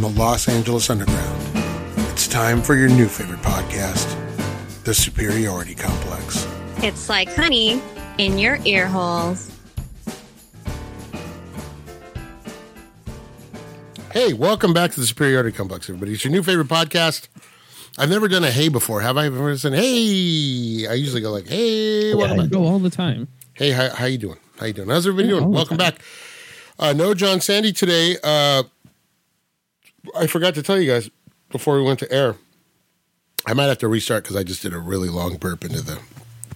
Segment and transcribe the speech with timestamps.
[0.00, 1.42] from the Los Angeles Underground.
[2.10, 4.16] It's time for your new favorite podcast,
[4.84, 6.48] The Superiority Complex.
[6.78, 7.82] It's like honey
[8.16, 9.54] in your ear holes.
[14.12, 16.14] Hey, welcome back to the Superiority Complex, everybody.
[16.14, 17.28] It's your new favorite podcast.
[17.98, 19.26] I've never done a hey before, have I?
[19.26, 20.86] Ever said hey.
[20.88, 23.28] I usually go like, hey, Yeah, I go all the time.
[23.52, 24.38] Hey, how, how you doing?
[24.58, 24.88] How you doing?
[24.88, 25.52] How's everybody Yeah, doing?
[25.52, 26.00] Welcome back.
[26.78, 28.16] Uh, no John Sandy today.
[28.24, 28.62] Uh,
[30.16, 31.10] I forgot to tell you guys
[31.50, 32.36] before we went to air.
[33.46, 36.00] I might have to restart because I just did a really long burp into the.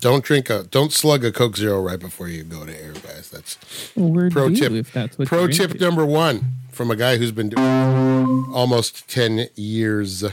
[0.00, 0.64] Don't drink a.
[0.64, 3.30] Don't slug a Coke Zero right before you go to air, guys.
[3.30, 3.56] That's
[3.96, 4.72] Well, where pro tip.
[4.72, 5.82] if that's what pro you're tip into.
[5.84, 7.64] number one from a guy who's been doing
[8.52, 10.24] almost ten years.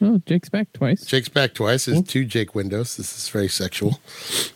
[0.00, 1.04] Oh, Jake's back twice.
[1.04, 1.86] Jake's back twice.
[1.86, 2.96] There's two Jake windows.
[2.96, 3.98] This is very sexual.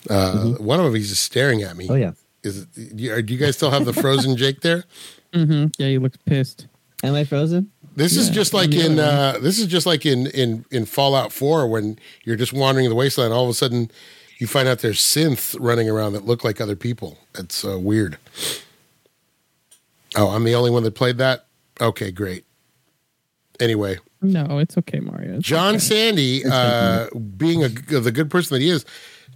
[0.08, 1.88] Uh, One of them, he's just staring at me.
[1.90, 2.12] Oh yeah.
[2.44, 4.84] Is it, do you- guys still have the frozen Jake there?
[5.32, 5.68] Mm-hmm.
[5.78, 6.66] Yeah, he looks pissed.
[7.02, 7.70] Am I frozen?
[7.94, 11.32] This is Yeah, just like in uh, this is just like in in in Fallout
[11.32, 13.32] Four when you're just wandering the wasteland.
[13.34, 13.90] All of a sudden,
[14.38, 17.18] you find out there's synths running around that look like other people.
[17.38, 18.18] It's uh, weird.
[20.16, 21.46] Oh, I'm the only one that played that.
[21.80, 22.44] Okay, great.
[23.60, 25.36] Anyway, No, it's okay, Mario.
[25.36, 25.78] It's John okay.
[25.78, 28.84] Sandy, uh, being a, the good person that he is,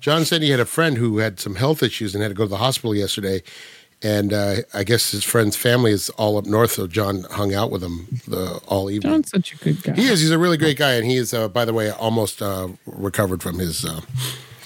[0.00, 2.48] John Sandy had a friend who had some health issues and had to go to
[2.48, 3.42] the hospital yesterday.
[4.02, 7.70] And uh, I guess his friend's family is all up north, so John hung out
[7.70, 9.12] with him the, all evening.
[9.12, 9.94] John's such a good guy.
[9.94, 10.20] He is.
[10.20, 13.42] He's a really great guy, and he is, uh, by the way, almost uh, recovered
[13.42, 13.84] from his.
[13.86, 14.02] Uh,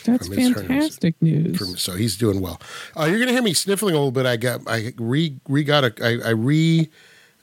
[0.04, 0.66] That's from his hernias.
[0.66, 1.56] fantastic news.
[1.56, 2.60] from, so he's doing well.
[2.98, 4.26] Uh, you're gonna hear me sniffling a little bit.
[4.26, 4.62] I got.
[4.66, 5.94] I re re got a.
[6.04, 6.88] I, I re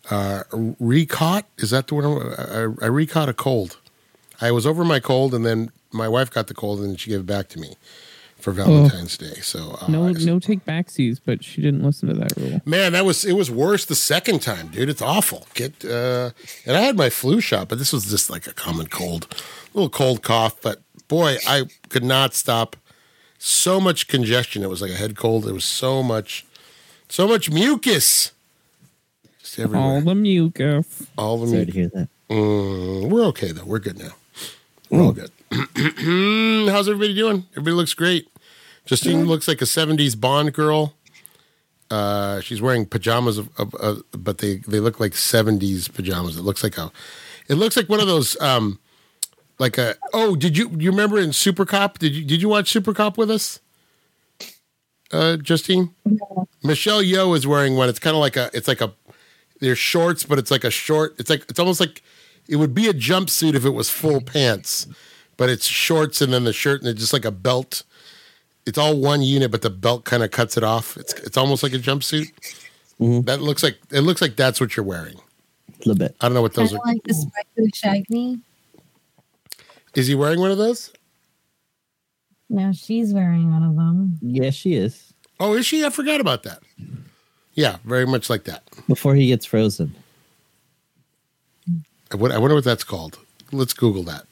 [0.09, 1.45] uh, recaught.
[1.57, 2.35] Is that the word?
[2.37, 3.77] I, I recaught a cold.
[4.41, 7.21] I was over my cold, and then my wife got the cold, and she gave
[7.21, 7.75] it back to me
[8.47, 9.33] for Valentine's Day.
[9.41, 12.61] So uh, no, I- no take backsies, but she didn't listen to that rule.
[12.63, 14.87] Man, that was it was worse the second time, dude.
[14.87, 15.45] It's awful.
[15.53, 16.29] Get uh
[16.65, 19.27] and I had my flu shot, but this was just like a common cold.
[19.33, 22.77] A little cold cough, but boy, I could not stop.
[23.37, 24.63] So much congestion.
[24.63, 25.43] It was like a head cold.
[25.43, 26.45] There was so much
[27.09, 28.31] so much mucus.
[29.41, 29.85] Just everywhere.
[29.87, 31.05] All the mucus.
[31.17, 31.75] All the Sorry to mucus.
[31.75, 32.09] hear that.
[32.33, 33.65] Mm, we're okay though.
[33.65, 34.15] We're good now.
[34.89, 35.31] We're all good.
[35.51, 37.45] How's everybody doing?
[37.51, 38.29] Everybody looks great.
[38.87, 40.95] Justine looks like a '70s Bond girl.
[41.91, 46.37] Uh, she's wearing pajamas, of, of, uh, but they they look like '70s pajamas.
[46.37, 46.91] It looks like a,
[47.47, 48.79] it looks like one of those, um,
[49.59, 49.95] like a.
[50.13, 51.99] Oh, did you you remember in Super Cop?
[51.99, 53.59] Did you did you watch Super Cop with us?
[55.11, 55.91] Uh, Justine,
[56.63, 57.87] Michelle Yeoh is wearing one.
[57.89, 58.49] It's kind of like a.
[58.53, 58.93] It's like a.
[59.59, 61.15] They're shorts, but it's like a short.
[61.19, 62.01] It's like it's almost like
[62.47, 64.87] it would be a jumpsuit if it was full pants,
[65.35, 67.83] but it's shorts and then the shirt and it's just like a belt.
[68.67, 70.97] It's all one unit, but the belt kind of cuts it off.
[70.97, 72.31] It's it's almost like a jumpsuit.
[72.99, 73.21] Mm-hmm.
[73.21, 75.15] That looks like it looks like that's what you're wearing.
[75.15, 76.15] A little bit.
[76.19, 76.85] I don't know what Kind those of are.
[76.93, 78.39] like the Spike Shaggy.
[79.95, 80.91] Is he wearing one of those?
[82.49, 84.17] No, she's wearing one of them.
[84.21, 85.13] Yeah, she is.
[85.39, 85.85] Oh, is she?
[85.85, 86.59] I forgot about that.
[87.53, 88.63] Yeah, very much like that.
[88.87, 89.95] Before he gets frozen.
[92.11, 93.17] I won- I wonder what that's called.
[93.51, 94.25] Let's Google that.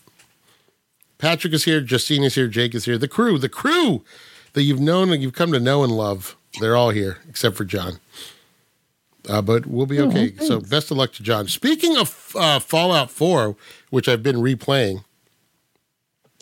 [1.17, 1.81] Patrick is here.
[1.81, 2.47] Justine is here.
[2.47, 2.97] Jake is here.
[2.97, 4.03] The crew, the crew
[4.53, 7.65] that you've known and you've come to know and love, they're all here except for
[7.65, 7.99] John.
[9.27, 10.29] Uh, but we'll be Oh, okay.
[10.29, 10.47] thanks.
[10.47, 11.47] so best of luck to John.
[11.47, 13.55] Speaking of uh, Fallout 4,
[13.89, 15.03] which I've been replaying,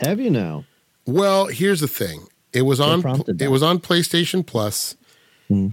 [0.02, 0.66] Have you now?
[1.06, 2.28] well, here's the thing.
[2.52, 3.04] It was on
[3.40, 4.96] it was on PlayStation Plus.
[5.48, 5.70] Hmm.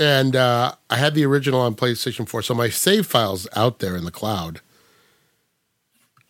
[0.00, 2.42] And uh, I had the original on PlayStation 4.
[2.42, 4.60] So my save files out there in the cloud.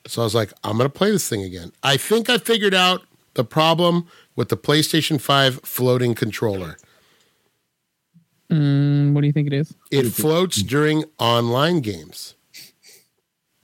[0.08, 1.70] So I was like, I'm going to play this thing again.
[1.82, 3.02] I think I figured out
[3.34, 6.76] the problem with the PlayStation 5 floating controller.
[8.50, 9.74] Mm, what do you think it is?
[9.90, 12.34] It floats during online games.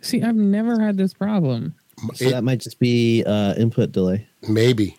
[0.03, 1.75] See, I've never had this problem.
[2.15, 4.27] So It- that might just be uh, input delay.
[4.47, 4.99] maybe,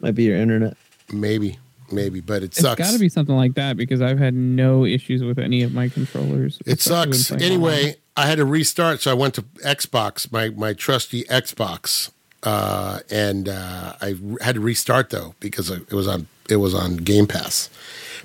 [0.00, 0.76] Might be your internet.
[1.12, 1.58] maybe,
[1.90, 2.78] maybe, but it It's sucks.
[2.80, 5.88] got to be something like that because I've had no issues with any of my
[5.88, 6.60] controllers.
[6.64, 7.32] It sucks.
[7.32, 7.94] Anyway, online.
[8.16, 12.10] I had to restart, so I went to Xbox, my my trusty Xbox,
[12.42, 16.96] uh, and uh, I had to restart though because it was on it was on
[16.98, 17.68] Game Pass.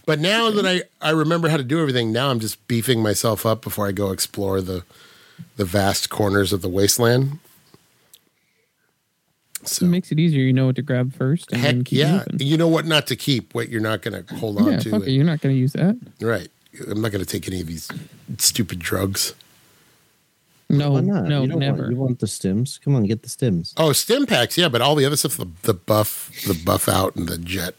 [0.05, 3.45] But now that I I remember how to do everything, now I'm just beefing myself
[3.45, 4.83] up before I go explore the
[5.57, 7.39] the vast corners of the wasteland.
[9.63, 10.41] So it makes it easier.
[10.41, 11.51] You know what to grab first.
[11.51, 14.35] And heck keep yeah, you know what not to keep, what you're not going to
[14.35, 14.89] hold on Yeah, to.
[14.89, 15.11] fuck it.
[15.11, 15.97] You're not going to use that.
[16.19, 16.49] Right.
[16.89, 17.87] I'm not going to take any of these
[18.39, 19.35] stupid drugs.
[20.77, 21.23] No, Why not?
[21.25, 21.77] no, you don't never.
[21.83, 22.79] Want, you want the stims?
[22.81, 23.73] Come on, get the stims.
[23.77, 27.15] Oh, stim packs, yeah, but all the other stuff, the, the buff, the buff out,
[27.15, 27.75] and the jet,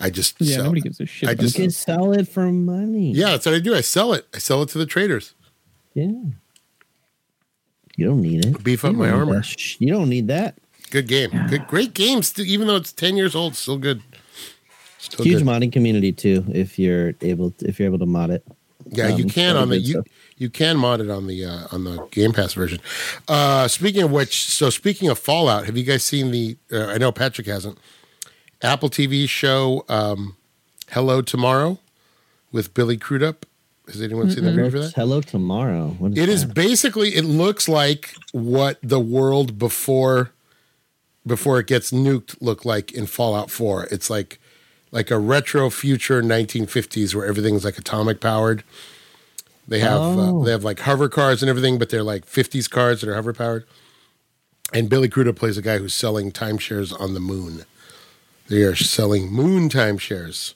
[0.00, 0.64] I just yeah, sell.
[0.64, 1.28] nobody gives a shit.
[1.28, 3.12] I just- You can sell it for money.
[3.12, 3.74] Yeah, that's what I do.
[3.74, 4.26] I sell it.
[4.34, 5.34] I sell it to the traders.
[5.94, 6.12] Yeah.
[7.96, 8.64] You don't need it.
[8.64, 9.42] Beef up my don't armor.
[9.42, 10.56] sh- You don't need that.
[10.90, 11.30] Good game.
[11.48, 12.22] Good, great game.
[12.22, 14.02] Still, even though it's ten years old, still good.
[14.98, 15.46] Still Huge good.
[15.46, 16.44] modding community too.
[16.52, 18.44] If you're able, to, if you're able to mod it.
[18.86, 20.06] Yeah, you Um, can so on the you stuff.
[20.36, 22.80] You can mod it on the uh, on the Game Pass version.
[23.28, 26.56] Uh, speaking of which, so speaking of Fallout, have you guys seen the?
[26.72, 27.78] Uh, I know Patrick hasn't.
[28.62, 30.36] Apple TV show um,
[30.90, 31.78] Hello Tomorrow
[32.52, 33.46] with Billy Crudup.
[33.86, 34.92] Has anyone seen that Hello, preview for that?
[34.94, 35.96] hello tomorrow.
[36.12, 36.54] Is It is that?
[36.54, 40.30] basically it looks like what the world before
[41.26, 43.88] before it gets nuked looked like in Fallout 4.
[43.90, 44.38] It's like
[44.90, 48.64] like a retro future 1950s where everything's like atomic powered.
[49.66, 50.44] They have uh, Oh.
[50.44, 53.32] they have like hover cars and everything, but they're like 50s cars that are hover
[53.32, 53.64] powered.
[54.72, 57.64] And Billy Crudup plays a guy who's selling timeshares on the moon.
[58.48, 60.54] They are selling moon timeshares.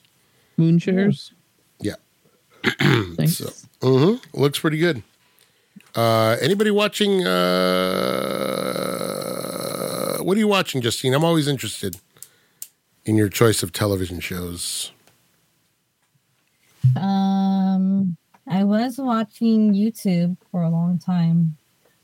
[0.57, 1.31] Moon shares.
[1.79, 1.95] Yeah.
[2.79, 3.37] Thanks.
[3.37, 3.51] So,
[3.81, 5.01] hmm looks pretty good.
[5.95, 7.25] Uh, anybody watching?
[8.89, 11.13] Uh, what are you watching, Justine?
[11.15, 11.97] I'm always interested
[13.05, 14.91] in your choice of television shows.
[16.95, 17.48] Um,
[18.49, 21.55] I was watching YouTube for a long time.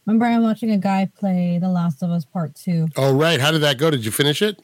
[0.06, 2.88] Remember, I'm watching a guy play The Last of Us Part Two.
[2.96, 3.42] Oh, right.
[3.42, 3.90] How did that go?
[3.90, 4.62] Did you finish it?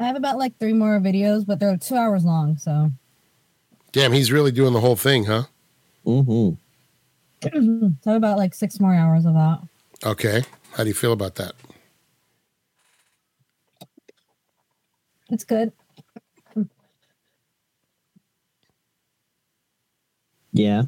[0.00, 2.56] I have about like three more videos, but they're two hours long.
[2.56, 2.90] So,
[3.92, 5.44] Damn, he's really doing the whole thing, huh?
[6.04, 6.56] Mm-hmm.
[8.02, 9.60] so about like six more hours of that.
[10.04, 10.42] Okay.
[10.72, 11.52] How do you feel about that?
[15.30, 15.72] It's good.
[20.52, 20.82] Yeah.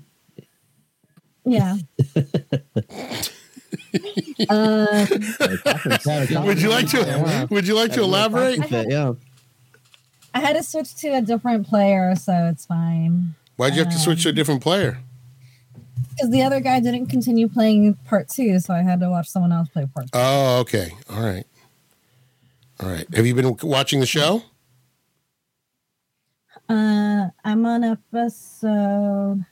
[1.44, 1.76] Yeah.
[4.49, 5.06] uh,
[6.44, 7.46] Would you like to?
[7.50, 8.70] Would you like to elaborate?
[8.70, 9.14] Yeah.
[10.32, 13.34] I had to switch to a different player, so it's fine.
[13.56, 14.99] Why'd you have to switch to a different player?
[16.11, 19.52] Because the other guy didn't continue playing part two, so I had to watch someone
[19.52, 20.11] else play part two.
[20.14, 20.93] Oh, okay.
[21.11, 21.44] All right.
[22.81, 23.06] All right.
[23.14, 24.43] Have you been watching the show?
[26.69, 29.44] Uh, I'm on episode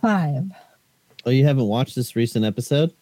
[0.00, 0.44] five.
[1.26, 2.92] Oh, you haven't watched this recent episode?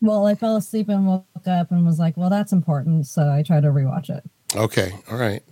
[0.00, 3.06] Well, I fell asleep and woke up and was like, well, that's important.
[3.06, 4.24] So I tried to rewatch it.
[4.54, 5.42] Okay, all right.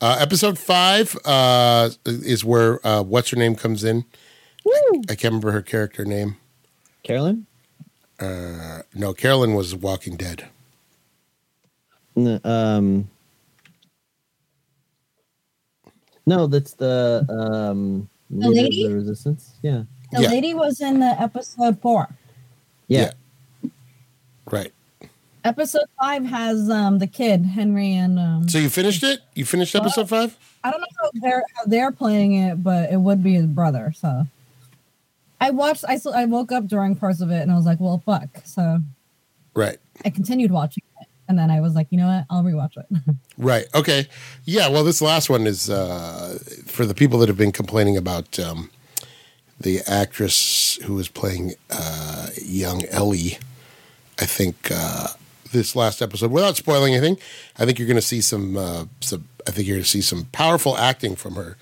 [0.00, 4.04] Uh, episode five uh, is where uh, what's her name comes in.
[5.08, 6.36] I can't remember her character name.
[7.02, 7.46] Carolyn?
[8.18, 10.48] Uh, no, Carolyn was Walking Dead.
[12.16, 13.08] N- um.
[16.26, 18.08] No, that's the um.
[18.32, 18.88] The leader of lady?
[18.88, 19.52] the resistance.
[19.62, 19.82] Yeah.
[20.12, 20.28] The Yeah.
[20.28, 22.08] lady was in the episode four.
[22.88, 23.12] Yeah.
[24.50, 24.72] Right.
[25.44, 28.48] Episode five has um the kid Henry and um.
[28.48, 29.20] So you finished it?
[29.34, 30.36] You finished episode five?
[30.64, 33.92] I don't know how they're how they're playing it, but it would be his brother.
[33.96, 34.26] So
[35.40, 35.84] I watched.
[35.88, 38.28] I still, I woke up during parts of it and I was like, well, fuck.
[38.44, 38.80] So
[39.54, 39.78] Right.
[40.04, 40.91] I continued watching it,
[41.28, 42.26] and then I was like, you know what?
[42.30, 42.86] I'll rewatch it.
[43.38, 43.64] Right.
[43.74, 44.06] Okay.
[44.44, 44.68] Yeah.
[44.68, 48.70] Well, this last one is uh, for the people that have been complaining about um,
[49.58, 53.38] the actress who was playing uh, young Ellie.
[54.20, 55.08] I think uh,
[55.50, 57.16] this last episode, without spoiling anything,
[57.58, 58.56] I think you're going to see some.
[58.56, 59.28] Uh, some.
[59.46, 61.56] I think you're going to see some powerful acting from her,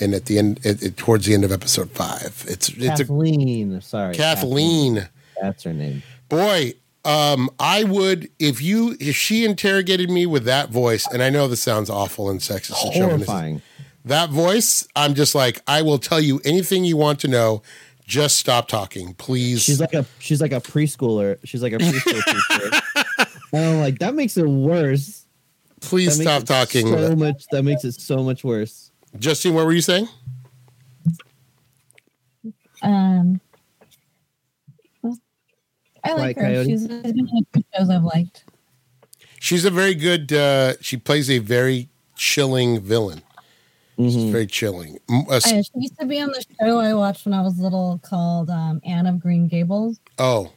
[0.00, 3.04] and at the end, it, it, towards the end of episode five, it's it's a
[3.04, 3.80] Kathleen.
[3.80, 4.14] Sorry.
[4.14, 5.08] Kathleen.
[5.40, 6.02] That's her name.
[6.28, 6.74] Boy,
[7.06, 11.46] um, I would if you if she interrogated me with that voice, and I know
[11.46, 13.28] this sounds awful and sexist and chauvinistic.
[13.28, 13.62] Horrifying.
[14.04, 17.62] That voice, I'm just like, I will tell you anything you want to know.
[18.06, 19.62] Just stop talking, please.
[19.62, 21.38] She's like a she's like a preschooler.
[21.44, 23.26] She's like a preschool teacher.
[23.52, 25.26] And I'm like, that makes it worse.
[25.80, 26.88] please That stop talking.
[26.88, 28.90] So much that makes it so much worse.
[29.18, 30.08] Justine, what were you saying?
[32.82, 33.40] Um,
[36.10, 36.42] I like White her.
[36.42, 36.70] Coyote?
[36.70, 38.44] She's been in a shows I've liked.
[39.40, 40.32] She's a very good.
[40.32, 43.22] Uh, she plays a very chilling villain.
[43.98, 44.30] She's Mhm.
[44.32, 44.98] very chilling.
[45.08, 47.58] Uh, s- Uh, she used to be on the show I watched when I was
[47.58, 50.00] little called um, Anne of Green Gables.
[50.18, 50.52] oh,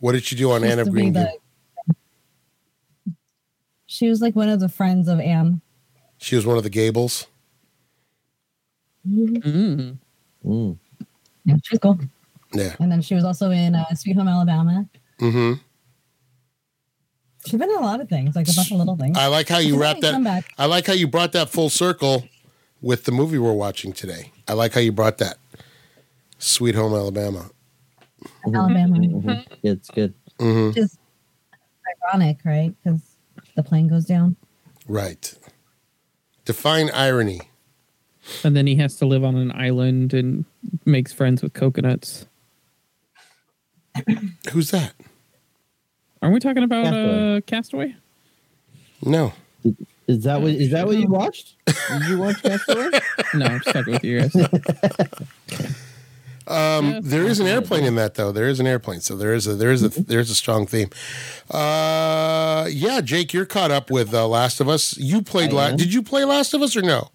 [0.00, 1.12] what did she do on She Anne of to be Green?
[1.12, 1.38] the-
[3.86, 5.60] She was like one of the friends of Anne.
[6.18, 7.26] She was one of the Gables.
[9.08, 9.98] Mm.
[10.44, 10.78] Mm.
[11.44, 11.98] Yeah, she's cool.
[12.52, 12.74] Yeah.
[12.80, 14.86] And then she was also in uh, Sweet Home Alabama.
[15.20, 15.52] Mm hmm
[17.46, 19.16] She's been in a lot of things, like a bunch of little things.
[19.16, 20.12] I like how you She's wrap that.
[20.12, 20.44] comeback.
[20.58, 22.28] I like how you brought that full circle
[22.82, 24.30] with the movie we're watching today.
[24.46, 25.38] I like how you brought that.
[26.38, 27.50] Sweet Home Alabama.
[28.44, 28.98] Alabama.
[28.98, 29.46] Mhm.
[29.62, 30.12] Yeah, it's good.
[30.38, 30.98] hmm Which is
[32.12, 32.74] ironic, right?
[32.84, 33.00] Because
[33.56, 34.36] the plane goes down.
[34.86, 35.32] Right.
[36.44, 37.40] Define irony.
[38.44, 40.44] And then he has to live on an island and
[40.84, 42.26] makes friends with coconuts.
[44.52, 44.94] Who's that?
[46.22, 47.36] Aren't we talking about Castaway.
[47.36, 47.96] uh Castaway?
[49.02, 49.32] No.
[50.06, 51.54] Is that what is that what you watched?
[51.66, 52.90] Did you watch Castaway?
[53.34, 54.34] No, I'm stuck with you guys.
[56.46, 58.32] Um, there is an airplane in that though.
[58.32, 60.90] There is an airplane, so there is a there is a there's a strong theme.
[61.48, 64.96] Uh, yeah, Jake, you're caught up with uh, Last of Us.
[64.98, 65.50] You played.
[65.50, 65.76] I La- am.
[65.76, 67.10] did you play Last of Us or no?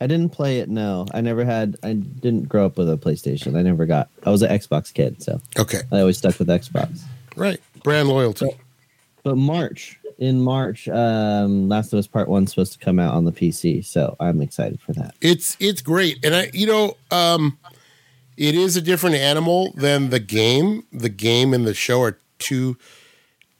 [0.00, 0.68] I didn't play it.
[0.68, 1.76] No, I never had.
[1.82, 3.56] I didn't grow up with a PlayStation.
[3.56, 4.08] I never got.
[4.24, 7.02] I was an Xbox kid, so Okay, I always stuck with Xbox.
[7.36, 7.60] right.
[7.82, 8.48] Brand loyalty.
[9.22, 13.24] But March in March, um, Last of Us Part One's supposed to come out on
[13.24, 15.14] the PC, so I'm excited for that.
[15.20, 17.58] It's it's great, and I you know um,
[18.36, 20.84] it is a different animal than the game.
[20.92, 22.76] The game and the show are two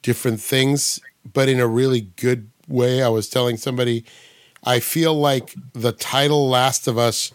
[0.03, 3.03] different things, but in a really good way.
[3.03, 4.05] I was telling somebody,
[4.65, 7.33] I feel like the title "Last of Us,"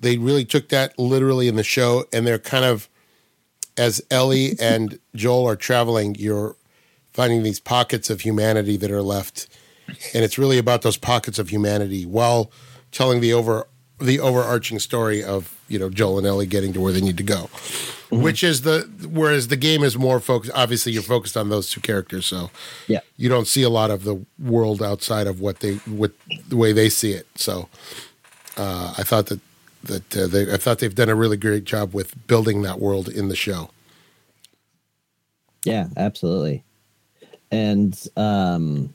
[0.00, 2.88] they really took that literally in the show, and they're kind of
[3.76, 6.56] as Ellie and Joel are traveling, you're
[7.12, 9.48] finding these pockets of humanity that are left.
[10.14, 12.52] And it's really about those pockets of humanity while
[12.92, 13.66] telling the over
[14.00, 17.22] the overarching story of you know Joel and Ellie getting to where they need to
[17.22, 17.48] go,
[18.10, 20.52] which is the whereas the game is more focused.
[20.54, 22.50] Obviously, you're focused on those two characters, so
[22.88, 23.00] Yeah.
[23.16, 26.12] you don't see a lot of the world outside of what they what
[26.48, 27.26] the way they see it.
[27.36, 27.68] So
[28.56, 29.40] uh, I thought that
[29.84, 33.08] that uh, they, I thought they've done a really great job with building that world
[33.08, 33.70] in the show.
[35.64, 36.64] Yeah, absolutely.
[37.50, 38.92] And um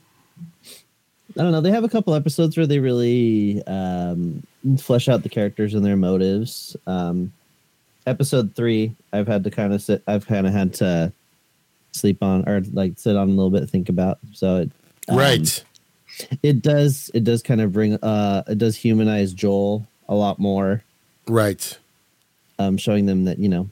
[1.38, 4.42] I don't know, they have a couple episodes where they really um
[4.78, 6.76] flesh out the characters and their motives.
[6.86, 7.32] Um
[8.06, 11.12] episode 3, I've had to kind of sit I've kind of had to
[11.92, 14.18] sleep on or like sit on a little bit think about.
[14.32, 14.70] So it
[15.08, 15.64] um, right.
[16.42, 20.82] it does it does kind of bring uh it does humanize Joel a lot more
[21.28, 21.76] Right.
[22.58, 23.68] um, showing them that you know,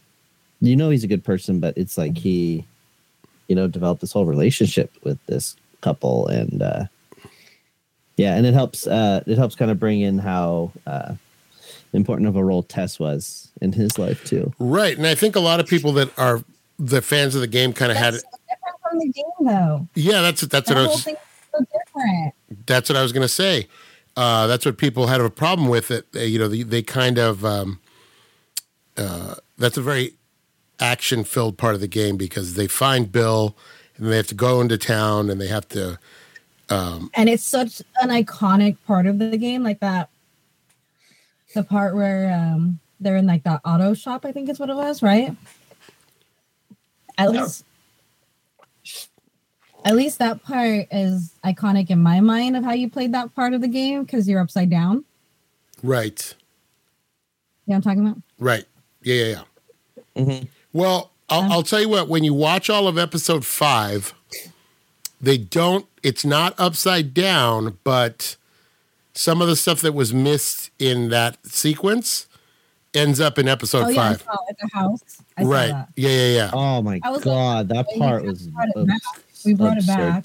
[0.60, 2.64] you know he's a good person, but it's like he,
[3.48, 6.84] you know, developed this whole relationship with this couple, and uh,
[8.16, 8.86] yeah, and it helps.
[8.86, 11.14] Uh, it helps kind of bring in how uh,
[11.92, 14.52] important of a role Tess was in his life too.
[14.58, 14.96] Right.
[14.96, 16.42] And I think a lot of people that are
[16.78, 18.20] the fans of the game kind of had it.
[18.22, 19.88] so different from the game, though.
[19.94, 21.04] Yeah, that's that's what That I was.
[21.04, 21.16] thing
[21.52, 22.34] so different.
[22.66, 23.68] That's what I was going to say.
[24.16, 26.06] Uh, that's what people had a problem with it.
[26.14, 27.44] Uh, you know, they, they kind of.
[27.44, 27.80] Um,
[28.96, 30.14] uh, that's a very
[30.80, 33.56] action-filled part of the game because they find Bill
[33.96, 35.98] and they have to go into town and they have to.
[36.70, 40.08] And it's such an iconic part of the game like that
[41.54, 44.76] the part where um they're in like that auto shop i think is what it
[44.76, 45.36] was right
[47.18, 47.64] at least
[49.84, 53.52] at least that part is iconic in my mind of how you played that part
[53.52, 55.04] of the game because you're upside down
[55.82, 56.34] Right.
[57.66, 58.64] you know what i'm talking about Right.
[59.02, 59.14] Yeah.
[59.14, 59.42] Yeah.
[60.16, 60.22] Yeah.
[60.24, 60.48] Mhm.
[60.72, 62.08] Well, I'll, I'll tell you what.
[62.08, 64.12] When you watch all of episode five,
[65.20, 65.86] they don't.
[66.04, 68.36] It's not upside down, but
[69.14, 72.26] some of the stuff that was missed in that sequence
[72.94, 74.22] ends up in episode oh yeah I five.
[74.22, 75.00] saw at the house
[75.36, 75.68] I saw right.
[75.70, 75.88] that.
[75.96, 76.10] Yeah.
[76.10, 76.34] Yeah.
[76.34, 76.50] Yeah.
[76.52, 79.24] Oh my I was like, god, that part was brought it abs- back.
[79.44, 79.92] we brought absurd.
[79.92, 80.24] it back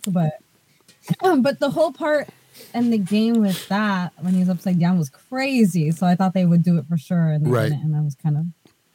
[1.21, 2.29] but but the whole part
[2.75, 6.33] and the game with that when he was upside down was crazy so i thought
[6.35, 7.71] they would do it for sure and they Right.
[7.71, 8.45] and i was kind of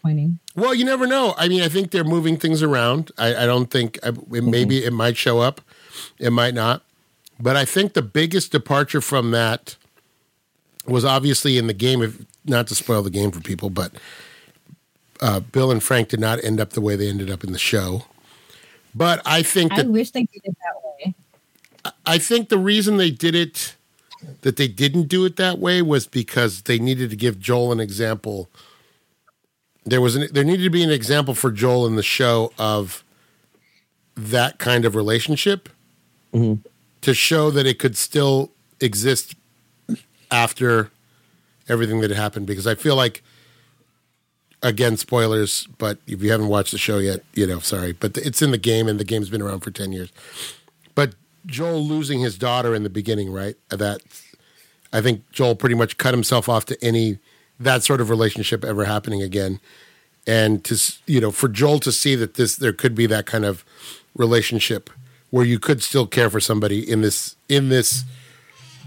[0.02, 1.34] pointing Well, you never know.
[1.38, 3.10] I mean, I think they're moving things around.
[3.16, 4.86] I, I don't think I, it, maybe mm-hmm.
[4.88, 5.62] it might show up,
[6.18, 6.82] it might not.
[7.40, 9.76] But I think the biggest departure from that
[10.86, 12.02] was obviously in the game.
[12.02, 13.92] If not to spoil the game for people, but
[15.20, 17.58] uh, Bill and Frank did not end up the way they ended up in the
[17.58, 18.04] show.
[18.94, 21.14] But I think i wish they did it that way
[22.06, 23.76] I think the reason they did it,
[24.42, 27.80] that they didn't do it that way, was because they needed to give Joel an
[27.80, 28.48] example.
[29.84, 33.04] There was an, there needed to be an example for Joel in the show of
[34.16, 35.68] that kind of relationship
[36.34, 36.68] Mm-hmm.
[37.02, 38.50] to show that it could still
[38.80, 39.36] exist
[40.32, 40.90] after
[41.68, 42.46] everything that happened.
[42.46, 43.22] Because I feel like,
[44.62, 48.42] again, spoilers, but if you haven't watched the show yet, you know, sorry, but it's
[48.42, 50.10] in the game and the game's been around for ten years.
[50.96, 51.14] But
[51.46, 53.56] Joel losing his daughter in the beginning, right?
[53.68, 54.00] That
[54.92, 57.18] I think Joel pretty much cut himself off to any
[57.60, 59.60] that sort of relationship ever happening again.
[60.26, 63.44] And to you know, for Joel to see that this there could be that kind
[63.44, 63.64] of
[64.16, 64.90] relationship
[65.34, 68.04] where you could still care for somebody in this in this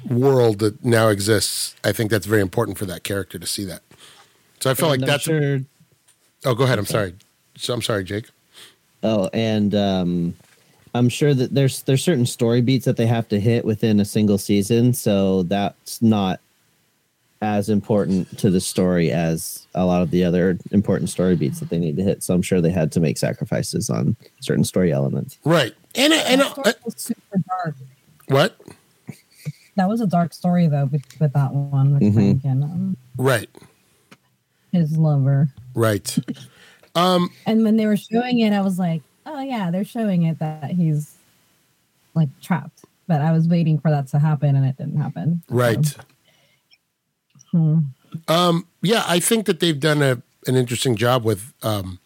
[0.07, 3.81] world that now exists, I think that's very important for that character to see that.
[4.61, 5.59] So I feel like I'm that's sure
[6.45, 7.15] oh go ahead, I'm sorry.
[7.57, 8.29] So I'm sorry, Jake.
[9.03, 10.35] Oh, and um,
[10.95, 14.05] I'm sure that there's there's certain story beats that they have to hit within a
[14.05, 16.39] single season, so that's not
[17.41, 21.69] as important to the story as a lot of the other important story beats that
[21.69, 22.23] they need to hit.
[22.23, 25.37] So I'm sure they had to make sacrifices on certain story elements.
[25.43, 25.73] Right.
[25.95, 27.75] And and That uh, story was super dark.
[28.27, 28.59] what?
[29.75, 32.13] That was a dark story though with, with that one with.
[32.13, 33.49] Frank and um, Right.
[34.71, 35.49] his lover.
[35.75, 36.17] Right.
[36.95, 37.29] Um.
[37.45, 40.71] And when they were showing it, I was like, oh yeah, they're showing it that
[40.71, 41.13] he's
[42.15, 42.85] like trapped.
[43.05, 45.43] But I was waiting for that to happen and it didn't happen.
[45.47, 45.85] Right.
[45.85, 46.01] So,
[47.51, 47.79] hmm.
[48.27, 51.99] Um, yeah, I think that they've done a an interesting job with um,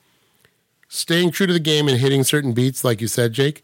[0.88, 3.64] staying true to the game and hitting certain beats, like you said, Jake,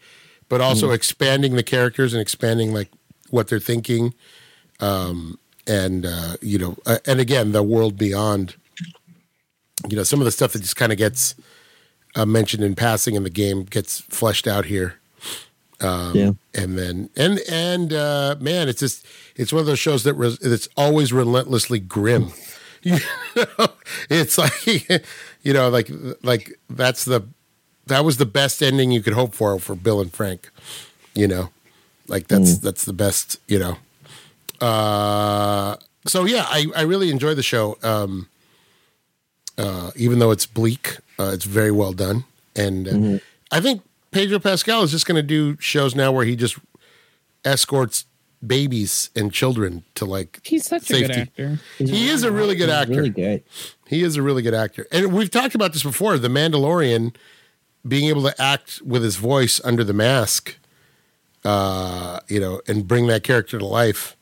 [0.50, 2.90] but also expanding the characters and expanding like
[3.30, 4.14] what they're thinking,
[4.80, 8.56] um, and uh, you know, uh, and again, the world beyond.
[9.88, 11.36] You know, some of the stuff that just kind of gets
[12.16, 15.00] uh, mentioned in passing in the game gets fleshed out here
[15.82, 16.32] yeah.
[16.56, 19.06] and then and and uh man it's just
[19.36, 22.32] it's one of those shows that res, it's always relentlessly grim.
[22.84, 23.00] You
[23.36, 23.68] know
[24.10, 24.66] it's like
[25.42, 25.90] you know like
[26.22, 27.28] like that's the
[27.88, 30.50] that was the best ending you could hope for for bill and frank
[31.18, 31.50] you know?
[32.08, 33.78] Like that's that's the best you know?
[34.66, 37.78] Uh so yeah i i really enjoy the show.
[37.84, 38.30] Um
[39.58, 42.24] uh even though it's bleak uh, it's very well done.
[42.56, 43.20] And uh,
[43.52, 43.82] i think
[44.18, 46.58] pedro pascal is just going to do shows now where he just
[47.46, 48.06] escorts
[48.46, 51.22] babies and children to like He's such a good Safety.
[51.22, 51.60] actor.
[51.78, 53.46] he is a really good actor Really great.
[53.88, 54.86] he is a really good actor.
[54.92, 57.16] And we've talked about this before the Mandalorian
[57.88, 60.58] being able to act with his voice under the mask,
[61.46, 64.16] uh, you know, and bring that character to life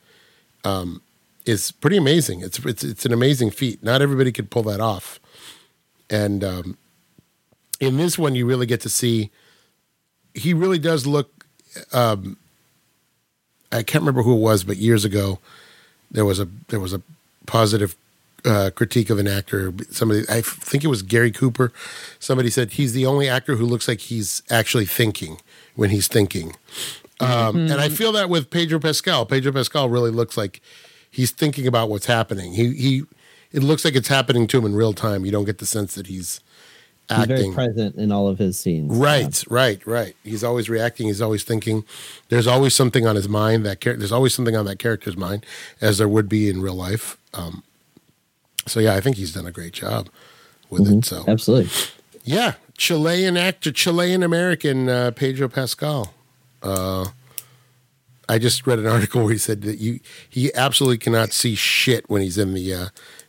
[0.63, 1.01] um,
[1.45, 2.41] is pretty amazing.
[2.41, 3.81] It's, it's, it's an amazing feat.
[3.83, 5.19] Not everybody could pull that off.
[6.09, 6.77] And um,
[7.79, 9.31] in this one, you really get to see
[10.35, 11.45] he really does look.
[11.91, 12.37] Um,
[13.71, 15.39] I can't remember who it was, but years ago,
[16.11, 17.01] there was a there was a
[17.45, 17.95] positive
[18.45, 19.73] uh, critique of an actor.
[19.89, 21.73] Somebody, I think it was Gary Cooper.
[22.19, 25.41] Somebody said he's the only actor who looks like he's actually thinking
[25.75, 26.55] when he's thinking.
[27.19, 29.25] Um, And I feel that with Pedro Pascal.
[29.25, 30.61] Pedro Pascal really looks like
[31.09, 32.53] he's thinking about what's happening.
[32.53, 33.03] He he,
[33.51, 35.25] it looks like it's happening to him in real time.
[35.25, 36.39] You don't get the sense that he's
[37.09, 38.95] He's very present in all of his scenes.
[38.95, 40.15] Right, right, right.
[40.23, 41.07] He's always reacting.
[41.07, 41.85] He's always thinking.
[42.29, 43.65] There's always something on his mind.
[43.65, 45.45] That char- there's always something on that character's mind,
[45.81, 47.17] as there would be in real life.
[47.33, 47.63] Um,
[48.65, 50.09] so yeah, I think he's done a great job
[50.69, 51.05] with it.
[51.05, 51.71] So Absolutely.
[52.23, 56.13] yeah, Chilean actor, Chilean American uh, Pedro Pascal.
[56.63, 57.05] Uh,
[58.27, 62.09] I just read an article where he said that you he absolutely cannot see shit
[62.09, 62.87] when he's in the uh,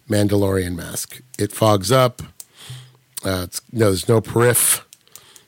[0.09, 1.21] Mandalorian mask.
[1.39, 2.23] It fogs up.
[3.27, 4.85] Uh, it's, no, there's no periph.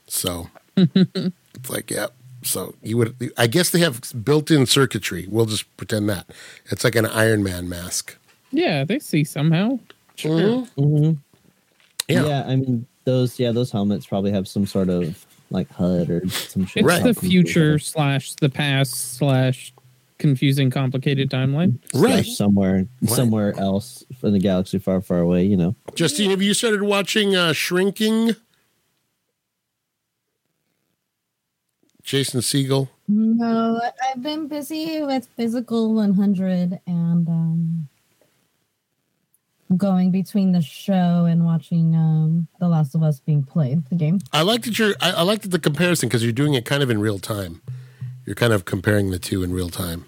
[0.08, 2.08] So it's like, yeah.
[2.42, 5.26] So you would, I guess they have built-in circuitry.
[5.28, 6.26] We'll just pretend that
[6.66, 8.16] it's like an Iron Man mask.
[8.50, 9.78] Yeah, they see somehow.
[10.16, 10.62] Sure.
[10.76, 11.12] hmm
[12.08, 12.26] Yeah.
[12.26, 12.44] Yeah.
[12.46, 16.66] I mean, those yeah, those helmets probably have some sort of like HUD or some
[16.66, 16.80] shit.
[16.82, 17.02] It's Right.
[17.02, 19.72] the future slash the past slash
[20.18, 21.78] confusing, complicated timeline.
[21.94, 22.24] Right.
[22.24, 25.44] Slash somewhere somewhere else in the galaxy far, far away.
[25.44, 25.76] You know.
[25.94, 28.36] Justine, have you started watching uh, Shrinking?
[32.02, 32.88] Jason Segel.
[33.06, 37.88] No, I've been busy with Physical 100 and um,
[39.76, 44.20] going between the show and watching um, The Last of Us being played, the game.
[44.32, 44.94] I like that you're.
[45.02, 47.60] I, I like that the comparison because you're doing it kind of in real time.
[48.28, 50.04] You're kind of comparing the two in real time.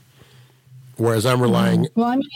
[0.99, 2.29] Whereas I'm relying, Well, I mean,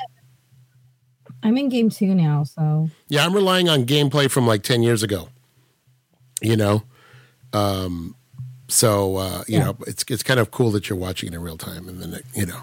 [1.42, 5.02] I'm in game two now, so yeah, I'm relying on gameplay from like ten years
[5.02, 5.28] ago.
[6.40, 6.84] You know,
[7.52, 8.14] um,
[8.66, 9.64] so uh, you Yeah.
[9.64, 12.14] know, it's it's kind of cool that you're watching it in real time, and then
[12.14, 12.62] it, you know,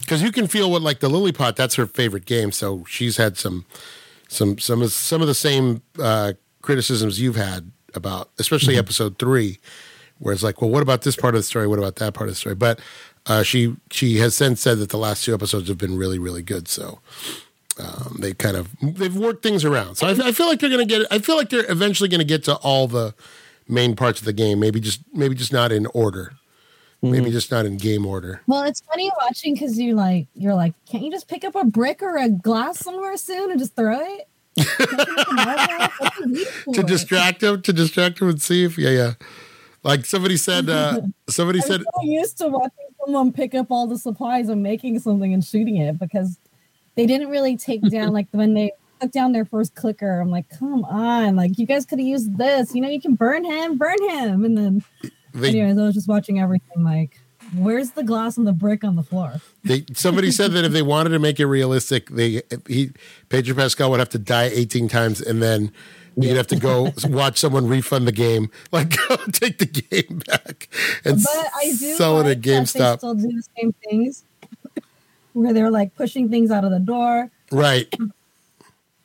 [0.00, 1.56] because you can feel what like the Lily Pot.
[1.56, 3.64] That's her favorite game, so she's had some
[4.28, 9.58] some some of some of the same uh, criticisms you've had about, especially episode three,
[10.18, 11.66] where it's like, well, what about this part of the story?
[11.66, 12.54] What about that part of the story?
[12.54, 12.80] But
[13.26, 16.42] uh, she she has since said that the last two episodes have been really really
[16.42, 16.68] good.
[16.68, 17.00] So
[17.78, 19.96] um, they kind of they've worked things around.
[19.96, 21.06] So I, I feel like they're gonna get.
[21.10, 23.14] I feel like they're eventually gonna get to all the
[23.68, 24.60] main parts of the game.
[24.60, 26.32] Maybe just maybe just not in order.
[27.02, 28.40] Maybe just not in game order.
[28.48, 31.64] well, it's funny watching because you like you're like, can't you just pick up a
[31.64, 34.28] brick or a glass somewhere soon and just throw it?
[36.72, 39.12] to distract him, to distract him and see if yeah, yeah.
[39.86, 43.86] Like somebody said, uh, somebody I'm said, so used to watching someone pick up all
[43.86, 46.40] the supplies and making something and shooting it because
[46.96, 50.18] they didn't really take down like when they took down their first clicker.
[50.20, 52.74] I'm like, come on, like you guys could have used this.
[52.74, 54.84] You know, you can burn him, burn him, and then
[55.34, 57.20] they anyways, I was just watching everything like
[57.54, 59.40] where's the glass and the brick on the floor?
[59.62, 62.90] They somebody said that if they wanted to make it realistic, they he
[63.28, 65.72] Pedro Pascal would have to die 18 times and then
[66.16, 70.68] you'd have to go watch someone refund the game, like go take the game back
[71.04, 72.98] and But I do sell it at that They GameStop.
[72.98, 74.24] still do the same things,
[75.34, 77.92] where they're like pushing things out of the door, Right.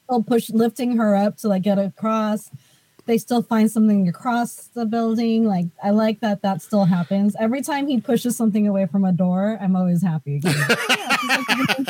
[0.05, 2.49] still push lifting her up to like get across.
[3.11, 5.43] They still find something across the building.
[5.45, 7.35] Like I like that that still happens.
[7.37, 10.37] Every time he pushes something away from a door, I'm always happy.
[10.37, 10.53] again.
[10.67, 11.85] Yeah, it's, like everything-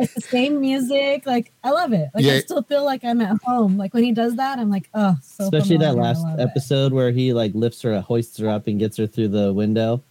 [0.00, 1.24] it's the same music.
[1.24, 2.08] Like I love it.
[2.14, 2.32] Like Yeah.
[2.34, 3.76] I still feel like I'm at home.
[3.78, 6.02] Like when he does that, I'm like, oh, so Especially that familiar.
[6.02, 6.42] I last love it.
[6.42, 10.02] episode where he like lifts her, hoists her up, and gets her through the window.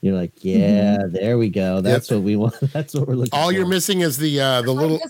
[0.00, 1.80] You're like, yeah, there we go.
[1.80, 2.54] That's what we want.
[2.72, 3.34] That's what we're looking.
[3.34, 3.52] All for.
[3.52, 5.00] you're missing is the uh the I'm little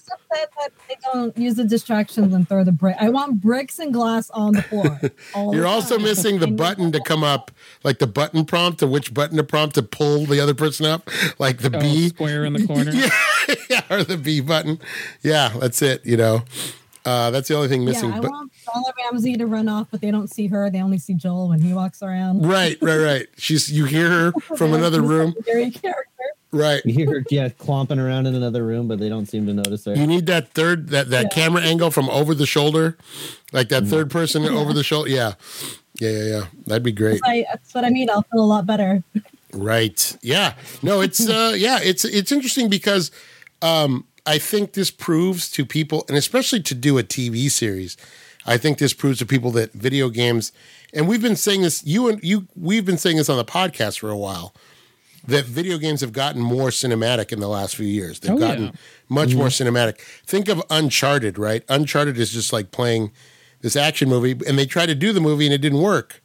[1.12, 2.96] just upset that they don't use the distractions and throw the brick.
[3.00, 5.00] I want bricks and glass on the floor.
[5.54, 6.04] You're the also time.
[6.04, 7.50] missing the I button to come up,
[7.84, 11.08] like the button prompt to which button to prompt to pull the other person up,
[11.38, 12.08] like the Oh, B.
[12.08, 12.92] square in the corner.
[13.48, 14.78] Yeah, yeah, or the B button.
[15.22, 16.04] Yeah, that's it.
[16.04, 16.42] You know,
[17.06, 18.10] uh, that's the only thing missing.
[18.10, 20.68] Yeah, I but want Bella Ramsey to run off, but they don't see her.
[20.70, 22.46] They only see Joel when he walks around.
[22.46, 23.26] right, right, right.
[23.38, 25.32] She's you hear her from another room.
[25.32, 26.17] Secondary character.
[26.50, 26.80] Right.
[26.86, 29.84] You hear her, yeah, clomping around in another room, but they don't seem to notice
[29.84, 29.94] her.
[29.94, 31.28] You need that third that that Yeah.
[31.28, 32.96] camera angle from over the shoulder,
[33.52, 35.10] like that third person over the shoulder.
[35.10, 35.34] Yeah,
[36.00, 36.44] yeah, yeah, yeah.
[36.66, 37.20] That'd be great.
[37.24, 38.08] I, that's what I mean.
[38.08, 39.02] I'll feel a lot better.
[39.52, 40.16] Right.
[40.22, 40.54] Yeah.
[40.82, 43.10] No, it's uh yeah, it's it's interesting because
[43.60, 47.96] um I think this proves to people and especially to do a TV series.
[48.46, 50.52] I think this proves to people that video games
[50.94, 53.98] and we've been saying this you and you we've been saying this on the podcast
[53.98, 54.54] for a while
[55.28, 58.20] that video games have gotten more cinematic in the last few years.
[58.20, 58.70] They've Oh, gotten yeah.
[59.10, 59.76] much more mm-hmm.
[59.76, 60.00] cinematic.
[60.26, 61.62] Think of Uncharted, right?
[61.68, 63.12] Uncharted is just like playing
[63.60, 66.22] this action movie and they tried to do the movie and it didn't work.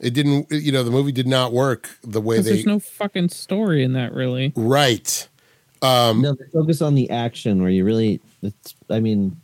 [0.00, 3.28] It didn't you know, the movie did not work the way they there's no fucking
[3.28, 4.52] story in that, really.
[4.56, 5.28] Right.
[5.82, 8.20] Um, no, they focus on the action where you really.
[8.42, 8.74] It's.
[8.88, 9.40] I mean,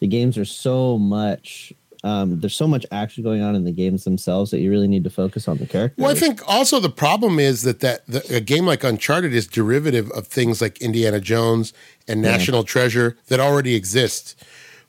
[0.00, 1.72] the games are so much.
[2.04, 5.04] Um, there's so much action going on in the games themselves that you really need
[5.04, 6.00] to focus on the characters.
[6.00, 9.46] Well, I think also the problem is that that the, a game like Uncharted is
[9.46, 11.72] derivative of things like Indiana Jones
[12.06, 12.30] and Yeah.
[12.30, 14.36] National Treasure that already exist.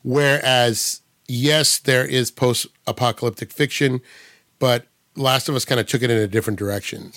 [0.03, 4.01] Whereas, yes, there is post-apocalyptic fiction,
[4.59, 7.11] but Last of Us kind of took it in a different direction,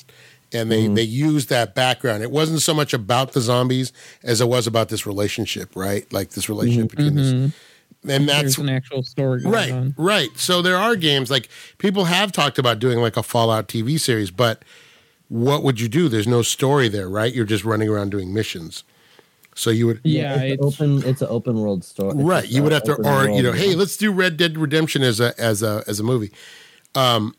[0.52, 0.94] and they mm-hmm.
[0.94, 2.22] they used that background.
[2.22, 3.92] It wasn't so much about the zombies
[4.24, 6.10] as it was about this relationship, right?
[6.12, 6.96] Like this relationship mm-hmm.
[6.96, 7.48] between this, mm-hmm.
[8.08, 9.94] And that's There's an actual story going right on.
[9.96, 13.98] right so there are games like people have talked about doing like a fallout tv
[14.00, 14.64] series but
[15.28, 18.84] what would you do there's no story there right you're just running around doing missions
[19.54, 21.02] so you would Yeah, it's, it's, open.
[21.06, 22.14] It's an open world story.
[22.16, 25.02] Right you would have to open or you know hey let's do red dead redemption
[25.02, 26.32] as a as a as a movie
[26.94, 27.34] um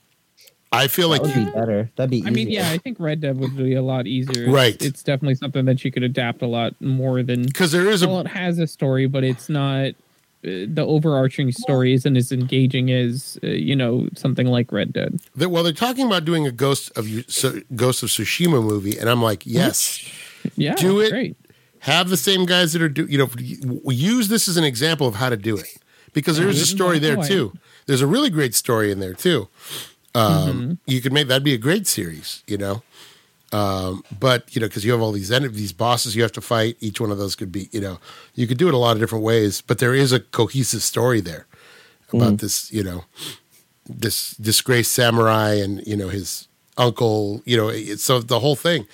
[0.71, 1.91] i feel like that would you be better.
[1.95, 2.23] That'd be.
[2.25, 4.49] I mean, yeah, I think Red Dead would be a lot easier.
[4.49, 4.73] Right.
[4.73, 7.43] It's, it's definitely something that you could adapt a lot more than.
[7.45, 9.93] because there is a Well, a it has a story, but it's not.
[10.43, 15.19] The overarching story isn't as engaging as uh, you know something like Red Dead.
[15.35, 19.09] that well they're talking about doing a ghost of so, ghost of tsushima movie and
[19.09, 20.03] i'm like yes
[20.57, 21.11] Yeah, Do it.
[21.11, 21.37] Great.
[21.79, 23.29] have the same guys that are do you know
[23.91, 25.77] use this as an example of how to do it
[26.13, 27.27] because there is a story there way.
[27.27, 27.53] too
[27.85, 29.47] there's a really great story in there too
[30.15, 32.83] um you could make that'd be a great series you know
[33.53, 36.41] um but you know because you have all these en- these bosses you have to
[36.41, 36.75] fight.
[36.79, 37.99] Each one of those could be you know
[38.35, 41.21] you could do it a lot of different ways but there is a cohesive story
[41.21, 41.45] there
[42.11, 43.05] about this you know
[43.87, 48.87] this disgraced samurai and you know his uncle you know it, so the whole thing.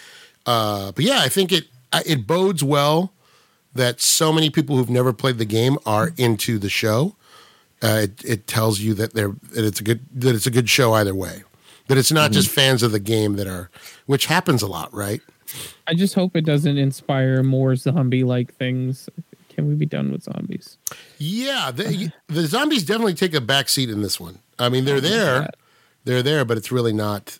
[0.45, 1.65] Uh but yeah i think it
[2.05, 3.11] it bodes well
[3.73, 7.15] that so many people who've never played the game are into the show.
[7.81, 10.69] Uh, it, it tells you that they're that it's a good that it's a good
[10.69, 11.43] show either way
[11.89, 13.69] that it's not just fans of the game that are
[14.05, 15.21] which happens a lot right
[15.87, 19.09] I just hope it doesn't inspire more zombie-like things.
[19.49, 20.77] Can we be done with zombies?
[21.17, 25.01] yeah the, the zombies definitely take a back seat in this one i mean they're
[25.01, 25.49] there
[26.05, 27.39] they're there but it's really not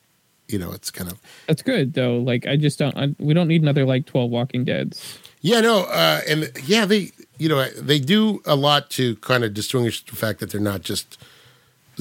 [0.50, 2.18] you know it's kind of That's good though.
[2.18, 2.98] Like I just don't.
[2.98, 5.20] I, we don't need another like twelve Walking Dead's.
[5.42, 9.54] Yeah, no, uh, and yeah, they you know they do a lot to kind of
[9.54, 11.20] distinguish the fact that they're not just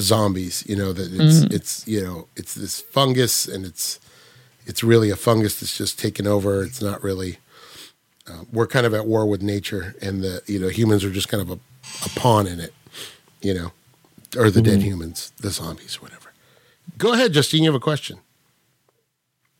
[0.00, 0.64] zombies.
[0.66, 3.98] You know that it's it's you know it's this fungus and it's
[4.66, 6.62] it's really a fungus that's just taken over.
[6.62, 7.38] It's not really.
[8.28, 11.28] Uh, we're kind of at war with nature, and the you know humans are just
[11.28, 11.58] kind of a,
[12.04, 12.74] a pawn in it.
[13.40, 13.72] You know,
[14.36, 16.32] or the dead humans, the zombies, whatever.
[16.98, 17.62] Go ahead, Justine.
[17.62, 18.18] You have a question.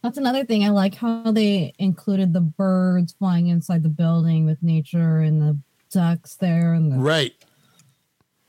[0.03, 0.64] That's another thing.
[0.64, 5.59] I like how they included the birds flying inside the building with nature and the
[5.90, 7.33] ducks there, and the, Right?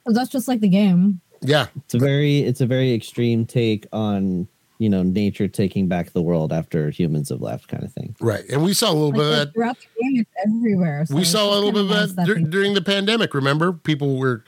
[0.06, 1.22] that's just like the game.
[1.42, 1.68] Yeah.
[1.86, 2.40] It's a very.
[2.40, 4.48] It's a very extreme take on
[4.78, 8.16] you know nature taking back the world after humans have left, kind of thing.
[8.22, 8.44] Right.
[8.50, 9.54] And we saw a little Like, bit of that.
[9.54, 11.06] throughout the game, it's everywhere.
[11.06, 13.34] so We saw a little bit kinda that dur- during the pandemic.
[13.34, 14.44] Remember, people were,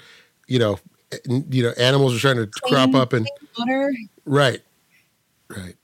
[0.47, 0.79] you know,
[1.27, 3.27] you know, animals are trying to crop up and
[3.59, 3.93] water.
[4.25, 4.61] right,
[5.49, 5.75] right.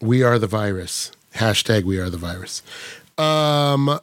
[0.00, 1.10] We are the virus.
[1.34, 2.62] Hashtag We are the virus.
[3.18, 3.98] Um.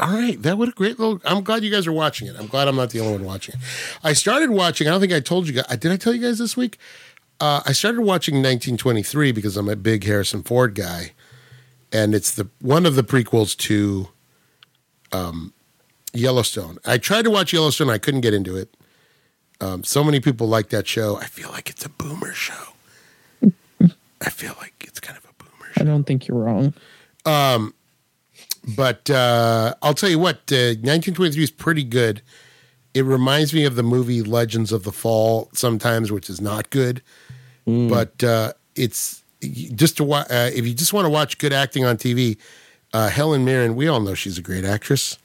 [0.00, 1.20] All right, that would a great little.
[1.24, 2.36] I'm glad you guys are watching it.
[2.38, 3.60] I'm glad I'm not the only one watching it.
[4.04, 4.86] I started watching.
[4.86, 5.76] I don't think I told you guys.
[5.78, 6.78] Did I tell you guys this week?
[7.40, 11.12] Uh, I started watching 1923 because I'm a big Harrison Ford guy,
[11.92, 14.08] and it's the one of the prequels to
[15.10, 15.52] um,
[16.12, 16.78] Yellowstone.
[16.84, 17.90] I tried to watch Yellowstone.
[17.90, 18.72] I couldn't get into it.
[19.60, 21.16] Um, so many people like that show.
[21.16, 22.54] I feel like it's a boomer show.
[24.20, 25.80] I feel like it's kind of a boomer show.
[25.80, 26.74] I don't think you're wrong.
[28.76, 32.22] But uh, I'll tell you what, uh, 1923 is pretty good.
[32.94, 37.02] It reminds me of the movie Legends of the Fall sometimes, which is not good.
[37.88, 39.22] But uh, it's
[39.74, 40.26] just to watch.
[40.30, 42.38] Uh, if you just want to watch good acting on TV,
[42.92, 45.18] uh, Helen Mirren, we all know she's a great actress.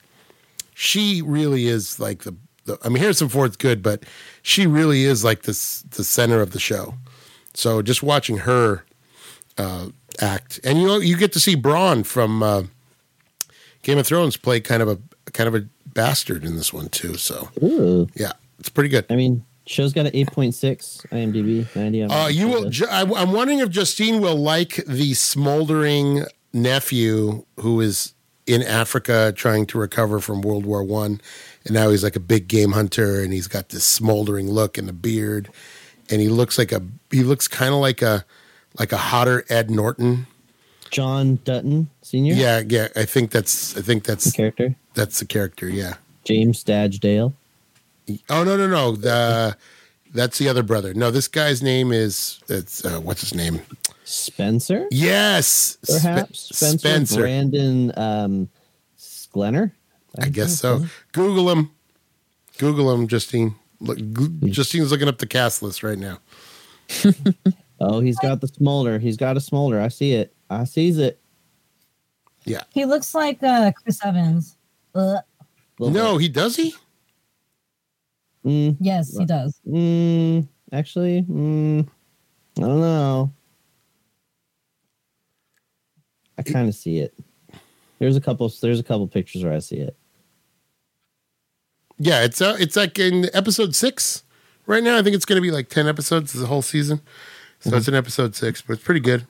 [0.74, 2.78] She really is like the, the.
[2.84, 4.04] I mean, Harrison Ford's good, but
[4.42, 6.96] she really is like this the center of the show.
[7.54, 8.84] So just watching her
[9.58, 12.70] uh, act, and you know, you get to see Bronn from.
[13.84, 14.98] Game of Thrones play kind of a
[15.32, 17.16] kind of a bastard in this one too.
[17.16, 18.08] So Ooh.
[18.16, 19.06] yeah, it's pretty good.
[19.10, 22.70] I mean, show's got an 8.6 IMDb, 90 Uh, you will.
[22.70, 28.14] Ju- I, I'm wondering if Justine will like the smoldering nephew who is
[28.46, 31.22] in Africa trying to recover from World War One,
[31.66, 34.90] and now he's like a big game hunter, and he's got this smoldering look and
[34.90, 35.50] a beard,
[36.10, 38.26] and he looks like a he looks kind of like a
[38.80, 40.28] like a hotter Ed Norton.
[40.94, 42.36] John Dutton Senior.
[42.36, 42.88] Yeah, yeah.
[42.96, 45.68] I think that's I think that's the character that's the character.
[45.68, 45.96] Yeah.
[46.24, 47.34] James Badge Dale.
[48.30, 48.96] Oh no no no!
[48.96, 49.58] The
[50.14, 50.94] that's the other brother.
[50.94, 53.62] No, this guy's name is it's uh, what's his name?
[54.06, 57.22] Spencer, Yes, perhaps Spencer, Spencer.
[57.22, 58.50] Brandon um,
[59.00, 59.72] Sklenar.
[60.20, 60.86] I guess so.
[61.14, 61.72] Google him.
[62.58, 63.56] Google him, Justine.
[63.80, 63.98] Look,
[64.44, 66.20] Justine's looking up the cast list right now.
[67.86, 68.98] Oh, he's got the smolder.
[68.98, 69.82] He's got a smolder.
[69.82, 70.34] I see it.
[70.62, 71.20] I sees it.
[72.46, 72.64] Yeah.
[72.72, 74.58] He looks like uh, Chris Evans.
[74.94, 75.20] Uh,
[75.80, 76.76] No, he does he?
[78.46, 79.58] Mm, yes, he does.
[79.66, 81.88] mm, actually, mm,
[82.58, 83.32] I don't know.
[86.38, 87.14] I kind of see it.
[88.00, 88.52] There's a couple.
[88.62, 89.96] There's a couple pictures where I see it.
[92.00, 94.24] Yeah, it's uh, it's like in episode six
[94.66, 94.98] right now.
[94.98, 97.00] I think it's going to be like ten episodes the whole season,
[97.62, 99.26] so it's in episode six, but it's pretty good.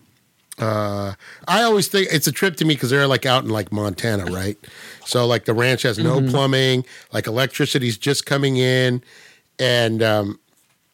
[0.59, 1.13] Uh,
[1.47, 4.25] I always think it's a trip to me because they're like out in like Montana,
[4.25, 4.57] right?
[5.05, 9.01] So like the ranch has no plumbing, like electricity's just coming in,
[9.57, 10.39] and um,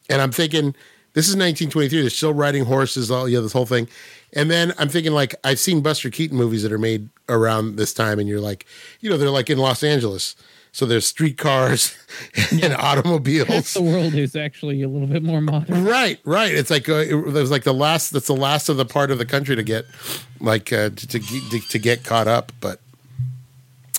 [0.10, 0.76] and I'm thinking
[1.14, 2.02] this is 1923.
[2.02, 3.90] They're still riding horses, all yeah, this whole thing.
[4.34, 7.94] And then I'm thinking like I've seen Buster Keaton movies that are made around this
[7.94, 8.66] time, and you're like,
[9.02, 10.36] you know, they're like in Los Angeles,
[10.72, 11.98] so there's streetcars
[12.52, 13.48] and automobiles.
[13.48, 15.84] Half the world is actually a little bit more modern.
[15.84, 16.54] Right, right.
[16.54, 18.12] It's like uh, it was like the last.
[18.12, 19.86] That's the last of the part of the country to get,
[20.40, 22.52] like, uh, to, to to to get caught up.
[22.62, 22.80] But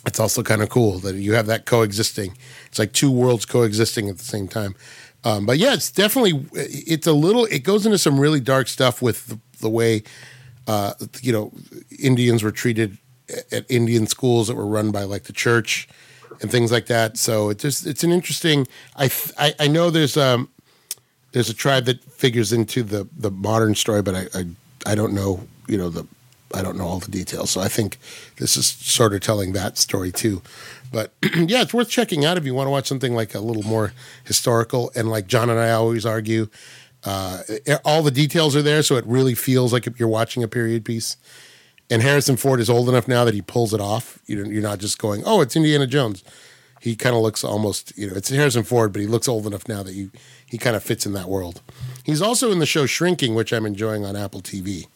[0.07, 2.37] it's also kind of cool that you have that coexisting.
[2.67, 4.75] It's like two worlds coexisting at the same time.
[5.25, 7.45] Um, but yeah, it's definitely it's a little.
[7.47, 10.03] It goes into some really dark stuff with the, the way,
[10.67, 11.53] uh, you know,
[11.99, 12.97] Indians were treated
[13.53, 15.89] at Indian schools that were run by like the church
[16.41, 17.17] and things like that.
[17.17, 18.67] So it just it's an interesting.
[18.97, 20.49] I I, I know there's um
[21.33, 24.45] there's a tribe that figures into the the modern story, but I, I
[24.87, 26.07] I don't know you know the
[26.53, 27.51] I don't know all the details.
[27.51, 27.99] So I think
[28.37, 30.43] this is sort of telling that story too.
[30.93, 33.63] But yeah, it's worth checking out if you want to watch something like a little
[33.63, 33.93] more
[34.25, 34.91] historical.
[34.97, 36.49] And like John and I always argue,
[37.05, 37.43] uh,
[37.85, 41.17] all the details are there, so it really feels like you're watching a period piece.
[41.91, 44.21] And Harrison Ford is old enough now that he pulls it off.
[44.27, 46.23] You you're not just going, "Oh, it's Indiana Jones."
[46.81, 49.69] He kind of looks almost, you know, it's Harrison Ford, but he looks old enough
[49.69, 50.11] now that you
[50.47, 51.61] he kind of fits in that world.
[52.05, 54.87] He's also in the show Shrinking, which I'm enjoying on Apple TV.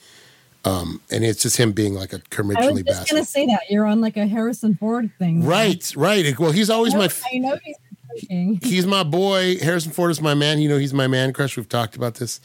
[0.65, 3.17] Um, and it's just him being like a I was curmudgeonly just bastard.
[3.17, 5.45] gonna say that you're on like a Harrison Ford thing.
[5.45, 6.39] Right, right.
[6.39, 7.77] Well, he's always I my I know he's
[8.63, 9.59] he's my boy.
[9.59, 10.61] Harrison Ford is my man.
[10.61, 11.57] You know, he's my man crush.
[11.57, 12.41] We've talked about this.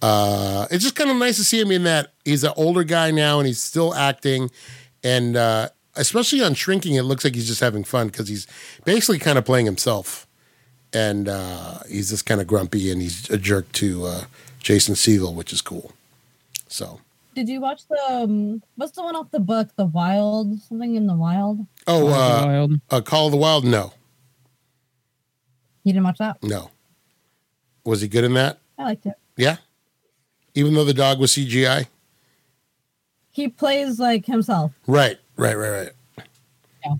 [0.00, 2.12] Uh, it's just kind of nice to see him in that.
[2.24, 4.50] He's an older guy now, and he's still acting.
[5.02, 8.46] And uh, especially on Shrinking, it looks like he's just having fun because he's
[8.84, 10.26] basically kind of playing himself.
[10.92, 14.24] And uh, he's just kind of grumpy, and he's a jerk to uh,
[14.60, 15.92] Jason Segel, which is cool.
[16.68, 17.00] So,
[17.34, 21.06] Did you watch the um, what's the one off the book, The Wild, something in
[21.06, 21.66] the Wild?
[21.86, 22.80] oh, uh, Wild.
[22.90, 23.64] uh, Call of the Wild.
[23.64, 23.92] No,
[25.84, 26.42] You didn't watch that?
[26.42, 26.70] no.
[27.84, 28.58] Was he good in that?
[28.78, 29.14] I liked it.
[29.36, 29.56] Yeah.
[30.54, 31.86] Even though the dog was CGI.
[33.30, 34.72] He plays like himself.
[34.86, 36.26] Right, right, right, right.
[36.84, 36.94] Yeah.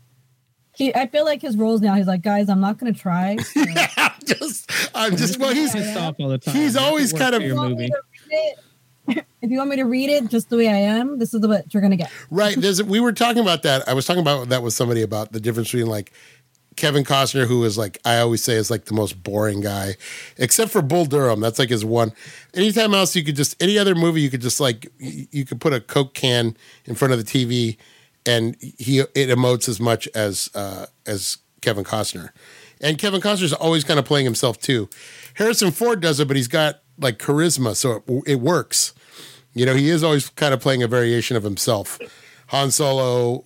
[0.77, 1.95] He, I feel like his roles now.
[1.95, 3.37] He's like, guys, I'm not gonna try.
[3.39, 3.61] so-
[3.97, 5.39] I'm just, I'm just.
[5.39, 6.55] Well, he's pissed off all the time.
[6.55, 7.89] he's always work kind of- your If you want me movie.
[7.89, 7.97] to
[8.31, 8.59] read it-
[9.41, 11.49] if you want me to read it just the way I am, this is the
[11.49, 12.11] what you're gonna get.
[12.31, 12.55] Right.
[12.61, 13.89] There's we were talking about that.
[13.89, 16.13] I was talking about that with somebody about the difference between like
[16.79, 19.97] Kevin Costner, who is like I always say is like the most boring guy,
[20.37, 21.41] except for Bull Durham.
[21.41, 22.13] That's like his one.
[22.55, 25.73] Anytime else you could just any other movie you could just like you could put
[25.73, 27.77] a Coke can in front of the TV,
[28.25, 32.31] and he it emotes as much as uh, as Kevin Costner.
[32.81, 34.89] And Kevin Costner's always kind of playing himself too.
[35.35, 38.95] Harrison Ford does it, but he's got like charisma, so it, it works.
[39.53, 41.99] You know, he is always kind of playing a variation of himself.
[42.49, 43.45] Han Solo,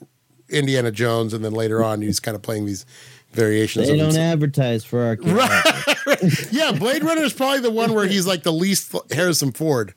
[0.51, 2.85] Indiana Jones, and then later on he's kind of playing these
[3.33, 4.33] variations They of don't himself.
[4.33, 5.33] advertise for our kids.
[6.53, 9.95] Yeah, Blade Runner is probably the one where he's like the least Harrison Ford.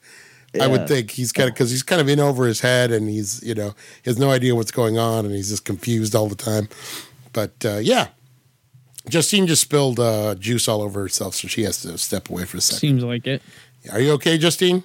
[0.60, 3.10] I would think he's kind of because he's kind of in over his head and
[3.10, 6.28] he's you know he has no idea what's going on and he's just confused all
[6.30, 6.69] the time.
[7.34, 8.08] But uh, yeah,
[9.10, 12.58] Justine just spilled uh, juice all over herself, so she has to step away for
[12.58, 12.80] a second.
[12.80, 13.41] Seems like it.
[13.91, 14.84] Are you okay, Justine?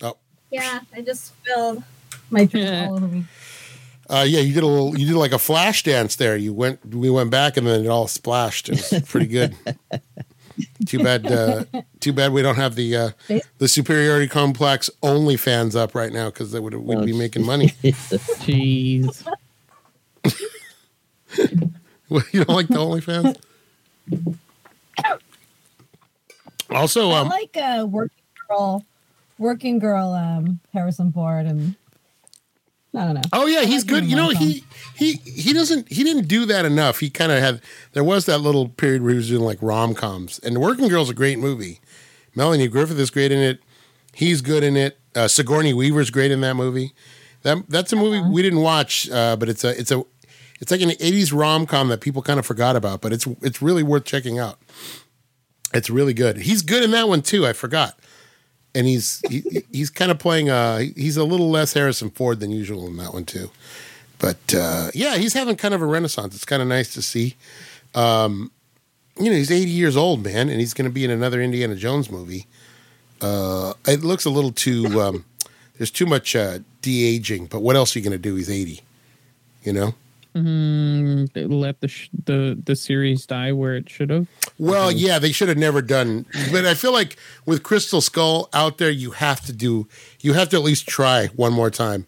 [0.00, 0.16] Oh,
[0.50, 1.82] Yeah, I just spilled
[2.30, 2.86] my drink Yeah.
[2.86, 3.24] all over me.
[4.08, 4.98] Uh, yeah, you did a little.
[4.98, 6.36] You did like a flash dance there.
[6.36, 6.94] You went.
[6.94, 8.68] We went back, and then it all splashed.
[8.68, 9.56] It was pretty good.
[10.86, 11.26] too bad.
[11.26, 11.64] Uh,
[12.00, 13.10] too bad we don't have the uh,
[13.58, 17.68] the superiority complex only fans up right now because they would we'd be making money.
[17.82, 19.26] Jeez.
[22.32, 23.36] you don't like the OnlyFans?
[26.70, 28.84] Also, I um, like a working girl,
[29.38, 31.76] working girl, um, Harrison Ford, and
[32.96, 33.22] I don't know.
[33.32, 34.04] Oh yeah, he's like good.
[34.04, 37.00] You know, he he he doesn't he didn't do that enough.
[37.00, 37.60] He kind of had
[37.92, 40.38] there was that little period where he was doing like rom coms.
[40.40, 41.80] And Working Girl's is a great movie.
[42.34, 43.60] Melanie Griffith is great in it.
[44.12, 44.98] He's good in it.
[45.14, 46.92] Uh, Sigourney Weaver's great in that movie.
[47.42, 50.04] That that's a movie we didn't watch, uh, but it's a it's a
[50.60, 53.60] it's like an '80s rom com that people kind of forgot about, but it's it's
[53.60, 54.58] really worth checking out.
[55.72, 56.38] It's really good.
[56.38, 57.46] He's good in that one too.
[57.46, 57.98] I forgot,
[58.74, 60.50] and he's he, he's kind of playing.
[60.50, 63.50] Uh, he's a little less Harrison Ford than usual in that one too.
[64.18, 66.34] But uh, yeah, he's having kind of a renaissance.
[66.34, 67.36] It's kind of nice to see.
[67.94, 68.50] Um,
[69.18, 71.76] you know, he's 80 years old, man, and he's going to be in another Indiana
[71.76, 72.46] Jones movie.
[73.20, 75.00] Uh, it looks a little too.
[75.00, 75.24] Um,
[75.78, 78.34] there's too much uh, de aging, but what else are you going to do?
[78.34, 78.80] He's 80.
[79.62, 79.94] You know.
[80.34, 84.26] Mm, let the sh- the the series die where it should have.
[84.58, 86.26] Well, yeah, they should have never done.
[86.50, 87.16] But I feel like
[87.46, 89.86] with Crystal Skull out there, you have to do.
[90.20, 92.06] You have to at least try one more time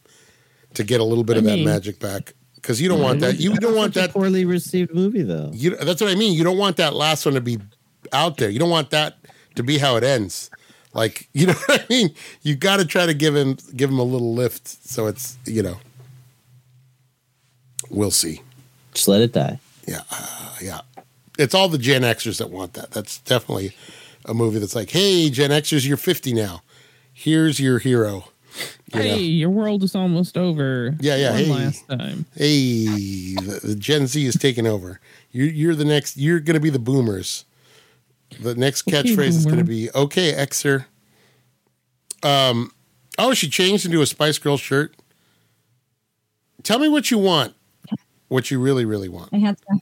[0.74, 2.34] to get a little bit I of that mean- magic back.
[2.56, 3.38] Because you don't want that.
[3.38, 4.10] You don't want that.
[4.10, 5.50] poorly received movie though.
[5.54, 6.32] You, that's what I mean.
[6.32, 7.58] You don't want that last one to be
[8.12, 8.50] out there.
[8.50, 9.18] You don't want that
[9.54, 10.50] to be how it ends.
[10.92, 12.12] Like you know what I mean.
[12.42, 14.66] You got to try to give him give him a little lift.
[14.66, 15.78] So it's you know.
[17.90, 18.42] We'll see.
[18.94, 19.58] Just let it die.
[19.86, 20.80] Yeah, uh, yeah.
[21.38, 22.90] It's all the Gen Xers that want that.
[22.92, 23.72] That's definitely
[24.24, 26.62] a movie that's like, hey, Gen Xers, you're 50 now.
[27.12, 28.28] Here's your hero.
[28.94, 29.16] You Hey, know?
[29.16, 30.96] your world is almost over.
[31.00, 31.50] Yeah, yeah, One hey.
[31.52, 32.24] last time.
[32.34, 32.86] Hey,
[33.34, 34.98] the, the Gen Z is taking over.
[35.30, 36.16] You're, you're the next.
[36.16, 37.44] You're going to be the boomers.
[38.40, 40.86] The next Okay, catchphrase is going to be okay, Xer.
[42.22, 42.72] Um,
[43.18, 44.94] oh, she changed into a Spice Girl shirt.
[46.62, 47.54] Tell me what you want.
[48.28, 49.32] What you really, really want.
[49.32, 49.80] I had to.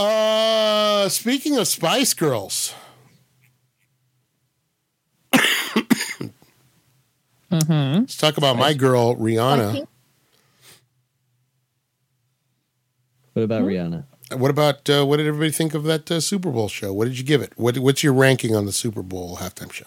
[0.00, 2.74] Uh, speaking of Spice Girls,
[5.34, 5.40] huh.
[7.50, 9.86] let's talk about my girl Rihanna.
[13.32, 14.04] What about Rihanna?
[14.36, 16.92] What about uh, what did everybody think of that uh, Super Bowl show?
[16.92, 17.52] What did you give it?
[17.56, 19.86] What, what's your ranking on the Super Bowl halftime show?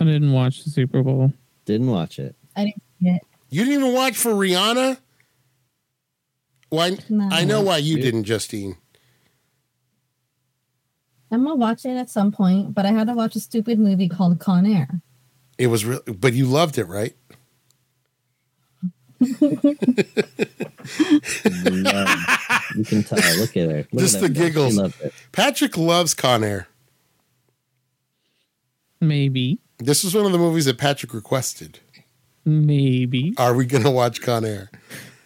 [0.00, 1.32] I didn't watch the Super Bowl.
[1.64, 2.34] Didn't watch it.
[2.56, 3.22] I didn't see it.
[3.48, 4.98] You didn't even watch for Rihanna.
[6.68, 6.96] Why?
[7.08, 7.28] No.
[7.30, 8.04] I know why you Dude.
[8.04, 8.76] didn't, Justine.
[11.30, 14.08] I'm gonna watch it at some point, but I had to watch a stupid movie
[14.08, 15.00] called Con Air.
[15.58, 17.14] It was, real, but you loved it, right?
[21.64, 22.08] Love-
[22.76, 23.18] you can tell.
[23.38, 23.86] Look at her.
[23.92, 24.34] Look Just at the her.
[24.34, 24.76] giggles.
[24.76, 25.12] Loved it.
[25.32, 26.68] Patrick loves Con Air.
[29.00, 29.58] Maybe.
[29.78, 31.80] This is one of the movies that Patrick requested.
[32.44, 33.34] Maybe.
[33.38, 34.70] Are we going to watch Con Air?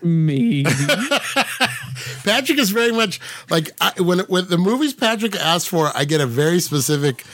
[0.02, 0.64] Maybe.
[2.24, 3.20] Patrick is very much
[3.50, 7.24] like I, when when the movies Patrick asks for, I get a very specific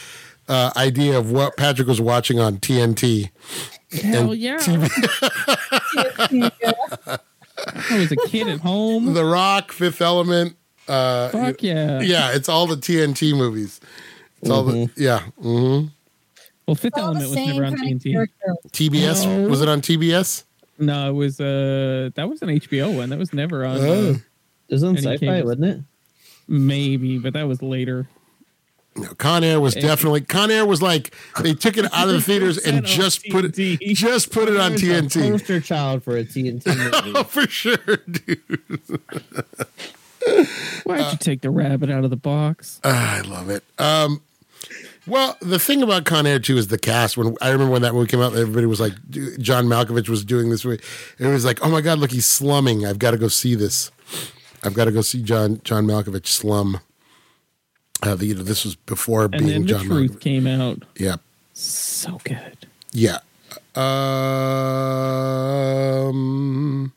[0.49, 3.31] uh, idea of what Patrick was watching on TNT.
[4.03, 4.59] Hell yeah.
[7.09, 9.15] I was a kid at home.
[9.15, 10.57] The Rock, Fifth Element.
[10.89, 12.01] Uh, Fuck yeah.
[12.01, 13.81] yeah, it's all the TNT movies.
[14.41, 15.21] It's all the yeah.
[15.41, 15.87] hmm
[16.67, 18.13] Well, Fifth All Element was never on TNT.
[18.13, 18.55] character.
[18.69, 19.49] TBS No.
[19.49, 20.45] was it on TBS?
[20.79, 23.09] No, it was uh that was an HBO one.
[23.11, 23.79] That was never on.
[23.79, 24.11] Oh.
[24.11, 24.15] Uh,
[24.69, 25.45] It was on Any sci-fi, cables?
[25.45, 25.81] wasn't it?
[26.49, 28.09] maybe, but that was later.
[28.99, 29.81] No, Con Air was Eh.
[29.81, 33.25] definitely Con Air was like they took it out of the theaters and 100% just
[33.29, 35.31] put it just put it on It was a TNT.
[35.33, 37.13] Poster child for a TNT movie.
[37.15, 37.77] Oh, for sure,
[38.11, 38.41] dude.
[40.85, 42.81] Why'd Uh, you take the rabbit out of the box?
[42.85, 43.63] Ah, I love it.
[43.79, 44.23] Um,
[45.07, 47.17] well, the thing about Con Air too is the cast.
[47.17, 48.93] When I remember when that movie came out, everybody was like,
[49.39, 50.65] John Malkovich was doing this.
[50.65, 50.83] Movie.
[51.19, 52.85] It was like, oh my god, look, he's slumming.
[52.87, 53.91] I've got to go see this.
[54.63, 56.81] I've got to go see John John Malkovich slum.
[58.03, 60.21] Uh, the, you know, this was before And then being the John truth Malkovich.
[60.21, 60.83] came out.
[60.99, 61.17] Yeah,
[61.55, 62.67] So good.
[62.93, 63.19] yeah.
[66.07, 66.93] Um,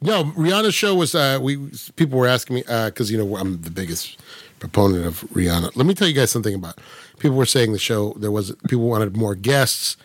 [0.00, 1.14] no, Rihanna's show was.
[1.14, 1.56] Uh, we
[1.96, 4.18] people were asking me because you know I'm the biggest
[4.62, 5.74] proponent of Rihanna.
[5.74, 6.78] Let me tell you guys something about.
[7.18, 9.96] People were saying the show there was people wanted more guests.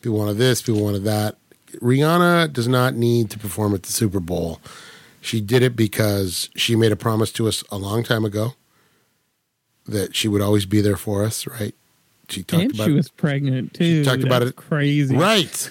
[0.00, 0.62] People wanted this.
[0.62, 1.36] People wanted that.
[1.82, 4.58] Rihanna does not need to perform at the Super Bowl.
[5.20, 8.54] She did it because she made a promise to us a long time ago
[9.86, 11.46] that she would always be there for us.
[11.46, 11.74] Right?
[12.30, 12.96] She talked and about she it.
[12.96, 14.02] was pregnant too.
[14.02, 15.14] talked about it- Crazy.
[15.14, 15.70] Right.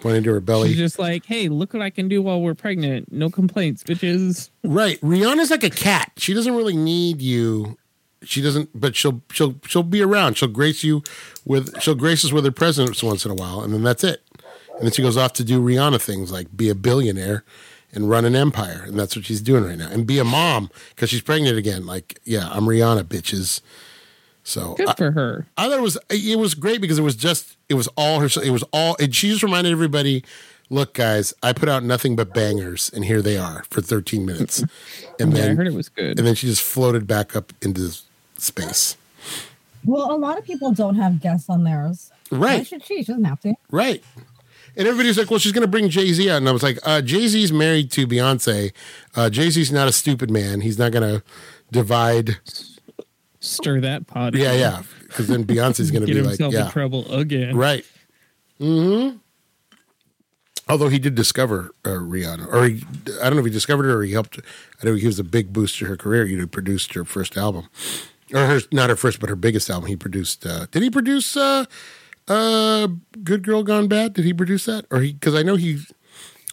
[0.00, 0.68] Pointing to her belly.
[0.68, 3.12] She's just like, hey, look what I can do while we're pregnant.
[3.12, 4.50] No complaints, bitches.
[4.62, 5.00] Right.
[5.00, 6.12] Rihanna's like a cat.
[6.16, 7.76] She doesn't really need you.
[8.22, 10.36] She doesn't but she'll she'll she'll be around.
[10.36, 11.02] She'll grace you
[11.44, 14.22] with she'll grace us with her presence once in a while and then that's it.
[14.76, 17.44] And then she goes off to do Rihanna things like be a billionaire
[17.92, 18.84] and run an empire.
[18.86, 19.88] And that's what she's doing right now.
[19.90, 21.86] And be a mom because she's pregnant again.
[21.86, 23.60] Like, yeah, I'm Rihanna, bitches.
[24.48, 25.46] So Good I, for her.
[25.58, 28.30] I thought it was it was great because it was just it was all her
[28.42, 30.24] it was all and she just reminded everybody,
[30.70, 34.64] look guys, I put out nothing but bangers and here they are for 13 minutes.
[35.20, 36.18] And Yeah, I heard it was good.
[36.18, 37.92] and then she just floated back up into
[38.38, 38.96] space.
[39.84, 42.10] Well, a lot of people don't have guests on theirs.
[42.30, 43.02] Why Right, should she?
[43.02, 43.54] She doesn't have to.
[43.70, 44.02] right.
[44.76, 46.36] And everybody's like, well, she's going to bring Jay Z out.
[46.36, 48.72] And I was like, uh, Jay Z's married to Beyonce.
[49.16, 50.60] Uh, Jay Z's not a stupid man.
[50.60, 51.22] He's not going to
[51.72, 52.38] divide.
[53.40, 54.34] Stir that pot.
[54.34, 54.82] Yeah, yeah.
[55.02, 56.66] Because then Beyonce's going to be like, himself yeah.
[56.66, 57.56] in trouble again.
[57.56, 57.84] Right.
[58.58, 59.10] Hmm.
[60.68, 62.84] Although he did discover uh, Rihanna, or he,
[63.20, 64.38] I don't know if he discovered her or he helped.
[64.82, 66.26] I know he was a big boost to her career.
[66.26, 67.68] He produced her first album,
[68.34, 69.88] or her not her first, but her biggest album.
[69.88, 70.44] He produced.
[70.44, 71.64] Uh, did he produce uh,
[72.26, 72.88] uh,
[73.24, 74.12] "Good Girl Gone Bad"?
[74.12, 75.14] Did he produce that, or he?
[75.14, 75.78] Because I know he.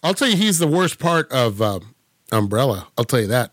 [0.01, 1.81] I'll tell you, he's the worst part of uh,
[2.31, 2.87] Umbrella.
[2.97, 3.51] I'll tell you that.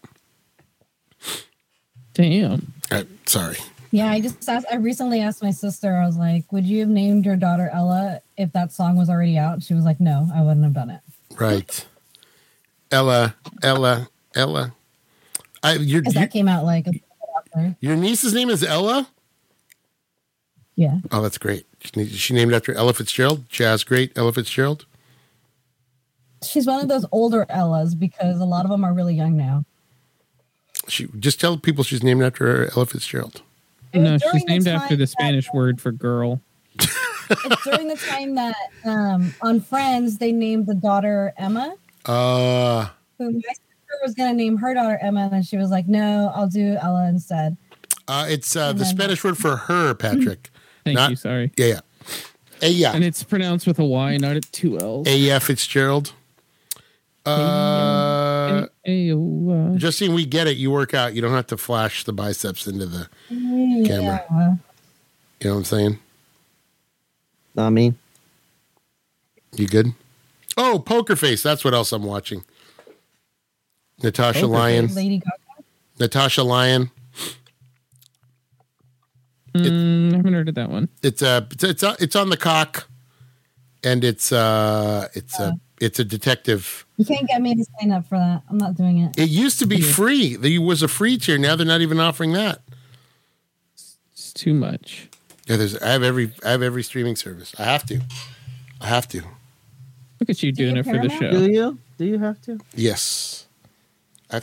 [2.14, 2.72] Damn.
[2.90, 3.56] I, sorry.
[3.90, 4.66] Yeah, I just asked.
[4.70, 5.94] I recently asked my sister.
[5.96, 9.36] I was like, "Would you have named your daughter Ella if that song was already
[9.36, 11.00] out?" She was like, "No, I wouldn't have done it."
[11.38, 11.86] Right.
[12.90, 14.74] Ella, Ella, Ella.
[15.62, 16.86] I, your, Because your, that came out like,
[17.36, 17.76] after.
[17.80, 19.08] your niece's name is Ella?
[20.76, 20.98] yeah.
[21.10, 21.66] Oh, that's great.
[21.80, 24.86] She, she named after Ella Fitzgerald, jazz great Ella Fitzgerald.
[26.42, 29.64] She's one of those older Ellas because a lot of them are really young now.
[30.88, 33.42] She just tell people she's named after Ella Fitzgerald.
[33.94, 36.40] No, she's named time after the that- Spanish word for girl.
[36.78, 38.54] It's during the time that
[38.84, 41.74] um, on Friends they named the daughter Emma.
[42.04, 43.62] Uh, Who my sister
[44.02, 47.56] was gonna name her daughter Emma, and she was like, "No, I'll do Ella instead."
[48.08, 50.50] uh it's uh, the then- Spanish word for her, Patrick.
[50.84, 51.16] Thank Not- you.
[51.16, 51.52] Sorry.
[51.56, 51.80] Yeah, yeah.
[52.62, 52.92] A yeah.
[52.92, 55.06] And it's pronounced with a Y, not a two L's.
[55.08, 56.12] A F Fitzgerald.
[57.24, 57.30] Uh,
[58.86, 59.76] A-O-Y.
[59.76, 60.56] Justine, we get it.
[60.56, 61.14] You work out.
[61.14, 63.08] You don't have to flash the biceps into the.
[63.28, 64.24] Camera.
[65.40, 65.98] You know what I'm saying?
[67.54, 67.94] Not me.
[69.54, 69.94] You good?
[70.56, 71.42] Oh, Poker Face.
[71.42, 72.44] That's what else I'm watching.
[74.02, 74.94] Natasha Poker Lyonne.
[74.94, 75.64] Lady Gaga.
[75.98, 76.90] Natasha Lyonne.
[79.54, 80.88] Mm, I haven't heard of that one.
[81.02, 82.88] It's uh it's it's, uh, it's on Peacock,
[83.84, 86.86] and it's uh it's a it's a detective.
[86.96, 88.42] You can't get me to sign up for that.
[88.48, 89.18] I'm not doing it.
[89.18, 90.36] It used to be free.
[90.36, 91.38] There was a free tier.
[91.38, 92.60] Now they're not even offering that.
[93.74, 95.08] It's too much.
[95.46, 97.52] Yeah, there's I have every I have every streaming service.
[97.58, 98.00] I have to.
[98.80, 99.22] I have to.
[100.20, 101.20] Look at you Do you doing it for the Paramount?
[101.20, 101.30] show.
[101.32, 101.78] Do you?
[101.98, 102.60] Do you have to?
[102.74, 103.46] Yes.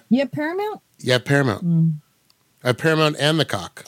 [0.10, 0.82] You have Paramount?
[1.00, 1.66] Yeah, Paramount.
[1.66, 1.94] Mm.
[2.64, 3.86] I have Paramount and Peacock.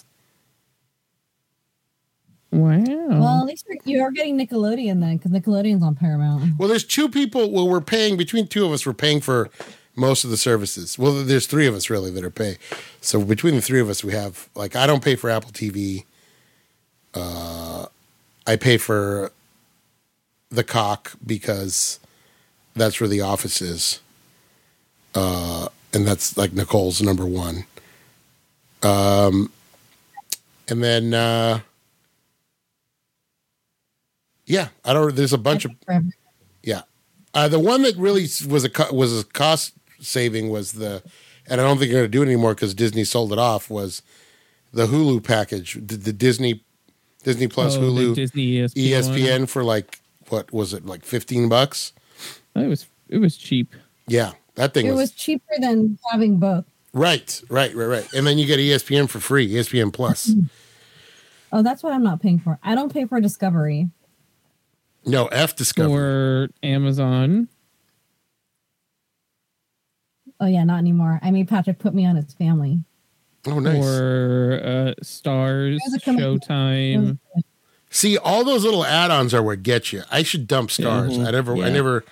[2.51, 2.83] Wow.
[2.85, 6.57] Well, at least you're, you're getting Nickelodeon then, because Nickelodeon's on Paramount.
[6.57, 7.49] Well, there's two people.
[7.49, 8.85] Well, we're paying between two of us.
[8.85, 9.49] We're paying for
[9.95, 10.99] most of the services.
[10.99, 12.57] Well, there's three of us really that are paying.
[12.99, 16.03] So between the three of us, we have like I don't pay for Apple TV.
[17.13, 17.85] Uh,
[18.45, 19.31] I pay for
[20.53, 21.99] Peacock because
[22.75, 24.01] that's where the office is,
[25.15, 27.65] uh, and that's like Nicole's number one.
[28.83, 29.51] Um,
[30.67, 31.59] and then uh,
[34.45, 35.15] Yeah, I don't.
[35.15, 35.71] There's a bunch of
[36.63, 36.81] yeah.
[37.33, 41.01] Uh, the one that really was a co- was a cost saving was the,
[41.47, 43.69] and I don't think they're going to do it anymore because Disney sold it off.
[43.69, 44.01] Was
[44.73, 46.63] the Hulu package, the, the Disney
[47.23, 48.89] Disney Plus Oh, Hulu Disney ESPN.
[48.89, 51.93] ESPN for like what was it like fifteen bucks?
[52.55, 53.73] It was it was cheap.
[54.07, 56.65] Yeah, that thing It was, was cheaper than having both.
[56.93, 58.13] right, right, right, right.
[58.13, 60.31] And then you get ESPN for free, ESPN Plus.
[61.53, 62.59] Oh, that's what I'm not paying for.
[62.63, 63.89] I don't pay for Discovery.
[65.05, 65.93] No, F Discovery.
[65.93, 67.47] Or Amazon.
[70.39, 71.19] Oh yeah, not anymore.
[71.21, 72.83] I made Patrick put me on his family.
[73.47, 73.83] oh, nice.
[73.83, 76.43] Or uh, Starz, There's a commitment.
[76.47, 77.17] Showtime.
[77.89, 80.03] See, all those little add-ons are what get you.
[80.09, 81.23] I should dump Starz.
[81.25, 82.05] I never, I never,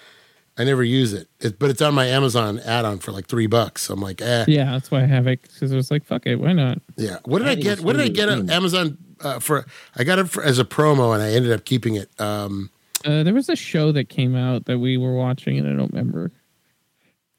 [0.57, 1.29] I never use it.
[1.39, 1.57] it.
[1.57, 3.89] But it's on my Amazon add-on for like three bucks.
[3.89, 4.45] I'm like, eh, yeah.
[4.47, 6.79] Yeah, that's why I have it because it was like, fuck it, why not?
[6.97, 7.17] Yeah.
[7.23, 7.79] What did I, I get?
[7.79, 8.49] What did I get on.
[8.49, 9.65] Amazon uh, for?
[9.95, 12.09] I got it for, as a promo, and I ended up keeping it.
[12.19, 12.69] Um,
[13.05, 15.91] Uh, there was a show that came out that we were watching, and I don't
[15.91, 16.31] remember.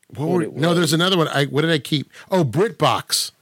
[0.08, 1.28] what What were, it no, there's another one.
[1.28, 2.10] I what did I keep?
[2.30, 3.32] Oh, BritBox.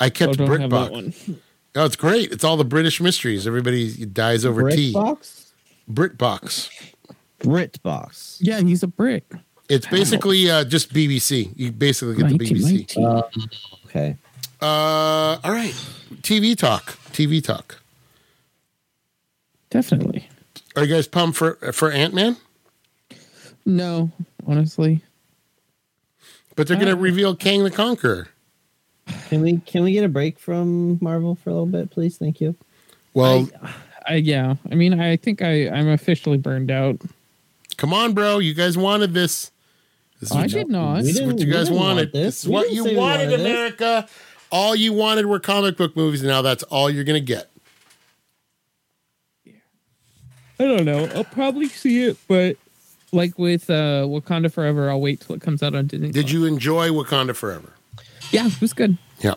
[0.00, 1.36] I Oh, kept don't BritBox.
[1.74, 2.32] Oh, it's great.
[2.32, 3.46] It's all the British mysteries.
[3.46, 4.92] Everybody dies over tea.
[4.92, 5.52] Britbox?
[5.90, 6.70] BritBox.
[7.40, 8.38] Britbox.
[8.40, 9.24] Yeah, he's a brick.
[9.68, 11.52] It's basically uh, just BBC.
[11.54, 12.96] You basically get the BBC.
[12.96, 13.22] Uh,
[13.86, 14.16] okay.
[14.60, 15.74] Uh, all right.
[16.22, 16.98] TV talk.
[17.12, 17.78] TV talk.
[19.70, 20.28] Definitely.
[20.76, 22.36] Are you guys pumped for for Ant Man?
[23.66, 24.10] No,
[24.46, 25.02] honestly.
[26.56, 28.28] But they're going to Uh, reveal Kang the Conqueror.
[29.28, 32.16] Can we can we get a break from Marvel for a little bit, please?
[32.16, 32.54] Thank you.
[33.14, 33.48] Well,
[34.06, 34.56] I yeah.
[34.70, 37.00] I mean, I think I I'm officially burned out.
[37.76, 38.38] come on, bro.
[38.38, 39.50] You guys wanted this.
[40.20, 41.02] This is I what, did not.
[41.04, 42.12] this is what you guys didn't want wanted.
[42.12, 42.42] this.
[42.42, 43.40] This is We what you wanted, wanted.
[43.40, 44.08] America.
[44.50, 47.50] All you wanted were comic book movies, and now that's all you're going to get.
[50.60, 51.06] I don't know.
[51.14, 52.56] I'll probably see it, but
[53.12, 56.10] like with uh Wakanda Forever, I'll wait till it comes out on Disney.
[56.10, 57.72] Did you enjoy Wakanda Forever?
[58.30, 58.98] Yeah, it was good.
[59.20, 59.34] Yeah.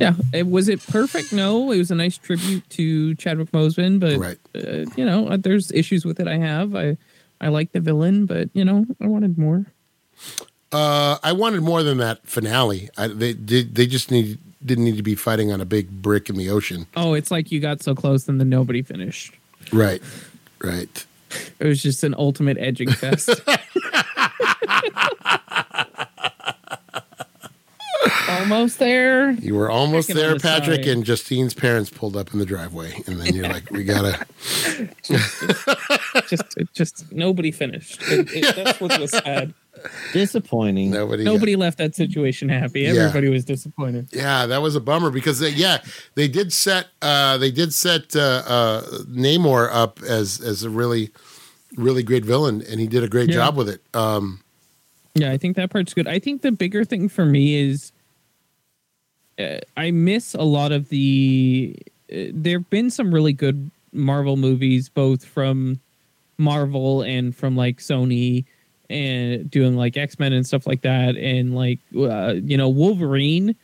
[0.00, 1.32] Yeah, it was it perfect?
[1.32, 4.38] No, it was a nice tribute to Chadwick Boseman, but Right.
[4.54, 6.28] uh, you know, uh, there's issues with it.
[6.28, 6.74] I have.
[6.76, 6.96] I
[7.40, 9.66] I like the villain, but you know, I wanted more.
[10.72, 12.90] Uh, I wanted more than that finale.
[12.98, 13.74] I, they did.
[13.74, 16.86] They just need didn't need to be fighting on a big brick in the ocean.
[16.96, 19.32] Oh, it's like you got so close and then nobody finished.
[19.72, 20.02] Right.
[20.60, 21.06] Right.
[21.58, 23.28] It was just an ultimate edging fest.
[28.28, 29.30] Almost there.
[29.32, 30.88] You were almost Checking there, the Patrick, side.
[30.92, 34.26] and Justine's parents pulled up in the driveway, and then you're like, "We gotta."
[36.28, 38.00] Just, it just nobody finished.
[38.10, 39.52] It, it, that's what was sad.
[40.12, 40.90] Disappointing.
[40.90, 41.22] Nobody.
[41.24, 42.80] Nobody left that situation happy.
[42.82, 42.90] Yeah.
[42.94, 44.08] Everybody was disappointed.
[44.12, 45.82] Yeah, that was a bummer because they, yeah,
[46.14, 51.10] they did set uh, they did set uh, uh, Namor up as as a really
[51.76, 53.34] really great villain, and he did a great Yeah.
[53.36, 53.82] job with it.
[53.94, 54.40] Um,
[55.14, 56.08] Yeah, I think that part's good.
[56.08, 57.92] I think the bigger thing for me is
[59.38, 61.76] uh, I miss a lot of the.
[62.10, 65.80] Uh, there have been some really good Marvel movies, both from
[66.38, 68.44] Marvel and from like Sony,
[68.90, 71.16] and doing like X Men and stuff like that.
[71.16, 73.54] And like, uh, you know, Wolverine,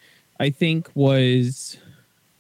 [0.40, 1.76] I think was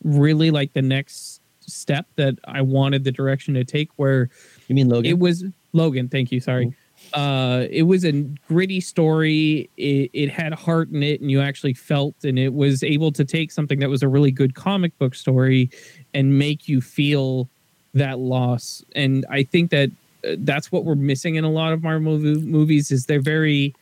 [0.04, 4.28] really like the next step that I wanted the direction to take, where
[4.68, 5.10] You mean Logan?
[5.10, 6.08] it was Logan.
[6.08, 6.40] Thank you.
[6.40, 6.74] Sorry.
[7.14, 8.12] Uh, it was a
[8.48, 9.68] gritty story.
[9.76, 13.24] It, it had heart in it, and you actually felt, and it was able to
[13.24, 15.70] take something that was a really good comic book story
[16.14, 17.48] and make you feel
[17.94, 18.84] that loss.
[18.94, 19.90] And I think that
[20.24, 22.90] uh, that's what we're missing in a lot of Marvel mov- movies.
[22.90, 23.74] Is they're very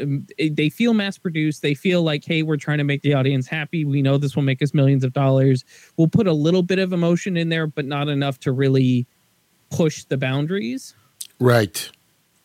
[0.00, 1.62] um, they feel mass produced.
[1.62, 3.84] They feel like, hey, we're trying to make the audience happy.
[3.84, 5.64] We know this will make us millions of dollars.
[5.96, 9.06] We'll put a little bit of emotion in there, but not enough to really
[9.70, 10.94] push the boundaries.
[11.38, 11.90] right.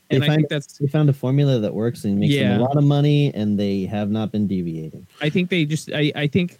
[0.09, 2.49] And They I find- think that's they found a formula that works and makes Yeah.
[2.53, 5.05] them a lot of money, and they have not been deviating.
[5.21, 6.57] I think they just I, I think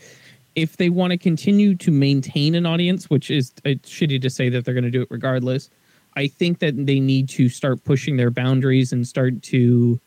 [0.55, 4.49] if they want to continue to maintain an audience, which is it's shitty to say
[4.49, 5.69] that they're going to do it regardless,
[6.15, 9.99] I think that they need to start pushing their boundaries and start to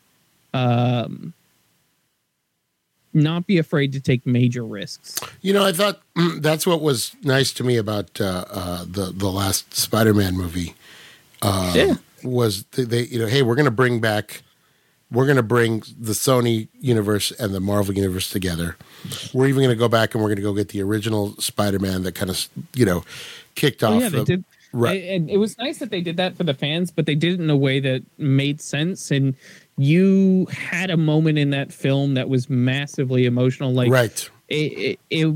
[0.53, 1.33] um
[3.13, 5.19] not be afraid to take major risks.
[5.41, 9.11] You know, I thought mm, that's what was nice to me about uh, uh, the
[9.15, 10.75] the last Spider-Man movie.
[11.41, 11.95] Uh, Yeah.
[12.23, 14.43] Was they, you know, hey, we're going to bring back,
[15.11, 18.77] we're going to bring the Sony universe and the Marvel universe together.
[19.33, 22.03] We're even going to go back and we're going to go get the original Spider-Man
[22.03, 23.03] that kind of you know
[23.55, 23.93] kicked oh, off.
[23.93, 24.45] Oh, yeah, they the- did.
[24.73, 25.03] Right.
[25.03, 27.43] And it was nice that they did that for the fans, but they did it
[27.43, 29.11] in a way that made sense.
[29.11, 29.35] And
[29.77, 33.73] you had a moment in that film that was massively emotional.
[33.73, 34.29] Like, right.
[34.47, 35.35] it, it, it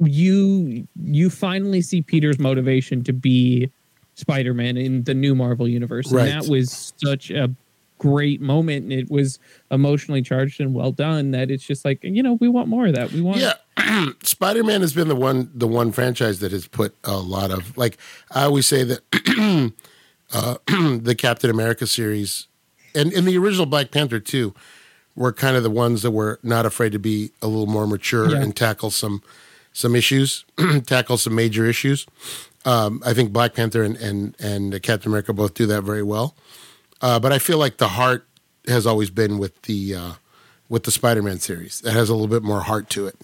[0.00, 3.70] you you finally see Peter's motivation to be
[4.14, 6.28] Spider-Man in the new Marvel universe, Right.
[6.28, 7.50] and that was such a
[7.98, 9.38] great moment, and it was
[9.70, 11.30] emotionally charged and well done.
[11.32, 13.12] That it's just like you know we want more of that.
[13.12, 13.54] We want Yeah,
[14.22, 17.76] Spider Man has been the one the one franchise that has put a lot of
[17.76, 17.96] like
[18.30, 19.72] I always say that
[20.32, 20.56] uh,
[20.98, 22.46] the Captain America series
[22.94, 24.54] and in the original Black Panther too
[25.16, 28.30] were kind of the ones that were not afraid to be a little more mature
[28.30, 28.42] Yeah.
[28.42, 29.22] and tackle some
[29.72, 30.44] some issues,
[30.86, 32.06] tackle some major issues.
[32.64, 36.34] Um, I think Black Panther and and and Captain America both do that very well.
[37.00, 38.26] Uh, but I feel like the heart
[38.66, 40.12] has always been with the uh,
[40.68, 41.80] with the Spider-Man series.
[41.80, 43.16] That has a little bit more heart to it.